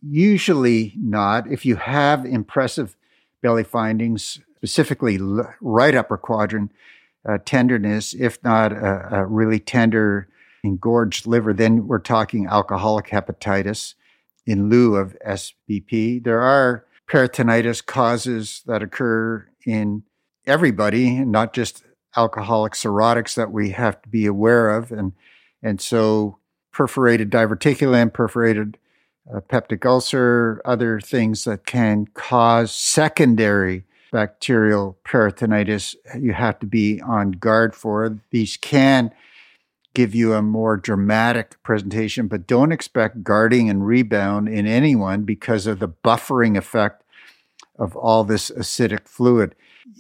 Usually 0.03 0.95
not. 0.97 1.47
If 1.51 1.65
you 1.65 1.77
have 1.77 2.25
impressive 2.27 2.97
belly 3.41 3.65
findings, 3.65 4.41
specifically 4.57 5.19
right 5.61 5.95
upper 5.95 6.17
quadrant 6.17 6.73
uh, 7.27 7.39
tenderness, 7.45 8.15
if 8.15 8.43
not 8.43 8.73
a, 8.73 9.21
a 9.21 9.27
really 9.27 9.59
tender 9.59 10.29
engorged 10.65 11.27
liver, 11.27 11.53
then 11.53 11.87
we're 11.87 11.99
talking 11.99 12.47
alcoholic 12.47 13.07
hepatitis 13.07 13.95
in 14.47 14.69
lieu 14.69 14.97
of 14.97 15.17
SBP. 15.27 16.25
There 16.25 16.41
are 16.41 16.85
peritonitis 17.09 17.85
causes 17.85 18.63
that 18.67 18.83
occur 18.83 19.47
in 19.67 20.03
everybody, 20.47 21.25
not 21.25 21.53
just 21.53 21.85
alcoholic 22.17 22.73
cirrhotics 22.73 23.35
that 23.35 23.53
we 23.53 23.71
have 23.71 24.01
to 24.03 24.09
be 24.09 24.27
aware 24.27 24.71
of. 24.71 24.91
And, 24.91 25.13
and 25.63 25.81
so 25.81 26.39
perforated 26.73 27.31
diverticulum, 27.31 28.13
perforated 28.13 28.79
uh, 29.33 29.41
peptic 29.41 29.85
ulcer, 29.85 30.61
other 30.65 31.01
things 31.01 31.45
that 31.45 31.67
can 31.67 32.07
cause 32.15 32.73
secondary 32.73 33.85
bacterial 34.13 34.99
peritonitis, 35.05 35.95
you 36.19 36.33
have 36.33 36.59
to 36.61 36.67
be 36.67 37.01
on 37.01 37.33
guard 37.33 37.75
for. 37.75 38.19
These 38.31 38.57
can 38.57 39.13
give 39.95 40.15
you 40.15 40.35
a 40.35 40.43
more 40.43 40.77
dramatic 40.77 41.63
presentation, 41.63 42.29
but 42.29 42.47
don't 42.47 42.73
expect 42.73 43.25
guarding 43.25 43.69
and 43.69 43.87
rebound 43.87 44.49
in 44.49 44.67
anyone 44.67 45.23
because 45.23 45.67
of 45.67 45.79
the 45.79 45.89
buffering 45.89 46.57
effect 46.57 47.03
of 47.79 47.97
all 47.97 48.25
this 48.25 48.51
ascitic 48.51 49.09
fluid 49.09 49.55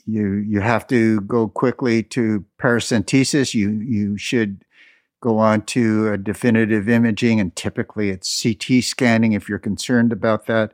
you 0.06 0.34
you 0.36 0.61
have 0.61 0.86
to 0.88 1.20
go 1.22 1.48
quickly 1.48 2.02
to 2.02 2.44
paracentesis. 2.59 3.54
You 3.54 3.70
you 3.70 4.16
should 4.16 4.64
go 5.20 5.38
on 5.38 5.62
to 5.62 6.12
a 6.12 6.18
definitive 6.18 6.88
imaging, 6.88 7.40
and 7.40 7.54
typically 7.54 8.11
it's 8.11 8.42
CT 8.42 8.82
scanning 8.84 9.32
if 9.32 9.48
you're 9.48 9.59
concerned 9.59 10.12
about 10.12 10.46
that. 10.46 10.72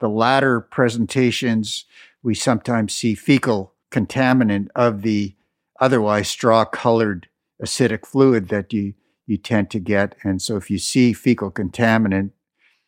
The 0.00 0.08
latter 0.08 0.60
presentations, 0.60 1.84
we 2.22 2.34
sometimes 2.34 2.94
see 2.94 3.14
fecal 3.14 3.74
contaminant 3.90 4.68
of 4.74 5.02
the 5.02 5.34
otherwise 5.80 6.28
straw 6.28 6.64
colored 6.64 7.28
ascitic 7.60 8.06
fluid 8.06 8.48
that 8.48 8.72
you, 8.72 8.94
you 9.26 9.36
tend 9.36 9.70
to 9.70 9.78
get. 9.78 10.14
And 10.22 10.40
so 10.40 10.56
if 10.56 10.70
you 10.70 10.78
see 10.78 11.12
fecal 11.12 11.50
contaminant, 11.50 12.30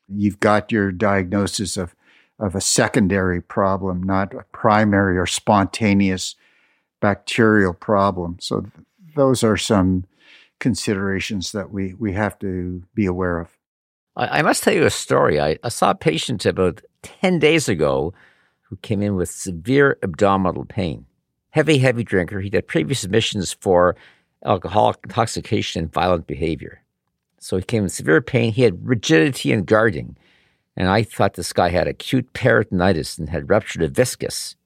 you've 0.08 0.40
got 0.40 0.72
your 0.72 0.92
diagnosis 0.92 1.76
of 1.76 1.94
of 2.38 2.54
a 2.54 2.60
secondary 2.60 3.40
problem, 3.40 4.02
not 4.02 4.34
a 4.34 4.44
primary 4.52 5.16
or 5.16 5.26
spontaneous 5.26 6.34
bacterial 7.00 7.72
problem. 7.72 8.36
So 8.40 8.60
th- 8.60 8.72
those 9.14 9.44
are 9.44 9.56
some 9.56 10.04
considerations 10.58 11.52
that 11.52 11.70
we, 11.70 11.94
we 11.94 12.12
have 12.14 12.38
to 12.40 12.82
be 12.94 13.06
aware 13.06 13.38
of. 13.38 13.48
I, 14.16 14.42
must 14.42 14.62
tell 14.62 14.74
you 14.74 14.84
a 14.84 14.90
story. 14.90 15.40
I, 15.40 15.58
I 15.64 15.68
saw 15.68 15.90
a 15.90 15.94
patient 15.94 16.46
about 16.46 16.82
10 17.02 17.40
days 17.40 17.68
ago 17.68 18.14
who 18.74 18.78
came 18.82 19.02
in 19.02 19.14
with 19.14 19.30
severe 19.30 19.98
abdominal 20.02 20.64
pain. 20.64 21.06
Heavy, 21.50 21.78
heavy 21.78 22.02
drinker. 22.02 22.40
He'd 22.40 22.54
had 22.54 22.66
previous 22.66 23.04
admissions 23.04 23.52
for 23.52 23.94
alcoholic 24.44 24.98
intoxication 25.04 25.84
and 25.84 25.92
violent 25.92 26.26
behavior. 26.26 26.82
So 27.38 27.56
he 27.56 27.62
came 27.62 27.84
in 27.84 27.88
severe 27.88 28.20
pain. 28.20 28.52
He 28.52 28.62
had 28.62 28.84
rigidity 28.84 29.52
and 29.52 29.64
guarding. 29.64 30.16
And 30.76 30.88
I 30.88 31.04
thought 31.04 31.34
this 31.34 31.52
guy 31.52 31.68
had 31.68 31.86
acute 31.86 32.32
peritonitis 32.32 33.16
and 33.16 33.28
had 33.28 33.48
ruptured 33.48 33.82
a 33.82 33.88
viscus. 33.88 34.56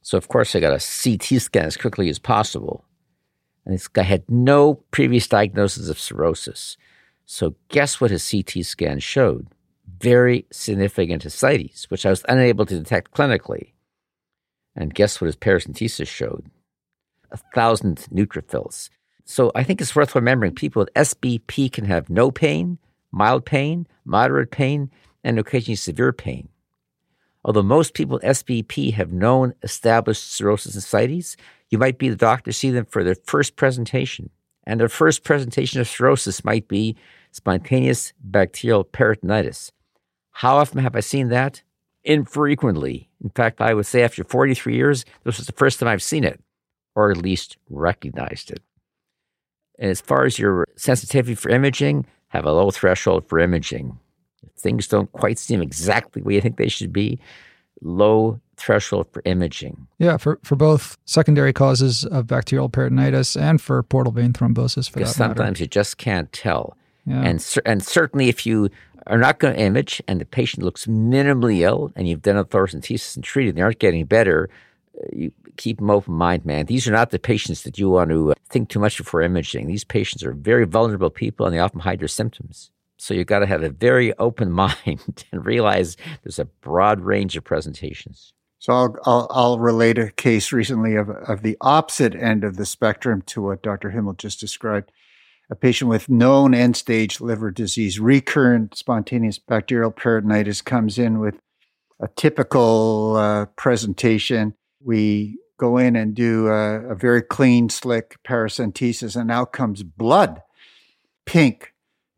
So, 0.00 0.18
of 0.18 0.26
course, 0.26 0.56
I 0.56 0.60
got 0.60 0.72
a 0.72 0.80
CT 0.82 1.40
scan 1.40 1.66
as 1.66 1.76
quickly 1.76 2.08
as 2.08 2.18
possible. 2.18 2.84
And 3.64 3.72
this 3.72 3.86
guy 3.86 4.02
had 4.02 4.28
no 4.28 4.74
previous 4.90 5.28
diagnosis 5.28 5.88
of 5.88 6.00
cirrhosis. 6.00 6.76
So, 7.24 7.54
guess 7.68 8.00
what 8.00 8.10
his 8.10 8.28
CT 8.28 8.66
scan 8.66 8.98
showed? 8.98 9.46
Very 10.00 10.46
significant 10.50 11.24
ascites, 11.24 11.90
which 11.90 12.06
I 12.06 12.10
was 12.10 12.24
unable 12.28 12.66
to 12.66 12.78
detect 12.78 13.12
clinically. 13.12 13.72
And 14.74 14.94
guess 14.94 15.20
what 15.20 15.26
his 15.26 15.36
paracentesis 15.36 16.08
showed? 16.08 16.50
A 17.30 17.36
thousand 17.54 18.06
neutrophils. 18.12 18.88
So, 19.24 19.52
I 19.54 19.62
think 19.62 19.80
it's 19.80 19.94
worth 19.94 20.14
remembering 20.14 20.54
people 20.54 20.80
with 20.80 20.94
SBP 20.94 21.70
can 21.70 21.84
have 21.84 22.10
no 22.10 22.30
pain, 22.30 22.78
mild 23.12 23.46
pain, 23.46 23.86
moderate 24.04 24.50
pain, 24.50 24.90
and 25.22 25.38
occasionally 25.38 25.76
severe 25.76 26.12
pain. 26.12 26.48
Although 27.44 27.62
most 27.62 27.94
people 27.94 28.14
with 28.14 28.22
SBP 28.22 28.94
have 28.94 29.12
known 29.12 29.54
established 29.62 30.32
cirrhosis 30.32 30.74
and 30.74 30.82
ascites, 30.82 31.36
you 31.70 31.78
might 31.78 31.98
be 31.98 32.08
the 32.08 32.16
doctor 32.16 32.50
to 32.50 32.56
see 32.56 32.70
them 32.70 32.84
for 32.84 33.02
their 33.02 33.16
first 33.24 33.56
presentation. 33.56 34.30
And 34.64 34.78
their 34.78 34.88
first 34.88 35.24
presentation 35.24 35.80
of 35.80 35.88
cirrhosis 35.88 36.44
might 36.44 36.68
be 36.68 36.96
spontaneous 37.32 38.12
bacterial 38.22 38.84
peritonitis. 38.84 39.72
How 40.32 40.56
often 40.56 40.80
have 40.80 40.96
I 40.96 41.00
seen 41.00 41.28
that? 41.28 41.62
Infrequently. 42.04 43.08
In 43.22 43.30
fact, 43.30 43.60
I 43.60 43.74
would 43.74 43.86
say 43.86 44.02
after 44.02 44.24
43 44.24 44.74
years, 44.74 45.04
this 45.24 45.38
was 45.38 45.46
the 45.46 45.52
first 45.52 45.78
time 45.78 45.88
I've 45.88 46.02
seen 46.02 46.24
it, 46.24 46.40
or 46.94 47.10
at 47.10 47.16
least 47.16 47.56
recognized 47.70 48.50
it. 48.50 48.60
And 49.78 49.90
as 49.90 50.00
far 50.00 50.24
as 50.24 50.38
your 50.38 50.66
sensitivity 50.76 51.34
for 51.34 51.50
imaging, 51.50 52.06
have 52.28 52.44
a 52.44 52.52
low 52.52 52.70
threshold 52.70 53.28
for 53.28 53.38
imaging 53.38 53.98
things 54.62 54.86
don't 54.86 55.10
quite 55.12 55.38
seem 55.38 55.60
exactly 55.60 56.22
where 56.22 56.34
you 56.34 56.40
think 56.40 56.56
they 56.56 56.68
should 56.68 56.92
be, 56.92 57.18
low 57.82 58.40
threshold 58.56 59.08
for 59.12 59.22
imaging. 59.24 59.88
Yeah, 59.98 60.16
for, 60.16 60.38
for 60.42 60.56
both 60.56 60.96
secondary 61.04 61.52
causes 61.52 62.04
of 62.04 62.26
bacterial 62.26 62.70
peritonitis 62.70 63.40
and 63.40 63.60
for 63.60 63.82
portal 63.82 64.12
vein 64.12 64.32
thrombosis 64.32 64.88
for 64.88 65.00
because 65.00 65.14
that 65.14 65.16
sometimes 65.16 65.38
matter. 65.38 65.64
you 65.64 65.66
just 65.66 65.98
can't 65.98 66.32
tell. 66.32 66.76
Yeah. 67.04 67.22
And, 67.22 67.58
and 67.66 67.82
certainly 67.82 68.28
if 68.28 68.46
you 68.46 68.70
are 69.06 69.18
not 69.18 69.38
going 69.38 69.54
to 69.54 69.60
image 69.60 70.02
and 70.06 70.20
the 70.20 70.24
patient 70.24 70.64
looks 70.64 70.86
minimally 70.86 71.60
ill 71.60 71.92
and 71.96 72.08
you've 72.08 72.22
done 72.22 72.36
a 72.36 72.44
thoracentesis 72.44 73.16
and 73.16 73.24
treated 73.24 73.50
and 73.50 73.58
they 73.58 73.62
aren't 73.62 73.78
getting 73.78 74.04
better, 74.04 74.48
you 75.12 75.32
keep 75.56 75.78
them 75.78 75.90
open 75.90 76.14
mind, 76.14 76.44
man. 76.44 76.66
These 76.66 76.86
are 76.88 76.92
not 76.92 77.10
the 77.10 77.18
patients 77.18 77.62
that 77.62 77.78
you 77.78 77.90
want 77.90 78.10
to 78.10 78.32
uh, 78.32 78.34
think 78.48 78.68
too 78.68 78.78
much 78.78 78.98
before 78.98 79.22
imaging. 79.22 79.66
These 79.66 79.84
patients 79.84 80.22
are 80.22 80.32
very 80.32 80.64
vulnerable 80.64 81.10
people 81.10 81.46
and 81.46 81.54
they 81.54 81.58
often 81.58 81.80
hide 81.80 82.00
their 82.00 82.08
symptoms. 82.08 82.70
So 82.96 83.14
you've 83.14 83.26
got 83.26 83.40
to 83.40 83.46
have 83.46 83.62
a 83.62 83.70
very 83.70 84.16
open 84.18 84.50
mind 84.86 85.24
and 85.32 85.44
realize 85.44 85.96
there's 86.22 86.38
a 86.38 86.44
broad 86.44 87.00
range 87.00 87.36
of 87.36 87.44
presentations. 87.44 88.32
So 88.58 88.72
I'll, 88.72 88.96
I'll, 89.04 89.26
I'll, 89.30 89.58
relate 89.58 89.98
a 89.98 90.12
case 90.12 90.52
recently 90.52 90.94
of, 90.94 91.08
of 91.10 91.42
the 91.42 91.56
opposite 91.60 92.14
end 92.14 92.44
of 92.44 92.56
the 92.56 92.64
spectrum 92.64 93.22
to 93.22 93.42
what 93.42 93.60
Dr. 93.60 93.90
Himmel 93.90 94.12
just 94.12 94.38
described. 94.38 94.92
A 95.52 95.54
patient 95.54 95.90
with 95.90 96.08
known 96.08 96.54
end 96.54 96.78
stage 96.78 97.20
liver 97.20 97.50
disease, 97.50 98.00
recurrent 98.00 98.74
spontaneous 98.74 99.38
bacterial 99.38 99.92
peritonitis 99.92 100.64
comes 100.64 100.98
in 100.98 101.18
with 101.18 101.34
a 102.00 102.08
typical 102.16 103.16
uh, 103.16 103.44
presentation. 103.54 104.54
We 104.82 105.38
go 105.58 105.76
in 105.76 105.94
and 105.94 106.14
do 106.14 106.46
a, 106.46 106.92
a 106.92 106.94
very 106.94 107.20
clean, 107.20 107.68
slick 107.68 108.16
paracentesis, 108.26 109.14
and 109.14 109.30
out 109.30 109.52
comes 109.52 109.82
blood, 109.82 110.40
pink, 111.26 111.74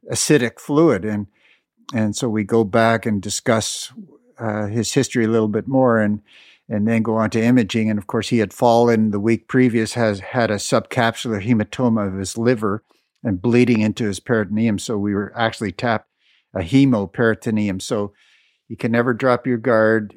ascitic 0.09 0.61
fluid. 0.61 1.05
And, 1.05 1.27
and 1.93 2.15
so 2.15 2.29
we 2.29 2.45
go 2.45 2.63
back 2.63 3.05
and 3.05 3.21
discuss 3.21 3.93
uh, 4.39 4.69
his 4.69 4.93
history 4.93 5.25
a 5.25 5.29
little 5.29 5.49
bit 5.49 5.67
more 5.67 5.99
and 5.99 6.23
and 6.69 6.87
then 6.87 7.03
go 7.03 7.17
on 7.17 7.31
to 7.31 7.43
imaging. 7.43 7.91
And 7.91 7.99
of 7.99 8.07
course, 8.07 8.29
he 8.29 8.39
had 8.39 8.53
fallen 8.53 9.11
the 9.11 9.19
week 9.19 9.49
previous, 9.49 9.95
has 9.95 10.21
had 10.21 10.53
a 10.53 10.57
subcapsular 10.57 11.45
hematoma 11.45 12.07
of 12.07 12.15
his 12.15 12.39
liver 12.39 12.85
and 13.25 13.43
bleeding 13.43 13.81
into 13.81 14.05
his 14.05 14.21
peritoneum. 14.21 14.79
So 14.79 14.97
we 14.99 15.15
were 15.15 15.33
actually 15.37 15.73
tapped 15.73 16.09
a 16.55 16.61
hemoperitoneum. 16.61 17.83
So 17.83 18.13
you 18.69 18.77
can 18.77 18.93
never 18.93 19.13
drop 19.13 19.47
your 19.47 19.59
guard 19.59 20.15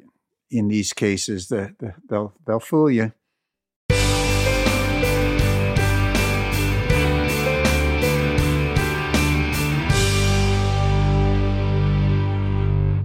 in 0.50 0.68
these 0.68 0.92
cases. 0.92 1.48
The, 1.48 1.74
the, 1.78 1.94
they'll 2.08 2.34
they'll 2.46 2.60
fool 2.60 2.90
you. 2.90 3.12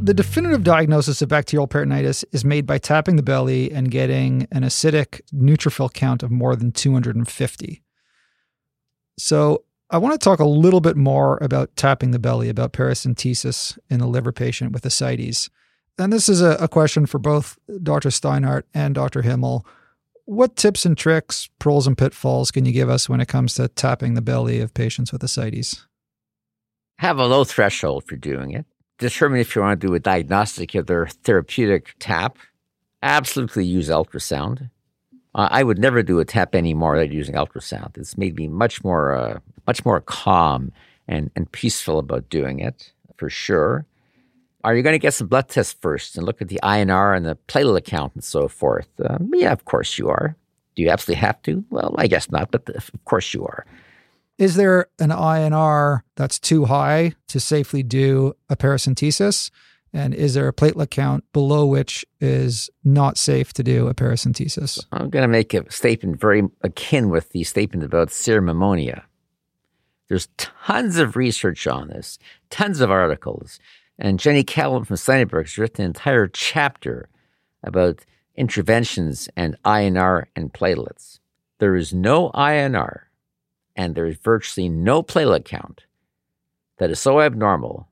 the 0.03 0.13
definitive 0.13 0.65
diagnosis 0.65 1.21
of 1.21 1.29
bacterial 1.29 1.65
peritonitis 1.65 2.25
is 2.33 2.43
made 2.43 2.65
by 2.65 2.77
tapping 2.77 3.15
the 3.15 3.23
belly 3.23 3.71
and 3.71 3.89
getting 3.89 4.45
an 4.51 4.61
ascitic 4.61 5.23
neutrophil 5.33 5.91
count 5.91 6.21
of 6.21 6.29
more 6.29 6.57
than 6.57 6.73
250. 6.73 7.81
So, 9.17 9.63
I 9.93 9.97
want 9.97 10.19
to 10.19 10.23
talk 10.23 10.39
a 10.39 10.45
little 10.45 10.81
bit 10.81 10.97
more 10.97 11.37
about 11.41 11.75
tapping 11.77 12.11
the 12.11 12.19
belly, 12.19 12.49
about 12.49 12.73
paracentesis 12.73 13.77
in 13.89 14.01
a 14.01 14.07
liver 14.07 14.31
patient 14.33 14.73
with 14.73 14.85
ascites. 14.85 15.49
And 15.97 16.11
this 16.11 16.27
is 16.27 16.41
a, 16.41 16.57
a 16.59 16.67
question 16.67 17.05
for 17.05 17.19
both 17.19 17.57
Dr. 17.81 18.09
Steinhart 18.09 18.63
and 18.73 18.95
Dr. 18.95 19.21
Himmel. 19.21 19.65
What 20.25 20.55
tips 20.55 20.85
and 20.85 20.97
tricks, 20.97 21.49
pros 21.59 21.87
and 21.87 21.97
pitfalls 21.97 22.51
can 22.51 22.65
you 22.65 22.73
give 22.73 22.89
us 22.89 23.07
when 23.07 23.21
it 23.21 23.27
comes 23.27 23.53
to 23.55 23.69
tapping 23.69 24.15
the 24.15 24.21
belly 24.21 24.59
of 24.59 24.73
patients 24.73 25.13
with 25.13 25.23
ascites? 25.23 25.85
Have 26.97 27.19
a 27.19 27.25
low 27.25 27.43
threshold 27.43 28.05
for 28.05 28.15
doing 28.15 28.51
it 28.51 28.65
determine 29.03 29.39
if 29.39 29.55
you 29.55 29.61
want 29.61 29.79
to 29.79 29.87
do 29.87 29.93
a 29.93 29.99
diagnostic 29.99 30.75
of 30.75 30.87
their 30.87 31.07
therapeutic 31.07 31.95
tap, 31.99 32.37
absolutely 33.01 33.65
use 33.65 33.89
ultrasound. 33.89 34.69
Uh, 35.35 35.47
I 35.51 35.63
would 35.63 35.79
never 35.79 36.03
do 36.03 36.19
a 36.19 36.25
tap 36.25 36.55
anymore 36.55 36.97
than 36.97 37.11
using 37.11 37.35
ultrasound. 37.35 37.97
It's 37.97 38.17
made 38.17 38.35
me 38.35 38.47
much 38.47 38.83
more, 38.83 39.15
uh, 39.15 39.39
much 39.67 39.85
more 39.85 40.01
calm 40.01 40.71
and, 41.07 41.31
and 41.35 41.51
peaceful 41.51 41.99
about 41.99 42.29
doing 42.29 42.59
it 42.59 42.91
for 43.17 43.29
sure. 43.29 43.85
Are 44.63 44.75
you 44.75 44.81
going 44.81 44.93
to 44.93 44.99
get 44.99 45.13
some 45.13 45.27
blood 45.27 45.49
tests 45.49 45.75
first 45.81 46.15
and 46.15 46.25
look 46.25 46.41
at 46.41 46.47
the 46.47 46.59
INR 46.63 47.15
and 47.15 47.25
the 47.25 47.37
platelet 47.47 47.83
count 47.83 48.13
and 48.15 48.23
so 48.23 48.47
forth? 48.47 48.87
Um, 49.05 49.31
yeah, 49.33 49.51
of 49.51 49.65
course 49.65 49.97
you 49.97 50.09
are. 50.09 50.37
Do 50.75 50.81
you 50.81 50.89
absolutely 50.89 51.19
have 51.19 51.41
to? 51.43 51.63
Well, 51.69 51.93
I 51.97 52.07
guess 52.07 52.31
not, 52.31 52.51
but 52.51 52.67
of 52.69 52.89
course 53.05 53.33
you 53.33 53.45
are. 53.45 53.65
Is 54.37 54.55
there 54.55 54.87
an 54.99 55.09
INR 55.09 56.01
that's 56.15 56.39
too 56.39 56.65
high 56.65 57.13
to 57.27 57.39
safely 57.39 57.83
do 57.83 58.33
a 58.49 58.55
paracentesis? 58.55 59.51
And 59.93 60.15
is 60.15 60.33
there 60.33 60.47
a 60.47 60.53
platelet 60.53 60.89
count 60.89 61.23
below 61.33 61.67
which 61.67 62.03
is 62.19 62.69
not 62.83 63.17
safe 63.17 63.53
to 63.53 63.63
do 63.63 63.87
a 63.87 63.93
paracentesis? 63.93 64.83
I'm 64.91 65.11
going 65.11 65.21
to 65.21 65.27
make 65.27 65.53
a 65.53 65.69
statement 65.71 66.19
very 66.19 66.43
akin 66.61 67.09
with 67.09 67.29
the 67.29 67.43
statement 67.43 67.83
about 67.83 68.11
serum 68.11 68.49
ammonia. 68.49 69.05
There's 70.13 70.27
tons 70.37 70.99
of 70.99 71.15
research 71.15 71.65
on 71.65 71.87
this, 71.87 72.19
tons 72.51 72.81
of 72.81 72.91
articles. 72.91 73.59
And 73.97 74.19
Jeannie 74.19 74.43
Callum 74.43 74.85
from 74.85 74.95
Sunnybrook 74.95 75.47
has 75.47 75.57
written 75.57 75.81
an 75.81 75.87
entire 75.89 76.27
chapter 76.27 77.09
about 77.63 78.05
interventions 78.35 79.27
and 79.35 79.57
INR 79.65 80.25
and 80.35 80.53
platelets. 80.53 81.17
There 81.57 81.75
is 81.75 81.95
no 81.95 82.29
INR 82.35 83.05
and 83.75 83.95
there's 83.95 84.17
virtually 84.17 84.69
no 84.69 85.01
platelet 85.01 85.45
count 85.45 85.85
that 86.77 86.91
is 86.91 86.99
so 86.99 87.19
abnormal 87.19 87.87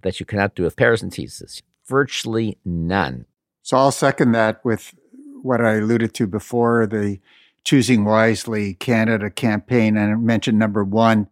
that 0.00 0.18
you 0.18 0.24
cannot 0.24 0.54
do 0.54 0.64
a 0.64 0.70
paracentesis. 0.70 1.60
Virtually 1.86 2.56
none. 2.64 3.26
So 3.60 3.76
I'll 3.76 3.92
second 3.92 4.32
that 4.32 4.64
with 4.64 4.94
what 5.42 5.60
I 5.60 5.74
alluded 5.74 6.14
to 6.14 6.26
before 6.26 6.86
the 6.86 7.20
Choosing 7.64 8.06
Wisely 8.06 8.72
Canada 8.76 9.28
campaign. 9.28 9.98
And 9.98 10.12
I 10.12 10.14
mentioned 10.14 10.58
number 10.58 10.82
one 10.82 11.28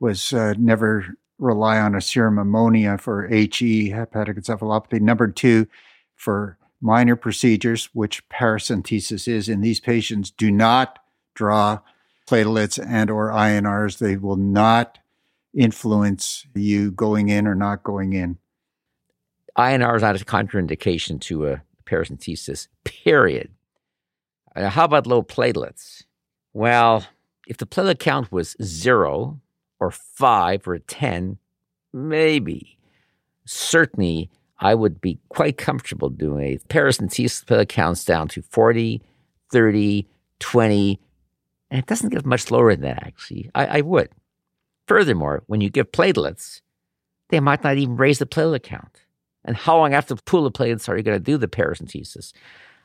was 0.00 0.32
uh, 0.32 0.54
never 0.58 1.16
rely 1.38 1.78
on 1.78 1.94
a 1.94 2.00
serum 2.00 2.38
ammonia 2.38 2.98
for 2.98 3.28
HE, 3.28 3.90
hepatic 3.90 4.36
encephalopathy. 4.36 5.00
Number 5.00 5.28
two, 5.28 5.66
for 6.14 6.58
minor 6.80 7.16
procedures, 7.16 7.90
which 7.92 8.26
paracentesis 8.28 9.28
is 9.28 9.48
in 9.48 9.60
these 9.60 9.80
patients, 9.80 10.30
do 10.30 10.50
not 10.50 10.98
draw 11.34 11.80
platelets 12.26 12.84
and 12.84 13.10
or 13.10 13.30
INRs. 13.30 13.98
They 13.98 14.16
will 14.16 14.36
not 14.36 14.98
influence 15.54 16.46
you 16.54 16.90
going 16.90 17.28
in 17.28 17.46
or 17.46 17.54
not 17.54 17.82
going 17.82 18.12
in. 18.12 18.38
INR 19.56 19.96
is 19.96 20.02
not 20.02 20.20
a 20.20 20.24
contraindication 20.24 21.20
to 21.22 21.46
a 21.46 21.62
paracentesis, 21.86 22.68
period. 22.84 23.50
Uh, 24.54 24.68
how 24.68 24.84
about 24.84 25.06
low 25.06 25.22
platelets? 25.22 26.04
Well, 26.52 27.06
if 27.46 27.56
the 27.56 27.66
platelet 27.66 27.98
count 27.98 28.32
was 28.32 28.56
zero 28.62 29.40
or 29.80 29.90
five 29.90 30.66
or 30.66 30.78
10, 30.78 31.38
maybe. 31.92 32.78
Certainly, 33.44 34.30
I 34.58 34.74
would 34.74 35.00
be 35.00 35.18
quite 35.28 35.58
comfortable 35.58 36.08
doing 36.08 36.44
a 36.44 36.58
Paris 36.68 36.98
paracentesis 36.98 37.44
platelet 37.44 37.68
counts 37.68 38.04
down 38.04 38.28
to 38.28 38.42
40, 38.42 39.02
30, 39.52 40.08
20, 40.38 41.00
and 41.70 41.78
it 41.78 41.86
doesn't 41.86 42.10
get 42.10 42.24
much 42.24 42.50
lower 42.50 42.74
than 42.74 42.82
that, 42.82 43.06
actually. 43.06 43.50
I, 43.54 43.78
I 43.78 43.80
would. 43.82 44.10
Furthermore, 44.86 45.42
when 45.46 45.60
you 45.60 45.68
give 45.68 45.92
platelets, 45.92 46.60
they 47.28 47.40
might 47.40 47.64
not 47.64 47.76
even 47.76 47.96
raise 47.96 48.18
the 48.18 48.26
platelet 48.26 48.62
count. 48.62 49.02
And 49.44 49.56
how 49.56 49.76
long 49.76 49.94
after 49.94 50.14
the 50.14 50.22
pool 50.22 50.46
of 50.46 50.52
platelets 50.52 50.88
are 50.88 50.96
you 50.96 51.02
going 51.02 51.18
to 51.18 51.24
do 51.24 51.36
the 51.36 51.48
paracentesis? 51.48 52.32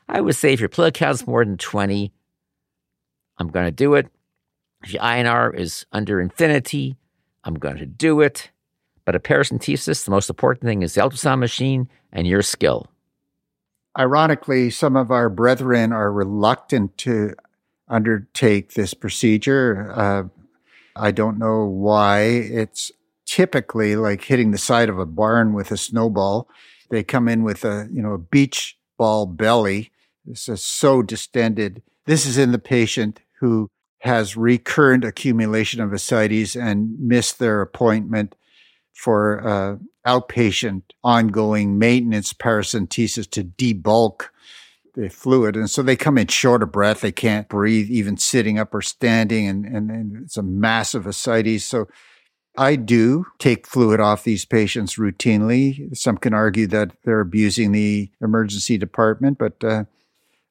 I 0.08 0.20
would 0.20 0.36
say 0.36 0.52
if 0.52 0.60
your 0.60 0.68
platelet 0.68 0.94
count 0.94 1.14
is 1.14 1.26
more 1.26 1.44
than 1.44 1.56
20, 1.56 2.12
I'm 3.38 3.48
going 3.48 3.66
to 3.66 3.72
do 3.72 3.94
it. 3.94 4.08
If 4.82 4.92
your 4.94 5.02
INR 5.02 5.54
is 5.54 5.86
under 5.92 6.20
infinity, 6.20 6.96
I'm 7.44 7.54
going 7.54 7.78
to 7.78 7.86
do 7.86 8.20
it. 8.20 8.50
But 9.04 9.16
a 9.16 9.20
paracentesis, 9.20 10.04
the 10.04 10.10
most 10.10 10.30
important 10.30 10.64
thing 10.64 10.82
is 10.82 10.94
the 10.94 11.00
ultrasound 11.00 11.40
machine 11.40 11.88
and 12.12 12.26
your 12.26 12.42
skill. 12.42 12.86
Ironically, 13.98 14.70
some 14.70 14.96
of 14.96 15.10
our 15.10 15.28
brethren 15.28 15.92
are 15.92 16.12
reluctant 16.12 16.96
to 16.98 17.34
undertake 17.88 18.72
this 18.72 18.94
procedure. 18.94 19.92
Uh, 19.94 20.24
I 20.96 21.10
don't 21.10 21.38
know 21.38 21.64
why. 21.64 22.20
It's 22.22 22.90
typically 23.26 23.96
like 23.96 24.24
hitting 24.24 24.50
the 24.50 24.58
side 24.58 24.88
of 24.88 24.98
a 24.98 25.06
barn 25.06 25.52
with 25.52 25.70
a 25.70 25.76
snowball. 25.76 26.48
They 26.90 27.02
come 27.02 27.28
in 27.28 27.42
with 27.42 27.64
a, 27.64 27.88
you 27.90 28.02
know, 28.02 28.12
a 28.12 28.18
beach 28.18 28.78
ball 28.98 29.26
belly. 29.26 29.90
This 30.24 30.48
is 30.48 30.62
so 30.62 31.02
distended. 31.02 31.82
This 32.06 32.24
is 32.24 32.38
in 32.38 32.52
the 32.52 32.58
patient 32.58 33.20
who 33.40 33.68
has 34.02 34.36
recurrent 34.36 35.04
accumulation 35.04 35.80
of 35.80 35.92
ascites 35.92 36.56
and 36.56 36.98
missed 36.98 37.38
their 37.38 37.60
appointment 37.60 38.34
for 38.92 39.46
uh, 39.46 39.76
outpatient 40.04 40.82
ongoing 41.04 41.78
maintenance 41.78 42.32
paracentesis 42.32 43.30
to 43.30 43.44
debulk 43.44 44.30
the 44.94 45.08
fluid. 45.08 45.56
And 45.56 45.70
so 45.70 45.82
they 45.82 45.94
come 45.94 46.18
in 46.18 46.26
short 46.26 46.64
of 46.64 46.72
breath. 46.72 47.00
They 47.00 47.12
can't 47.12 47.48
breathe, 47.48 47.90
even 47.90 48.16
sitting 48.16 48.58
up 48.58 48.74
or 48.74 48.82
standing. 48.82 49.46
And, 49.46 49.64
and, 49.64 49.90
and 49.90 50.24
it's 50.24 50.36
a 50.36 50.42
massive 50.42 51.06
ascites. 51.06 51.64
So 51.64 51.86
I 52.58 52.74
do 52.74 53.26
take 53.38 53.68
fluid 53.68 54.00
off 54.00 54.24
these 54.24 54.44
patients 54.44 54.96
routinely. 54.96 55.96
Some 55.96 56.18
can 56.18 56.34
argue 56.34 56.66
that 56.66 56.90
they're 57.04 57.20
abusing 57.20 57.70
the 57.70 58.10
emergency 58.20 58.76
department, 58.76 59.38
but 59.38 59.62
uh, 59.62 59.84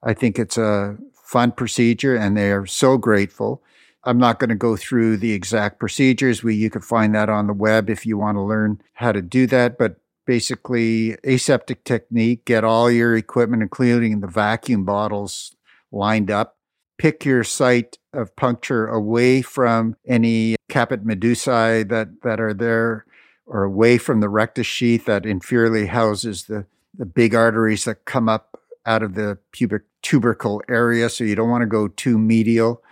I 0.01 0.13
think 0.13 0.39
it's 0.39 0.57
a 0.57 0.97
fun 1.31 1.53
procedure 1.53 2.13
and 2.13 2.35
they 2.35 2.51
are 2.51 2.65
so 2.65 2.97
grateful. 2.97 3.63
I'm 4.03 4.17
not 4.17 4.37
going 4.37 4.49
to 4.49 4.55
go 4.55 4.75
through 4.75 5.17
the 5.17 5.31
exact 5.31 5.79
procedures. 5.79 6.43
We 6.43 6.55
you 6.55 6.69
can 6.69 6.81
find 6.81 7.15
that 7.15 7.29
on 7.29 7.47
the 7.47 7.53
web 7.53 7.89
if 7.89 8.05
you 8.05 8.17
want 8.17 8.35
to 8.35 8.41
learn 8.41 8.81
how 8.95 9.13
to 9.13 9.21
do 9.21 9.47
that. 9.47 9.77
But 9.77 9.95
basically 10.25 11.15
aseptic 11.23 11.85
technique, 11.85 12.43
get 12.43 12.65
all 12.65 12.91
your 12.91 13.15
equipment, 13.15 13.63
including 13.63 14.19
the 14.19 14.27
vacuum 14.27 14.83
bottles, 14.83 15.55
lined 15.89 16.29
up. 16.29 16.57
Pick 16.97 17.23
your 17.23 17.45
site 17.45 17.97
of 18.13 18.35
puncture 18.35 18.87
away 18.87 19.41
from 19.41 19.95
any 20.05 20.57
caput 20.67 21.05
medusae 21.05 21.87
that, 21.87 22.21
that 22.23 22.41
are 22.41 22.53
there 22.53 23.05
or 23.45 23.63
away 23.63 23.97
from 23.97 24.19
the 24.19 24.29
rectus 24.29 24.67
sheath 24.67 25.05
that 25.05 25.23
inferiorly 25.23 25.87
houses 25.87 26.43
the, 26.43 26.65
the 26.97 27.05
big 27.05 27.33
arteries 27.33 27.85
that 27.85 28.05
come 28.05 28.27
up 28.27 28.60
out 28.85 29.03
of 29.03 29.15
the 29.15 29.37
pubic 29.51 29.83
tubercle 30.01 30.61
area. 30.69 31.09
So 31.09 31.23
you 31.23 31.35
don't 31.35 31.49
want 31.49 31.61
to 31.61 31.67
go 31.67 31.87
too 31.87 32.17
medial. 32.17 32.83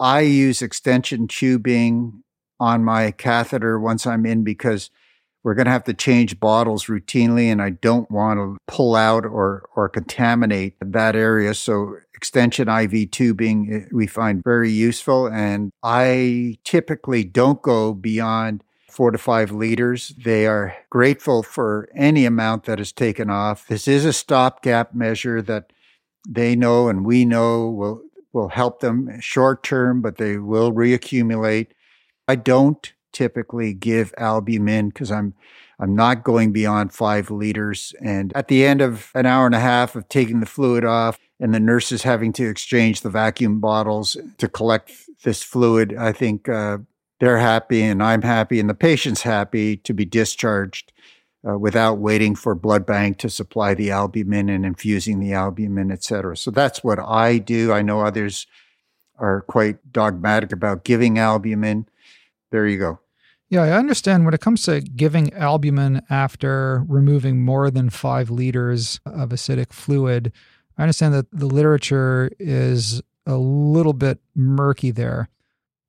I 0.00 0.20
use 0.20 0.62
extension 0.62 1.28
tubing 1.28 2.24
on 2.58 2.84
my 2.84 3.10
catheter 3.12 3.78
once 3.78 4.06
I'm 4.06 4.26
in 4.26 4.44
because 4.44 4.90
we're 5.44 5.54
going 5.54 5.66
to 5.66 5.72
have 5.72 5.84
to 5.84 5.94
change 5.94 6.38
bottles 6.38 6.86
routinely 6.86 7.46
and 7.46 7.60
I 7.60 7.70
don't 7.70 8.10
want 8.10 8.38
to 8.38 8.56
pull 8.68 8.94
out 8.94 9.24
or, 9.24 9.68
or 9.74 9.88
contaminate 9.88 10.74
that 10.80 11.16
area. 11.16 11.54
So 11.54 11.96
extension 12.14 12.68
IV 12.68 13.10
tubing 13.10 13.72
eh, 13.72 13.88
we 13.92 14.06
find 14.06 14.42
very 14.44 14.70
useful. 14.70 15.26
And 15.26 15.72
I 15.82 16.58
typically 16.64 17.24
don't 17.24 17.60
go 17.60 17.92
beyond 17.94 18.62
four 18.92 19.10
to 19.10 19.18
five 19.18 19.50
liters. 19.50 20.08
They 20.22 20.46
are 20.46 20.76
grateful 20.90 21.42
for 21.42 21.88
any 21.94 22.26
amount 22.26 22.64
that 22.64 22.78
is 22.78 22.92
taken 22.92 23.30
off. 23.30 23.66
This 23.66 23.88
is 23.88 24.04
a 24.04 24.12
stopgap 24.12 24.94
measure 24.94 25.40
that 25.42 25.72
they 26.28 26.54
know 26.54 26.88
and 26.88 27.04
we 27.04 27.24
know 27.24 27.68
will 27.68 28.02
will 28.32 28.48
help 28.48 28.80
them 28.80 29.20
short 29.20 29.62
term, 29.62 30.00
but 30.00 30.16
they 30.16 30.38
will 30.38 30.72
reaccumulate. 30.72 31.68
I 32.26 32.36
don't 32.36 32.92
typically 33.12 33.74
give 33.74 34.14
albumin 34.16 34.88
because 34.88 35.10
I'm 35.10 35.34
I'm 35.78 35.96
not 35.96 36.22
going 36.22 36.52
beyond 36.52 36.92
five 36.92 37.30
liters. 37.30 37.92
And 38.00 38.32
at 38.36 38.48
the 38.48 38.64
end 38.64 38.80
of 38.80 39.10
an 39.14 39.26
hour 39.26 39.46
and 39.46 39.54
a 39.54 39.60
half 39.60 39.96
of 39.96 40.08
taking 40.08 40.38
the 40.38 40.46
fluid 40.46 40.84
off 40.84 41.18
and 41.40 41.52
the 41.52 41.58
nurses 41.58 42.04
having 42.04 42.32
to 42.34 42.48
exchange 42.48 43.00
the 43.00 43.10
vacuum 43.10 43.58
bottles 43.58 44.16
to 44.38 44.48
collect 44.48 44.92
this 45.24 45.42
fluid, 45.42 45.94
I 45.98 46.12
think 46.12 46.48
uh, 46.48 46.78
they're 47.22 47.38
happy 47.38 47.82
and 47.82 48.02
I'm 48.02 48.22
happy 48.22 48.58
and 48.58 48.68
the 48.68 48.74
patient's 48.74 49.22
happy 49.22 49.76
to 49.76 49.94
be 49.94 50.04
discharged 50.04 50.92
uh, 51.48 51.56
without 51.56 51.98
waiting 51.98 52.34
for 52.34 52.52
blood 52.56 52.84
bank 52.84 53.18
to 53.18 53.30
supply 53.30 53.74
the 53.74 53.92
albumin 53.92 54.48
and 54.48 54.66
infusing 54.66 55.20
the 55.20 55.32
albumin, 55.32 55.92
et 55.92 56.02
cetera. 56.02 56.36
So 56.36 56.50
that's 56.50 56.82
what 56.82 56.98
I 56.98 57.38
do. 57.38 57.72
I 57.72 57.80
know 57.80 58.00
others 58.00 58.48
are 59.20 59.42
quite 59.42 59.92
dogmatic 59.92 60.50
about 60.50 60.82
giving 60.82 61.16
albumin. 61.16 61.86
There 62.50 62.66
you 62.66 62.78
go. 62.78 62.98
Yeah, 63.48 63.62
I 63.62 63.70
understand 63.70 64.24
when 64.24 64.34
it 64.34 64.40
comes 64.40 64.64
to 64.64 64.80
giving 64.80 65.32
albumin 65.34 66.02
after 66.10 66.82
removing 66.88 67.44
more 67.44 67.70
than 67.70 67.88
five 67.88 68.30
liters 68.30 68.98
of 69.06 69.32
ascitic 69.32 69.72
fluid. 69.72 70.32
I 70.76 70.82
understand 70.82 71.14
that 71.14 71.30
the 71.30 71.46
literature 71.46 72.32
is 72.40 73.00
a 73.26 73.36
little 73.36 73.92
bit 73.92 74.18
murky 74.34 74.90
there. 74.90 75.28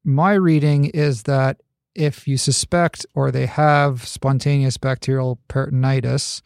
My 0.03 0.33
reading 0.33 0.85
is 0.85 1.23
that 1.23 1.61
if 1.95 2.27
you 2.27 2.37
suspect 2.37 3.05
or 3.13 3.31
they 3.31 3.45
have 3.45 4.05
spontaneous 4.07 4.77
bacterial 4.77 5.39
peritonitis 5.47 6.41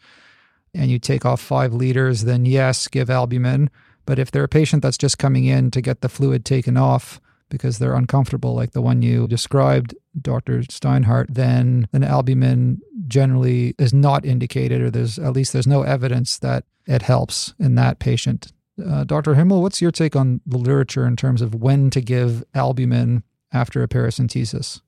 and 0.74 0.90
you 0.90 0.98
take 0.98 1.24
off 1.24 1.40
five 1.40 1.72
liters, 1.72 2.24
then 2.24 2.44
yes, 2.44 2.86
give 2.88 3.10
albumin. 3.10 3.70
But 4.06 4.18
if 4.18 4.30
they're 4.30 4.44
a 4.44 4.48
patient 4.48 4.82
that's 4.82 4.98
just 4.98 5.18
coming 5.18 5.46
in 5.46 5.70
to 5.72 5.80
get 5.80 6.00
the 6.00 6.08
fluid 6.08 6.44
taken 6.44 6.76
off 6.76 7.20
because 7.48 7.78
they're 7.78 7.94
uncomfortable, 7.94 8.54
like 8.54 8.72
the 8.72 8.82
one 8.82 9.02
you 9.02 9.26
described, 9.26 9.94
Dr. 10.20 10.62
Steinhart, 10.62 11.26
then 11.28 11.88
an 11.92 12.04
albumin 12.04 12.80
generally 13.06 13.74
is 13.78 13.92
not 13.92 14.24
indicated, 14.24 14.82
or 14.82 14.90
there's 14.90 15.18
at 15.18 15.32
least 15.32 15.52
there's 15.52 15.66
no 15.66 15.82
evidence 15.82 16.38
that 16.38 16.64
it 16.86 17.02
helps 17.02 17.54
in 17.58 17.74
that 17.74 17.98
patient. 17.98 18.52
Uh, 18.84 19.04
Dr. 19.04 19.34
Himmel, 19.34 19.62
what's 19.62 19.82
your 19.82 19.90
take 19.90 20.14
on 20.14 20.40
the 20.46 20.58
literature 20.58 21.06
in 21.06 21.16
terms 21.16 21.42
of 21.42 21.54
when 21.54 21.90
to 21.90 22.00
give 22.00 22.44
albumin 22.54 23.24
after 23.52 23.82
a 23.82 23.88
paracentesis? 23.88 24.80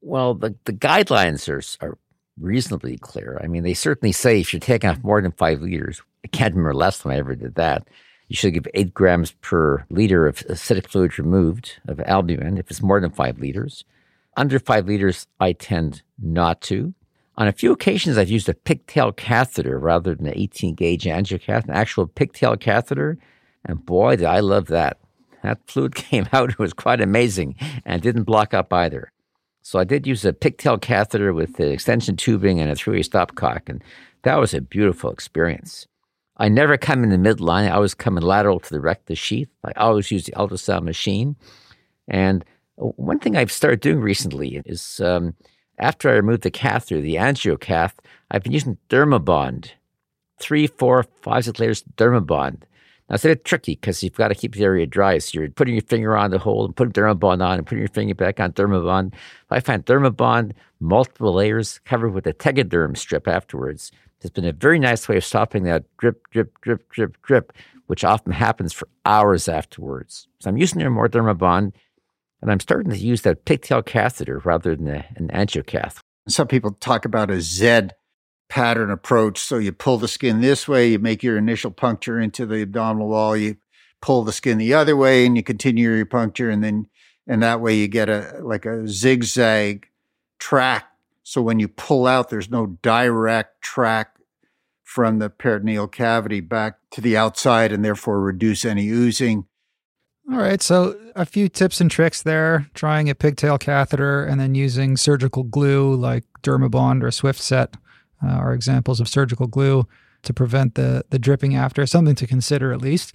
Well, 0.00 0.34
the, 0.34 0.54
the 0.64 0.72
guidelines 0.72 1.48
are, 1.48 1.86
are 1.86 1.98
reasonably 2.38 2.98
clear. 2.98 3.40
I 3.42 3.46
mean, 3.46 3.62
they 3.62 3.74
certainly 3.74 4.12
say 4.12 4.40
if 4.40 4.52
you're 4.52 4.60
taking 4.60 4.90
off 4.90 5.02
more 5.02 5.20
than 5.20 5.32
five 5.32 5.60
liters, 5.60 6.02
I 6.24 6.28
can't 6.28 6.54
remember 6.54 6.74
last 6.74 7.02
time 7.02 7.12
I 7.12 7.16
ever 7.16 7.34
did 7.34 7.54
that, 7.56 7.88
you 8.28 8.36
should 8.36 8.54
give 8.54 8.66
eight 8.74 8.92
grams 8.92 9.32
per 9.40 9.84
liter 9.88 10.26
of 10.26 10.42
ascitic 10.48 10.88
fluid 10.88 11.18
removed 11.18 11.80
of 11.86 12.00
albumin 12.00 12.58
if 12.58 12.70
it's 12.70 12.82
more 12.82 13.00
than 13.00 13.10
five 13.10 13.38
liters. 13.38 13.84
Under 14.36 14.58
five 14.58 14.86
liters, 14.86 15.26
I 15.40 15.52
tend 15.52 16.02
not 16.20 16.60
to. 16.62 16.92
On 17.38 17.46
a 17.46 17.52
few 17.52 17.72
occasions, 17.72 18.18
I've 18.18 18.30
used 18.30 18.48
a 18.48 18.54
pigtail 18.54 19.12
catheter 19.12 19.78
rather 19.78 20.14
than 20.14 20.26
an 20.26 20.34
18 20.36 20.74
gauge 20.74 21.04
angiocatheter, 21.04 21.64
an 21.68 21.70
actual 21.70 22.06
pigtail 22.06 22.56
catheter. 22.56 23.18
And 23.64 23.84
boy, 23.84 24.16
did 24.16 24.26
I 24.26 24.40
love 24.40 24.66
that. 24.66 24.98
That 25.46 25.60
fluid 25.66 25.94
came 26.08 26.28
out. 26.32 26.50
It 26.50 26.58
was 26.58 26.72
quite 26.72 27.00
amazing 27.00 27.56
and 27.84 28.02
didn't 28.02 28.24
block 28.24 28.52
up 28.52 28.72
either. 28.72 29.12
So 29.62 29.78
I 29.78 29.84
did 29.84 30.06
use 30.06 30.24
a 30.24 30.32
pigtail 30.32 30.78
catheter 30.78 31.32
with 31.32 31.56
the 31.56 31.70
extension 31.70 32.16
tubing 32.16 32.60
and 32.60 32.70
a 32.70 32.76
three-way 32.76 33.02
stopcock, 33.02 33.68
and 33.68 33.82
that 34.22 34.36
was 34.36 34.54
a 34.54 34.60
beautiful 34.60 35.10
experience. 35.10 35.86
I 36.36 36.48
never 36.48 36.76
come 36.76 37.02
in 37.02 37.10
the 37.10 37.16
midline. 37.16 37.66
I 37.66 37.70
always 37.70 37.94
come 37.94 38.16
in 38.16 38.22
lateral 38.22 38.60
to 38.60 38.70
the 38.70 38.80
rectus 38.80 39.18
sheath. 39.18 39.48
I 39.64 39.72
always 39.72 40.10
use 40.10 40.24
the 40.24 40.32
ultrasound 40.32 40.82
machine. 40.82 41.36
And 42.06 42.44
one 42.76 43.18
thing 43.18 43.36
I've 43.36 43.50
started 43.50 43.80
doing 43.80 44.00
recently 44.00 44.62
is 44.66 45.00
um, 45.00 45.34
after 45.78 46.10
I 46.10 46.14
removed 46.14 46.42
the 46.42 46.50
catheter, 46.50 47.00
the 47.00 47.16
angiocath, 47.16 47.94
I've 48.30 48.42
been 48.42 48.52
using 48.52 48.78
Dermabond, 48.88 49.70
three, 50.38 50.66
four, 50.66 51.04
five, 51.22 51.58
layers 51.58 51.82
Dermabond. 51.96 52.62
Now, 53.08 53.14
it's 53.14 53.24
a 53.24 53.28
bit 53.28 53.44
tricky 53.44 53.74
because 53.76 54.02
you've 54.02 54.14
got 54.14 54.28
to 54.28 54.34
keep 54.34 54.54
the 54.54 54.64
area 54.64 54.86
dry. 54.86 55.18
So 55.18 55.38
you're 55.38 55.50
putting 55.50 55.74
your 55.74 55.82
finger 55.82 56.16
on 56.16 56.30
the 56.30 56.38
hole 56.38 56.64
and 56.64 56.74
putting 56.74 56.92
Dermabond 56.92 57.44
on 57.44 57.58
and 57.58 57.66
putting 57.66 57.78
your 57.78 57.88
finger 57.88 58.14
back 58.14 58.40
on 58.40 58.52
Dermabond. 58.52 59.14
I 59.50 59.60
find 59.60 59.84
Dermabond, 59.84 60.52
multiple 60.80 61.32
layers 61.32 61.78
covered 61.84 62.10
with 62.10 62.26
a 62.26 62.32
Tegaderm 62.32 62.96
strip 62.96 63.28
afterwards, 63.28 63.92
It's 64.20 64.30
been 64.30 64.44
a 64.44 64.52
very 64.52 64.78
nice 64.78 65.08
way 65.08 65.16
of 65.18 65.24
stopping 65.24 65.64
that 65.64 65.84
drip, 65.98 66.28
drip, 66.30 66.60
drip, 66.62 66.88
drip, 66.90 67.22
drip, 67.22 67.52
which 67.86 68.02
often 68.02 68.32
happens 68.32 68.72
for 68.72 68.88
hours 69.04 69.48
afterwards. 69.48 70.26
So 70.40 70.50
I'm 70.50 70.56
using 70.56 70.84
more 70.90 71.08
Dermabond, 71.08 71.72
and 72.42 72.50
I'm 72.50 72.60
starting 72.60 72.90
to 72.90 72.98
use 72.98 73.22
that 73.22 73.44
pigtail 73.44 73.82
catheter 73.82 74.40
rather 74.40 74.74
than 74.74 74.88
a, 74.88 75.06
an 75.14 75.28
angiocath. 75.28 75.98
Some 76.28 76.48
people 76.48 76.72
talk 76.72 77.04
about 77.04 77.30
a 77.30 77.40
Z 77.40 77.90
pattern 78.48 78.90
approach. 78.90 79.38
So 79.38 79.58
you 79.58 79.72
pull 79.72 79.98
the 79.98 80.08
skin 80.08 80.40
this 80.40 80.68
way, 80.68 80.90
you 80.90 80.98
make 80.98 81.22
your 81.22 81.36
initial 81.36 81.70
puncture 81.70 82.20
into 82.20 82.46
the 82.46 82.62
abdominal 82.62 83.08
wall, 83.08 83.36
you 83.36 83.56
pull 84.00 84.24
the 84.24 84.32
skin 84.32 84.58
the 84.58 84.74
other 84.74 84.96
way, 84.96 85.26
and 85.26 85.36
you 85.36 85.42
continue 85.42 85.92
your 85.92 86.06
puncture, 86.06 86.50
and 86.50 86.62
then 86.62 86.86
and 87.26 87.42
that 87.42 87.60
way 87.60 87.74
you 87.76 87.88
get 87.88 88.08
a 88.08 88.38
like 88.40 88.64
a 88.64 88.86
zigzag 88.86 89.88
track. 90.38 90.86
So 91.22 91.42
when 91.42 91.58
you 91.58 91.66
pull 91.68 92.06
out, 92.06 92.28
there's 92.28 92.50
no 92.50 92.78
direct 92.82 93.62
track 93.62 94.16
from 94.84 95.18
the 95.18 95.28
peritoneal 95.28 95.88
cavity 95.88 96.40
back 96.40 96.78
to 96.92 97.00
the 97.00 97.16
outside, 97.16 97.72
and 97.72 97.84
therefore 97.84 98.20
reduce 98.20 98.64
any 98.64 98.88
oozing. 98.88 99.46
All 100.30 100.38
right, 100.38 100.60
so 100.60 100.98
a 101.14 101.24
few 101.24 101.48
tips 101.48 101.80
and 101.80 101.90
tricks 101.90 102.22
there. 102.22 102.68
Trying 102.74 103.08
a 103.08 103.14
pigtail 103.14 103.58
catheter 103.58 104.24
and 104.24 104.40
then 104.40 104.56
using 104.56 104.96
surgical 104.96 105.44
glue 105.44 105.94
like 105.94 106.24
Dermabond 106.42 107.04
or 107.04 107.12
Swift-Set 107.12 107.76
uh, 108.22 108.28
are 108.28 108.52
examples 108.52 109.00
of 109.00 109.08
surgical 109.08 109.46
glue 109.46 109.86
to 110.22 110.34
prevent 110.34 110.74
the, 110.74 111.04
the 111.10 111.18
dripping 111.18 111.54
after, 111.54 111.86
something 111.86 112.14
to 112.16 112.26
consider 112.26 112.72
at 112.72 112.80
least. 112.80 113.12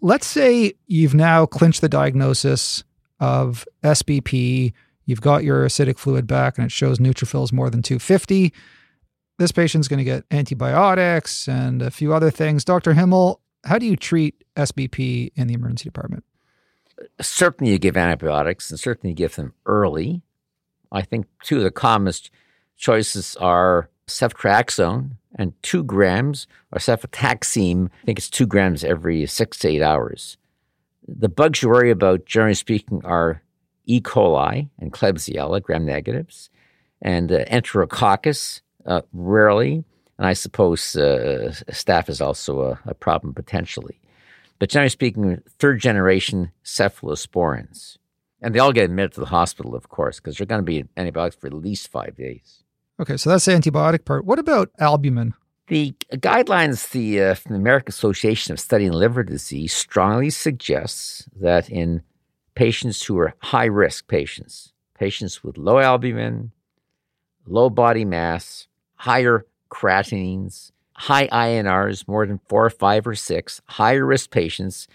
Let's 0.00 0.26
say 0.26 0.74
you've 0.86 1.14
now 1.14 1.46
clinched 1.46 1.80
the 1.80 1.88
diagnosis 1.88 2.84
of 3.20 3.66
SBP, 3.82 4.72
you've 5.06 5.20
got 5.20 5.44
your 5.44 5.64
ascitic 5.64 5.98
fluid 5.98 6.26
back 6.26 6.58
and 6.58 6.66
it 6.66 6.72
shows 6.72 6.98
neutrophils 6.98 7.52
more 7.52 7.70
than 7.70 7.82
250. 7.82 8.52
This 9.38 9.52
patient's 9.52 9.88
going 9.88 9.98
to 9.98 10.04
get 10.04 10.24
antibiotics 10.30 11.48
and 11.48 11.82
a 11.82 11.90
few 11.90 12.12
other 12.12 12.30
things. 12.30 12.64
Dr. 12.64 12.94
Himmel, 12.94 13.40
how 13.64 13.78
do 13.78 13.86
you 13.86 13.96
treat 13.96 14.44
SBP 14.56 15.32
in 15.34 15.48
the 15.48 15.54
emergency 15.54 15.84
department? 15.84 16.24
Certainly, 17.20 17.72
you 17.72 17.78
give 17.78 17.96
antibiotics 17.96 18.70
and 18.70 18.78
certainly 18.78 19.10
you 19.10 19.16
give 19.16 19.34
them 19.34 19.52
early. 19.66 20.22
I 20.92 21.02
think 21.02 21.26
two 21.42 21.56
of 21.56 21.64
the 21.64 21.70
commonest 21.70 22.30
choices 22.76 23.36
are 23.36 23.90
ceftriaxone 24.06 25.12
and 25.36 25.52
two 25.62 25.82
grams, 25.82 26.46
or 26.72 26.78
cefotaxime, 26.78 27.86
I 28.02 28.06
think 28.06 28.18
it's 28.18 28.30
two 28.30 28.46
grams 28.46 28.84
every 28.84 29.26
six 29.26 29.58
to 29.60 29.68
eight 29.68 29.82
hours. 29.82 30.36
The 31.06 31.28
bugs 31.28 31.62
you 31.62 31.68
worry 31.68 31.90
about, 31.90 32.24
generally 32.24 32.54
speaking, 32.54 33.02
are 33.04 33.42
E. 33.86 34.00
coli 34.00 34.68
and 34.78 34.92
Klebsiella, 34.92 35.62
gram 35.62 35.84
negatives, 35.84 36.50
and 37.02 37.30
uh, 37.30 37.44
Enterococcus, 37.46 38.62
uh, 38.86 39.02
rarely. 39.12 39.84
And 40.18 40.26
I 40.26 40.32
suppose 40.32 40.96
uh, 40.96 41.52
staph 41.70 42.08
is 42.08 42.20
also 42.20 42.62
a, 42.62 42.80
a, 42.86 42.94
problem 42.94 43.34
potentially. 43.34 44.00
But 44.58 44.70
generally 44.70 44.90
speaking, 44.90 45.42
third 45.58 45.80
generation 45.80 46.52
cephalosporins. 46.64 47.98
And 48.40 48.54
they 48.54 48.58
all 48.58 48.72
get 48.72 48.84
admitted 48.84 49.12
to 49.14 49.20
the 49.20 49.26
hospital, 49.26 49.74
of 49.74 49.88
course, 49.88 50.20
because 50.20 50.36
they're 50.36 50.46
going 50.46 50.60
to 50.60 50.64
be 50.64 50.84
antibiotics 50.96 51.36
for 51.36 51.48
at 51.48 51.54
least 51.54 51.88
five 51.88 52.14
days. 52.16 52.63
Okay, 53.00 53.16
so 53.16 53.30
that's 53.30 53.44
the 53.44 53.52
antibiotic 53.52 54.04
part. 54.04 54.24
What 54.24 54.38
about 54.38 54.70
albumin? 54.78 55.34
The 55.68 55.94
guidelines 56.12 56.90
the, 56.90 57.22
uh, 57.22 57.34
from 57.34 57.52
the 57.52 57.58
American 57.58 57.88
Association 57.88 58.52
of 58.52 58.60
Studying 58.60 58.92
Liver 58.92 59.22
Disease 59.22 59.72
strongly 59.72 60.30
suggests 60.30 61.26
that 61.40 61.70
in 61.70 62.02
patients 62.54 63.02
who 63.02 63.18
are 63.18 63.34
high 63.38 63.64
risk 63.64 64.06
patients, 64.06 64.72
patients 64.94 65.42
with 65.42 65.58
low 65.58 65.78
albumin, 65.78 66.52
low 67.46 67.70
body 67.70 68.04
mass, 68.04 68.68
higher 68.96 69.46
creatinines, 69.70 70.70
high 70.92 71.26
INRs, 71.28 72.06
more 72.06 72.26
than 72.26 72.40
four 72.48 72.66
or 72.66 72.70
five 72.70 73.06
or 73.06 73.14
six, 73.14 73.60
higher 73.66 74.04
risk 74.06 74.30
patients, 74.30 74.86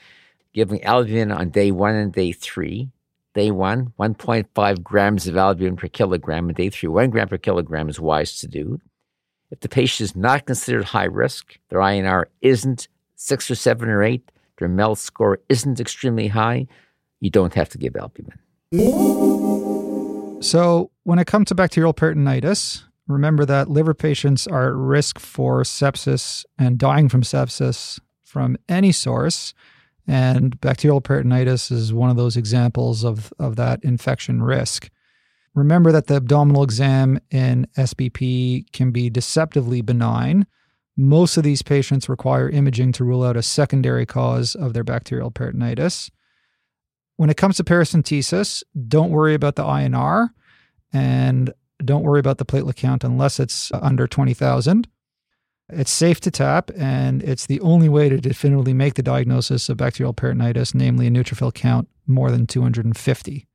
giving 0.53 0.83
albumin 0.83 1.31
on 1.31 1.49
day 1.49 1.71
one 1.71 1.95
and 1.95 2.13
day 2.13 2.31
three. 2.31 2.89
Day 3.35 3.51
one, 3.51 3.93
1.5 3.99 4.83
grams 4.83 5.27
of 5.27 5.37
albumin 5.37 5.75
per 5.75 5.87
kilogram, 5.87 6.47
and 6.49 6.57
day 6.57 6.69
three, 6.69 6.89
one 6.89 7.09
gram 7.09 7.27
per 7.27 7.37
kilogram 7.37 7.87
is 7.87 7.99
wise 7.99 8.39
to 8.39 8.47
do. 8.47 8.81
If 9.51 9.59
the 9.59 9.69
patient 9.69 10.09
is 10.09 10.15
not 10.15 10.45
considered 10.45 10.85
high 10.85 11.05
risk, 11.05 11.59
their 11.69 11.79
INR 11.79 12.25
isn't 12.41 12.87
six 13.15 13.49
or 13.49 13.55
seven 13.55 13.89
or 13.89 14.03
eight, 14.03 14.31
their 14.57 14.67
MELD 14.67 14.97
score 14.97 15.39
isn't 15.49 15.79
extremely 15.79 16.27
high, 16.27 16.67
you 17.19 17.29
don't 17.29 17.53
have 17.53 17.69
to 17.69 17.77
give 17.77 17.95
albumin. 17.95 18.39
So, 20.41 20.91
when 21.03 21.19
it 21.19 21.27
comes 21.27 21.47
to 21.49 21.55
bacterial 21.55 21.93
peritonitis, 21.93 22.83
remember 23.07 23.45
that 23.45 23.69
liver 23.69 23.93
patients 23.93 24.47
are 24.47 24.69
at 24.69 24.75
risk 24.75 25.19
for 25.19 25.63
sepsis 25.63 26.45
and 26.57 26.77
dying 26.77 27.09
from 27.09 27.23
sepsis 27.23 27.99
from 28.23 28.57
any 28.69 28.91
source. 28.91 29.53
And 30.09 30.59
bacterial 30.59 31.01
peritonitis 31.01 31.71
is 31.71 31.93
one 31.93 32.09
of 32.09 32.17
those 32.17 32.35
examples 32.35 33.05
of, 33.05 33.31
of 33.37 33.57
that 33.57 33.79
infection 33.83 34.41
risk. 34.41 34.89
Remember 35.53 35.91
that 35.91 36.07
the 36.07 36.15
abdominal 36.15 36.63
exam 36.63 37.19
in 37.29 37.67
SBP 37.77 38.71
can 38.73 38.89
be 38.89 39.11
deceptively 39.11 39.81
benign. 39.81 40.47
Most 40.97 41.37
of 41.37 41.43
these 41.43 41.61
patients 41.61 42.09
require 42.09 42.49
imaging 42.49 42.91
to 42.93 43.03
rule 43.03 43.23
out 43.23 43.37
a 43.37 43.43
secondary 43.43 44.07
cause 44.07 44.55
of 44.55 44.73
their 44.73 44.83
bacterial 44.83 45.29
peritonitis. 45.29 46.09
When 47.17 47.29
it 47.29 47.37
comes 47.37 47.57
to 47.57 47.63
paracentesis, 47.63 48.63
don't 48.87 49.11
worry 49.11 49.35
about 49.35 49.57
the 49.57 49.63
INR 49.63 50.29
and 50.91 51.53
don't 51.85 52.03
worry 52.03 52.19
about 52.19 52.39
the 52.39 52.45
platelet 52.45 52.77
count 52.77 53.03
unless 53.03 53.39
it's 53.39 53.71
under 53.73 54.07
20,000. 54.07 54.87
It's 55.71 55.91
safe 55.91 56.19
to 56.21 56.31
tap, 56.31 56.71
and 56.75 57.21
it's 57.21 57.45
the 57.45 57.61
only 57.61 57.89
way 57.89 58.09
to 58.09 58.17
definitively 58.17 58.73
make 58.73 58.95
the 58.95 59.03
diagnosis 59.03 59.69
of 59.69 59.77
bacterial 59.77 60.13
peritonitis, 60.13 60.73
namely 60.73 61.07
a 61.07 61.11
neutrophil 61.11 61.53
count 61.53 61.87
more 62.07 62.31
than 62.31 62.47
250. 62.47 63.47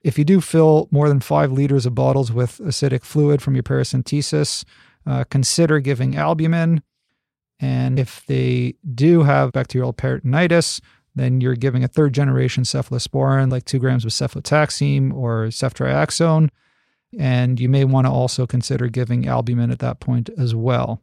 If 0.00 0.18
you 0.18 0.24
do 0.24 0.40
fill 0.40 0.88
more 0.90 1.08
than 1.08 1.20
five 1.20 1.52
liters 1.52 1.86
of 1.86 1.94
bottles 1.94 2.32
with 2.32 2.58
ascitic 2.60 3.04
fluid 3.04 3.42
from 3.42 3.54
your 3.54 3.62
paracentesis, 3.62 4.64
uh, 5.06 5.24
consider 5.24 5.78
giving 5.78 6.16
albumin. 6.16 6.82
And 7.60 7.98
if 7.98 8.24
they 8.26 8.74
do 8.94 9.22
have 9.22 9.52
bacterial 9.52 9.92
peritonitis, 9.92 10.80
then 11.14 11.40
you're 11.40 11.54
giving 11.54 11.84
a 11.84 11.88
third 11.88 12.14
generation 12.14 12.64
cephalosporin, 12.64 13.52
like 13.52 13.64
two 13.64 13.78
grams 13.78 14.04
of 14.04 14.10
cefotaxime 14.10 15.12
or 15.12 15.46
ceftriaxone. 15.48 16.48
And 17.18 17.60
you 17.60 17.68
may 17.68 17.84
want 17.84 18.06
to 18.06 18.10
also 18.10 18.46
consider 18.46 18.88
giving 18.88 19.28
albumin 19.28 19.70
at 19.70 19.80
that 19.80 20.00
point 20.00 20.30
as 20.38 20.54
well. 20.54 21.02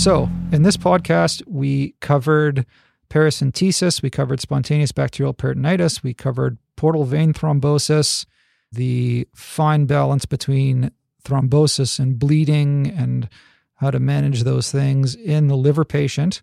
So, 0.00 0.30
in 0.50 0.62
this 0.62 0.78
podcast, 0.78 1.42
we 1.46 1.94
covered 2.00 2.64
paracentesis, 3.10 4.00
we 4.00 4.08
covered 4.08 4.40
spontaneous 4.40 4.92
bacterial 4.92 5.34
peritonitis, 5.34 6.02
we 6.02 6.14
covered 6.14 6.56
portal 6.74 7.04
vein 7.04 7.34
thrombosis, 7.34 8.24
the 8.72 9.28
fine 9.34 9.84
balance 9.84 10.24
between 10.24 10.90
thrombosis 11.22 11.98
and 11.98 12.18
bleeding 12.18 12.90
and 12.96 13.28
how 13.74 13.90
to 13.90 14.00
manage 14.00 14.44
those 14.44 14.72
things 14.72 15.14
in 15.14 15.48
the 15.48 15.56
liver 15.56 15.84
patient. 15.84 16.40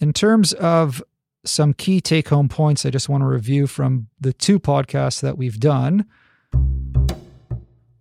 In 0.00 0.12
terms 0.12 0.52
of 0.54 1.00
some 1.44 1.74
key 1.74 2.00
take 2.00 2.28
home 2.28 2.48
points, 2.48 2.84
I 2.84 2.90
just 2.90 3.08
want 3.08 3.20
to 3.20 3.28
review 3.28 3.68
from 3.68 4.08
the 4.20 4.32
two 4.32 4.58
podcasts 4.58 5.20
that 5.20 5.38
we've 5.38 5.60
done. 5.60 6.06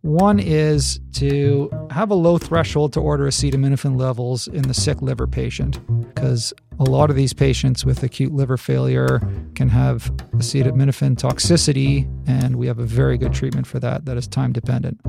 One 0.03 0.37
is 0.37 0.99
to 1.13 1.71
have 1.89 2.11
a 2.11 2.13
low 2.13 2.37
threshold 2.37 2.91
to 2.91 2.99
order 2.99 3.25
acetaminophen 3.25 3.97
levels 3.97 4.49
in 4.49 4.63
the 4.63 4.73
sick 4.73 5.01
liver 5.01 5.27
patient, 5.27 5.79
because 6.13 6.53
a 6.77 6.83
lot 6.83 7.09
of 7.09 7.15
these 7.15 7.31
patients 7.31 7.85
with 7.85 8.03
acute 8.03 8.33
liver 8.33 8.57
failure 8.57 9.21
can 9.55 9.69
have 9.69 10.11
acetaminophen 10.33 11.15
toxicity, 11.15 12.05
and 12.27 12.57
we 12.57 12.67
have 12.67 12.79
a 12.79 12.85
very 12.85 13.17
good 13.17 13.33
treatment 13.33 13.65
for 13.65 13.79
that 13.79 14.03
that 14.03 14.17
is 14.17 14.27
time 14.27 14.51
dependent. 14.51 14.99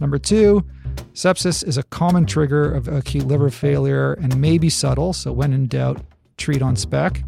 Number 0.00 0.16
two, 0.16 0.64
sepsis 1.12 1.62
is 1.62 1.76
a 1.76 1.82
common 1.82 2.24
trigger 2.24 2.72
of 2.72 2.88
acute 2.88 3.26
liver 3.26 3.50
failure 3.50 4.14
and 4.14 4.40
may 4.40 4.56
be 4.56 4.70
subtle, 4.70 5.12
so 5.12 5.30
when 5.30 5.52
in 5.52 5.66
doubt, 5.66 6.00
treat 6.38 6.62
on 6.62 6.74
spec. 6.74 7.22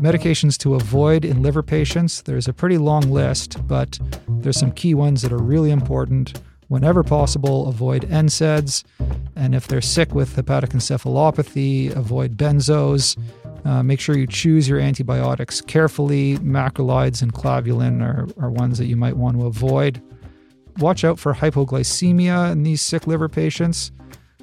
Medications 0.00 0.56
to 0.58 0.74
avoid 0.74 1.24
in 1.24 1.42
liver 1.42 1.62
patients, 1.62 2.22
there's 2.22 2.48
a 2.48 2.52
pretty 2.52 2.78
long 2.78 3.02
list, 3.10 3.56
but 3.66 3.98
there's 4.28 4.58
some 4.58 4.72
key 4.72 4.94
ones 4.94 5.22
that 5.22 5.32
are 5.32 5.38
really 5.38 5.70
important. 5.70 6.40
Whenever 6.68 7.02
possible, 7.02 7.68
avoid 7.68 8.02
NSAIDs. 8.02 8.84
And 9.36 9.54
if 9.54 9.66
they're 9.66 9.80
sick 9.80 10.14
with 10.14 10.36
hepatic 10.36 10.70
encephalopathy, 10.70 11.94
avoid 11.94 12.36
benzos. 12.36 13.16
Uh, 13.64 13.82
make 13.82 14.00
sure 14.00 14.16
you 14.16 14.26
choose 14.26 14.68
your 14.68 14.78
antibiotics 14.78 15.60
carefully. 15.60 16.38
Macrolides 16.38 17.22
and 17.22 17.32
clavulin 17.32 18.02
are, 18.02 18.28
are 18.42 18.50
ones 18.50 18.78
that 18.78 18.86
you 18.86 18.96
might 18.96 19.16
want 19.16 19.38
to 19.38 19.46
avoid. 19.46 20.02
Watch 20.78 21.04
out 21.04 21.18
for 21.18 21.34
hypoglycemia 21.34 22.52
in 22.52 22.62
these 22.62 22.80
sick 22.80 23.06
liver 23.06 23.28
patients 23.28 23.92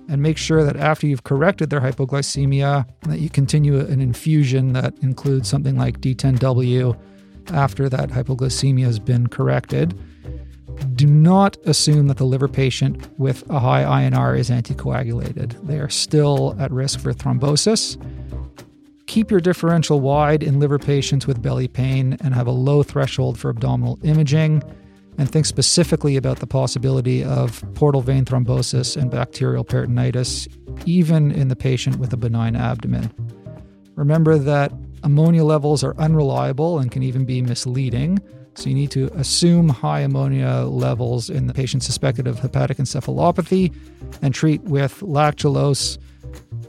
and 0.10 0.22
make 0.22 0.38
sure 0.38 0.64
that 0.64 0.78
after 0.78 1.08
you've 1.08 1.24
corrected 1.24 1.70
their 1.70 1.82
hypoglycemia 1.82 2.88
that 3.02 3.20
you 3.20 3.30
continue 3.30 3.80
an 3.80 4.02
infusion 4.02 4.74
that 4.74 4.94
includes 5.02 5.50
something 5.50 5.78
like 5.78 6.00
D10W 6.00 6.98
after 7.52 7.90
that 7.90 8.10
hypoglycemia 8.10 8.86
has 8.86 9.00
been 9.00 9.28
corrected. 9.28 9.98
Do 10.96 11.08
not 11.08 11.58
assume 11.66 12.08
that 12.08 12.18
the 12.18 12.26
liver 12.26 12.48
patient 12.48 13.08
with 13.20 13.50
a 13.50 13.60
high 13.60 13.84
INR 13.84 14.38
is 14.38 14.50
anticoagulated. 14.50 15.66
They 15.66 15.80
are 15.80 15.90
still 15.90 16.56
at 16.60 16.72
risk 16.72 17.00
for 17.00 17.14
thrombosis. 17.14 17.98
Keep 19.08 19.32
your 19.32 19.40
differential 19.40 20.02
wide 20.02 20.44
in 20.44 20.60
liver 20.60 20.78
patients 20.78 21.26
with 21.26 21.42
belly 21.42 21.68
pain 21.68 22.18
and 22.22 22.34
have 22.34 22.48
a 22.48 22.52
low 22.52 22.84
threshold 22.84 23.40
for 23.40 23.50
abdominal 23.50 23.98
imaging 24.04 24.62
and 25.18 25.32
think 25.32 25.46
specifically 25.46 26.16
about 26.16 26.40
the 26.40 26.48
possibility 26.48 27.24
of 27.24 27.64
portal 27.74 28.02
vein 28.02 28.26
thrombosis 28.26 28.96
and 28.96 29.10
bacterial 29.10 29.66
peritonitis, 29.66 30.48
even 30.86 31.32
in 31.32 31.48
the 31.48 31.56
patient 31.56 31.98
with 31.98 32.14
a 32.14 32.18
benign 32.18 32.56
abdomen. 32.56 33.12
Remember 33.96 34.38
that 34.38 34.72
ammonia 35.04 35.44
levels 35.44 35.84
are 35.84 35.96
unreliable 35.98 36.80
and 36.80 36.92
can 36.92 37.02
even 37.02 37.26
be 37.26 37.42
misleading, 37.42 38.20
so 38.54 38.70
you 38.70 38.76
need 38.76 38.92
to 38.92 39.08
assume 39.16 39.70
high 39.70 40.02
ammonia 40.02 40.66
levels 40.66 41.30
in 41.30 41.48
the 41.48 41.54
patient 41.54 41.84
suspected 41.84 42.28
of 42.28 42.40
hepatic 42.40 42.78
encephalopathy 42.78 43.74
and 44.22 44.34
treat 44.34 44.62
with 44.64 45.00
lactulose 45.02 45.98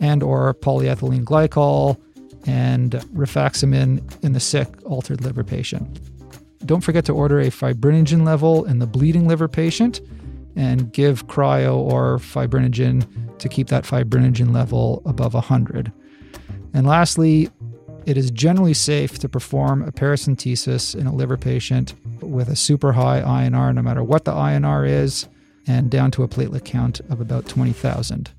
and 0.00 0.22
or 0.22 0.54
polyethylene 0.54 1.24
glycol 1.24 2.00
and 2.46 2.92
rifaximin 3.14 4.02
in 4.22 4.32
the 4.32 4.40
sick 4.40 4.68
altered 4.84 5.20
liver 5.22 5.44
patient. 5.44 6.00
Don't 6.68 6.82
forget 6.82 7.06
to 7.06 7.14
order 7.14 7.40
a 7.40 7.46
fibrinogen 7.46 8.26
level 8.26 8.66
in 8.66 8.78
the 8.78 8.86
bleeding 8.86 9.26
liver 9.26 9.48
patient 9.48 10.02
and 10.54 10.92
give 10.92 11.26
cryo 11.26 11.76
or 11.76 12.18
fibrinogen 12.18 13.06
to 13.38 13.48
keep 13.48 13.68
that 13.68 13.84
fibrinogen 13.84 14.52
level 14.52 15.00
above 15.06 15.32
100. 15.32 15.90
And 16.74 16.86
lastly, 16.86 17.48
it 18.04 18.18
is 18.18 18.30
generally 18.30 18.74
safe 18.74 19.18
to 19.20 19.30
perform 19.30 19.82
a 19.82 19.92
paracentesis 19.92 20.94
in 20.94 21.06
a 21.06 21.14
liver 21.14 21.38
patient 21.38 21.94
with 22.20 22.50
a 22.50 22.56
super 22.56 22.92
high 22.92 23.22
INR, 23.22 23.74
no 23.74 23.80
matter 23.80 24.04
what 24.04 24.26
the 24.26 24.32
INR 24.32 24.86
is, 24.86 25.26
and 25.66 25.90
down 25.90 26.10
to 26.10 26.22
a 26.22 26.28
platelet 26.28 26.66
count 26.66 27.00
of 27.08 27.18
about 27.18 27.48
20,000. 27.48 28.30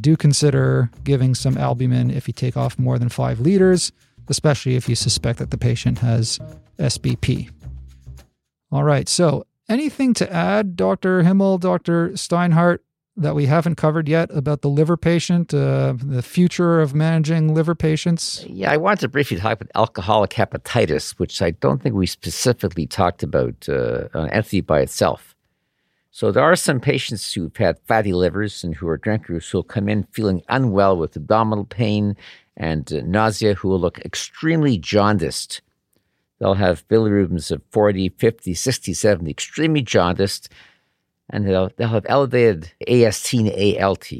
Do 0.00 0.16
consider 0.16 0.92
giving 1.02 1.34
some 1.34 1.58
albumin 1.58 2.12
if 2.12 2.28
you 2.28 2.34
take 2.34 2.56
off 2.56 2.78
more 2.78 3.00
than 3.00 3.08
five 3.08 3.40
liters, 3.40 3.90
especially 4.32 4.76
if 4.76 4.88
you 4.88 4.94
suspect 4.94 5.38
that 5.38 5.50
the 5.50 5.58
patient 5.58 5.98
has 5.98 6.40
SBP. 6.78 7.50
All 8.70 8.82
right, 8.82 9.06
so 9.06 9.44
anything 9.68 10.14
to 10.14 10.32
add, 10.32 10.74
Dr. 10.74 11.22
Himmel, 11.22 11.58
Dr. 11.58 12.12
Steinhart, 12.16 12.78
that 13.14 13.34
we 13.34 13.44
haven't 13.44 13.74
covered 13.76 14.08
yet 14.08 14.30
about 14.32 14.62
the 14.62 14.70
liver 14.70 14.96
patient, 14.96 15.52
uh, 15.52 15.92
the 15.98 16.22
future 16.22 16.80
of 16.80 16.94
managing 16.94 17.54
liver 17.54 17.74
patients? 17.74 18.42
Yeah, 18.48 18.72
I 18.72 18.78
wanted 18.78 19.00
to 19.00 19.08
briefly 19.08 19.36
talk 19.36 19.52
about 19.52 19.70
alcoholic 19.74 20.30
hepatitis, 20.30 21.18
which 21.18 21.42
I 21.42 21.50
don't 21.50 21.82
think 21.82 21.94
we 21.94 22.06
specifically 22.06 22.86
talked 22.86 23.22
about 23.22 23.68
uh, 23.68 24.08
an 24.14 24.30
entity 24.30 24.62
by 24.62 24.80
itself. 24.80 25.36
So 26.10 26.30
there 26.30 26.42
are 26.42 26.56
some 26.56 26.80
patients 26.80 27.32
who've 27.32 27.56
had 27.56 27.78
fatty 27.86 28.12
livers 28.12 28.64
and 28.64 28.74
who 28.74 28.88
are 28.88 28.98
drinkers 28.98 29.48
who'll 29.48 29.62
come 29.62 29.88
in 29.88 30.04
feeling 30.12 30.42
unwell 30.48 30.96
with 30.96 31.16
abdominal 31.16 31.64
pain 31.66 32.16
and 32.56 32.90
nausea 33.04 33.54
who 33.54 33.68
will 33.68 33.80
look 33.80 33.98
extremely 34.00 34.78
jaundiced. 34.78 35.62
They'll 36.38 36.54
have 36.54 36.86
bilirubins 36.88 37.50
of 37.50 37.62
40, 37.70 38.10
50, 38.10 38.54
60, 38.54 38.94
70, 38.94 39.30
extremely 39.30 39.82
jaundiced, 39.82 40.48
and 41.30 41.46
they'll, 41.46 41.70
they'll 41.76 41.88
have 41.88 42.06
elevated 42.08 42.72
AST 42.88 43.34
and 43.34 43.80
ALT, 43.80 44.12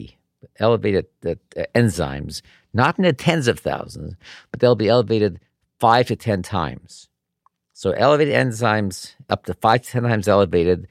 elevated 0.59 1.07
uh, 1.27 1.35
enzymes, 1.75 2.43
not 2.73 2.99
in 2.99 3.05
the 3.05 3.13
tens 3.13 3.49
of 3.49 3.59
thousands, 3.59 4.15
but 4.51 4.61
they'll 4.61 4.77
be 4.77 4.89
elevated 4.89 5.41
five 5.81 6.07
to 6.07 6.17
10 6.17 6.43
times. 6.43 7.09
So 7.73 7.91
elevated 7.91 8.35
enzymes 8.35 9.15
up 9.29 9.45
to 9.47 9.55
five 9.55 9.83
to 9.83 9.91
10 9.91 10.03
times 10.05 10.29
elevated, 10.29 10.85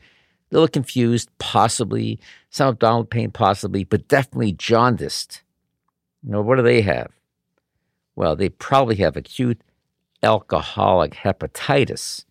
a 0.52 0.54
little 0.54 0.68
confused, 0.68 1.30
possibly, 1.38 2.20
some 2.50 2.68
abdominal 2.68 3.06
pain, 3.06 3.32
possibly, 3.32 3.86
but 3.86 4.10
definitely 4.10 4.52
jaundiced. 4.52 5.44
Know, 6.24 6.42
what 6.42 6.58
do 6.58 6.62
they 6.62 6.82
have? 6.82 7.12
Well, 8.22 8.36
they 8.36 8.50
probably 8.50 8.98
have 8.98 9.18
acute 9.18 9.60
alcoholic 10.22 11.16
hepatitis. 11.16 12.24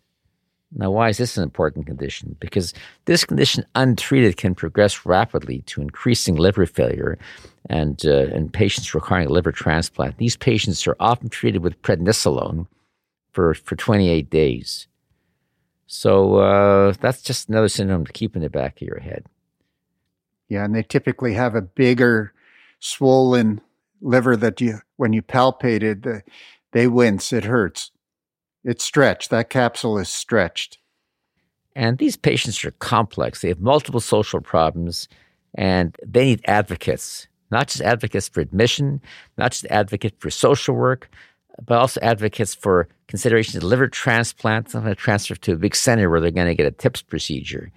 Now, 0.71 0.89
why 0.89 1.09
is 1.09 1.17
this 1.17 1.35
an 1.35 1.43
important 1.43 1.85
condition? 1.85 2.37
Because 2.39 2.73
this 3.03 3.25
condition, 3.25 3.65
untreated, 3.75 4.37
can 4.37 4.55
progress 4.55 5.05
rapidly 5.05 5.63
to 5.63 5.81
increasing 5.81 6.35
liver 6.35 6.65
failure 6.65 7.19
and, 7.69 8.01
uh, 8.05 8.27
and 8.33 8.53
patients 8.53 8.95
requiring 8.95 9.27
a 9.27 9.33
liver 9.33 9.51
transplant. 9.51 10.17
These 10.17 10.37
patients 10.37 10.87
are 10.87 10.95
often 11.01 11.27
treated 11.27 11.61
with 11.61 11.81
prednisolone 11.81 12.67
for, 13.33 13.53
for 13.53 13.75
28 13.75 14.29
days. 14.29 14.87
So 15.87 16.35
uh, 16.35 16.93
that's 17.01 17.21
just 17.21 17.49
another 17.49 17.67
syndrome 17.67 18.05
to 18.05 18.13
keep 18.13 18.37
in 18.37 18.43
the 18.43 18.49
back 18.49 18.81
of 18.81 18.87
your 18.87 19.01
head. 19.01 19.25
Yeah, 20.47 20.63
and 20.63 20.73
they 20.73 20.83
typically 20.83 21.33
have 21.33 21.53
a 21.53 21.61
bigger, 21.61 22.31
swollen 22.79 23.59
liver 23.99 24.35
that 24.37 24.61
you, 24.61 24.79
when 25.01 25.13
you 25.13 25.23
palpate 25.23 25.81
it, 25.81 26.03
the, 26.03 26.21
they 26.73 26.87
wince. 26.87 27.33
It 27.33 27.43
hurts. 27.43 27.89
It's 28.63 28.83
stretched. 28.83 29.31
That 29.31 29.49
capsule 29.49 29.97
is 29.97 30.09
stretched. 30.09 30.77
And 31.75 31.97
these 31.97 32.15
patients 32.15 32.63
are 32.63 32.71
complex. 32.71 33.41
They 33.41 33.47
have 33.47 33.59
multiple 33.59 33.99
social 33.99 34.41
problems, 34.41 35.07
and 35.55 35.97
they 36.05 36.25
need 36.25 36.41
advocates, 36.45 37.27
not 37.49 37.67
just 37.67 37.81
advocates 37.81 38.29
for 38.29 38.41
admission, 38.41 39.01
not 39.39 39.53
just 39.53 39.65
advocates 39.71 40.17
for 40.19 40.29
social 40.29 40.75
work, 40.75 41.09
but 41.65 41.79
also 41.79 41.99
advocates 42.01 42.53
for 42.53 42.87
consideration 43.07 43.57
of 43.57 43.63
liver 43.63 43.87
transplant. 43.87 44.75
I'm 44.75 44.83
going 44.83 44.93
to 44.93 45.01
transfer 45.01 45.33
to 45.33 45.53
a 45.53 45.57
big 45.57 45.75
center 45.75 46.11
where 46.11 46.21
they're 46.21 46.29
going 46.29 46.45
to 46.45 46.55
get 46.55 46.67
a 46.67 46.71
TIPS 46.71 47.01
procedure 47.01 47.71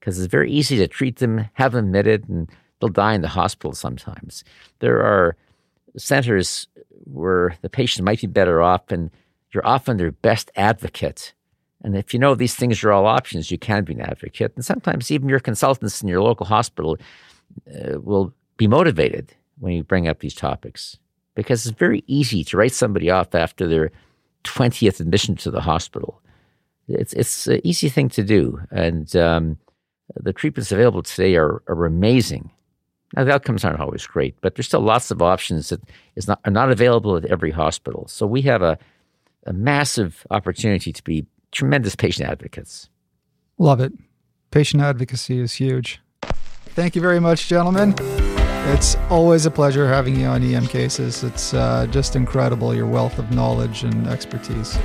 because 0.00 0.18
it's 0.18 0.30
very 0.30 0.50
easy 0.50 0.76
to 0.78 0.88
treat 0.88 1.18
them, 1.18 1.48
have 1.52 1.70
them 1.70 1.84
admitted, 1.86 2.28
and 2.28 2.50
they'll 2.80 2.90
die 2.90 3.14
in 3.14 3.22
the 3.22 3.28
hospital 3.28 3.74
sometimes. 3.74 4.42
There 4.80 5.00
are 5.00 5.36
centers 5.96 6.66
where 7.04 7.56
the 7.62 7.70
patient 7.70 8.04
might 8.04 8.20
be 8.20 8.26
better 8.26 8.62
off, 8.62 8.90
and 8.90 9.10
you're 9.52 9.66
often 9.66 9.96
their 9.96 10.12
best 10.12 10.50
advocate. 10.56 11.34
And 11.82 11.96
if 11.96 12.14
you 12.14 12.18
know 12.18 12.34
these 12.34 12.54
things 12.54 12.82
are 12.82 12.92
all 12.92 13.06
options, 13.06 13.50
you 13.50 13.58
can 13.58 13.84
be 13.84 13.92
an 13.92 14.00
advocate. 14.00 14.52
And 14.56 14.64
sometimes 14.64 15.10
even 15.10 15.28
your 15.28 15.40
consultants 15.40 16.02
in 16.02 16.08
your 16.08 16.22
local 16.22 16.46
hospital 16.46 16.96
uh, 17.68 18.00
will 18.00 18.32
be 18.56 18.66
motivated 18.66 19.34
when 19.58 19.74
you 19.74 19.84
bring 19.84 20.08
up 20.08 20.20
these 20.20 20.34
topics 20.34 20.98
because 21.34 21.66
it's 21.66 21.78
very 21.78 22.02
easy 22.06 22.44
to 22.44 22.56
write 22.56 22.72
somebody 22.72 23.10
off 23.10 23.34
after 23.34 23.66
their 23.66 23.90
20th 24.44 25.00
admission 25.00 25.36
to 25.36 25.50
the 25.50 25.60
hospital. 25.60 26.20
It's, 26.88 27.12
it's 27.12 27.46
an 27.46 27.60
easy 27.64 27.88
thing 27.88 28.08
to 28.10 28.22
do. 28.22 28.60
And 28.70 29.14
um, 29.16 29.58
the 30.14 30.32
treatments 30.32 30.70
available 30.70 31.02
today 31.02 31.36
are, 31.36 31.62
are 31.66 31.86
amazing. 31.86 32.50
Now, 33.16 33.24
the 33.24 33.32
outcomes 33.32 33.64
aren't 33.64 33.80
always 33.80 34.06
great, 34.06 34.34
but 34.40 34.54
there's 34.54 34.66
still 34.66 34.80
lots 34.80 35.10
of 35.10 35.22
options 35.22 35.68
that 35.68 35.80
is 36.16 36.26
not, 36.26 36.40
are 36.44 36.50
not 36.50 36.70
available 36.70 37.16
at 37.16 37.24
every 37.26 37.50
hospital. 37.50 38.06
So 38.08 38.26
we 38.26 38.42
have 38.42 38.62
a, 38.62 38.78
a 39.46 39.52
massive 39.52 40.26
opportunity 40.30 40.92
to 40.92 41.02
be 41.04 41.26
tremendous 41.52 41.94
patient 41.94 42.28
advocates. 42.28 42.88
Love 43.58 43.80
it. 43.80 43.92
Patient 44.50 44.82
advocacy 44.82 45.38
is 45.38 45.54
huge. 45.54 46.00
Thank 46.22 46.96
you 46.96 47.02
very 47.02 47.20
much, 47.20 47.48
gentlemen. 47.48 47.94
It's 48.68 48.96
always 49.10 49.46
a 49.46 49.50
pleasure 49.50 49.86
having 49.86 50.18
you 50.18 50.26
on 50.26 50.42
EM 50.42 50.66
Cases. 50.66 51.22
It's 51.22 51.54
uh, 51.54 51.86
just 51.90 52.16
incredible 52.16 52.74
your 52.74 52.86
wealth 52.86 53.18
of 53.18 53.30
knowledge 53.30 53.84
and 53.84 54.08
expertise. 54.08 54.76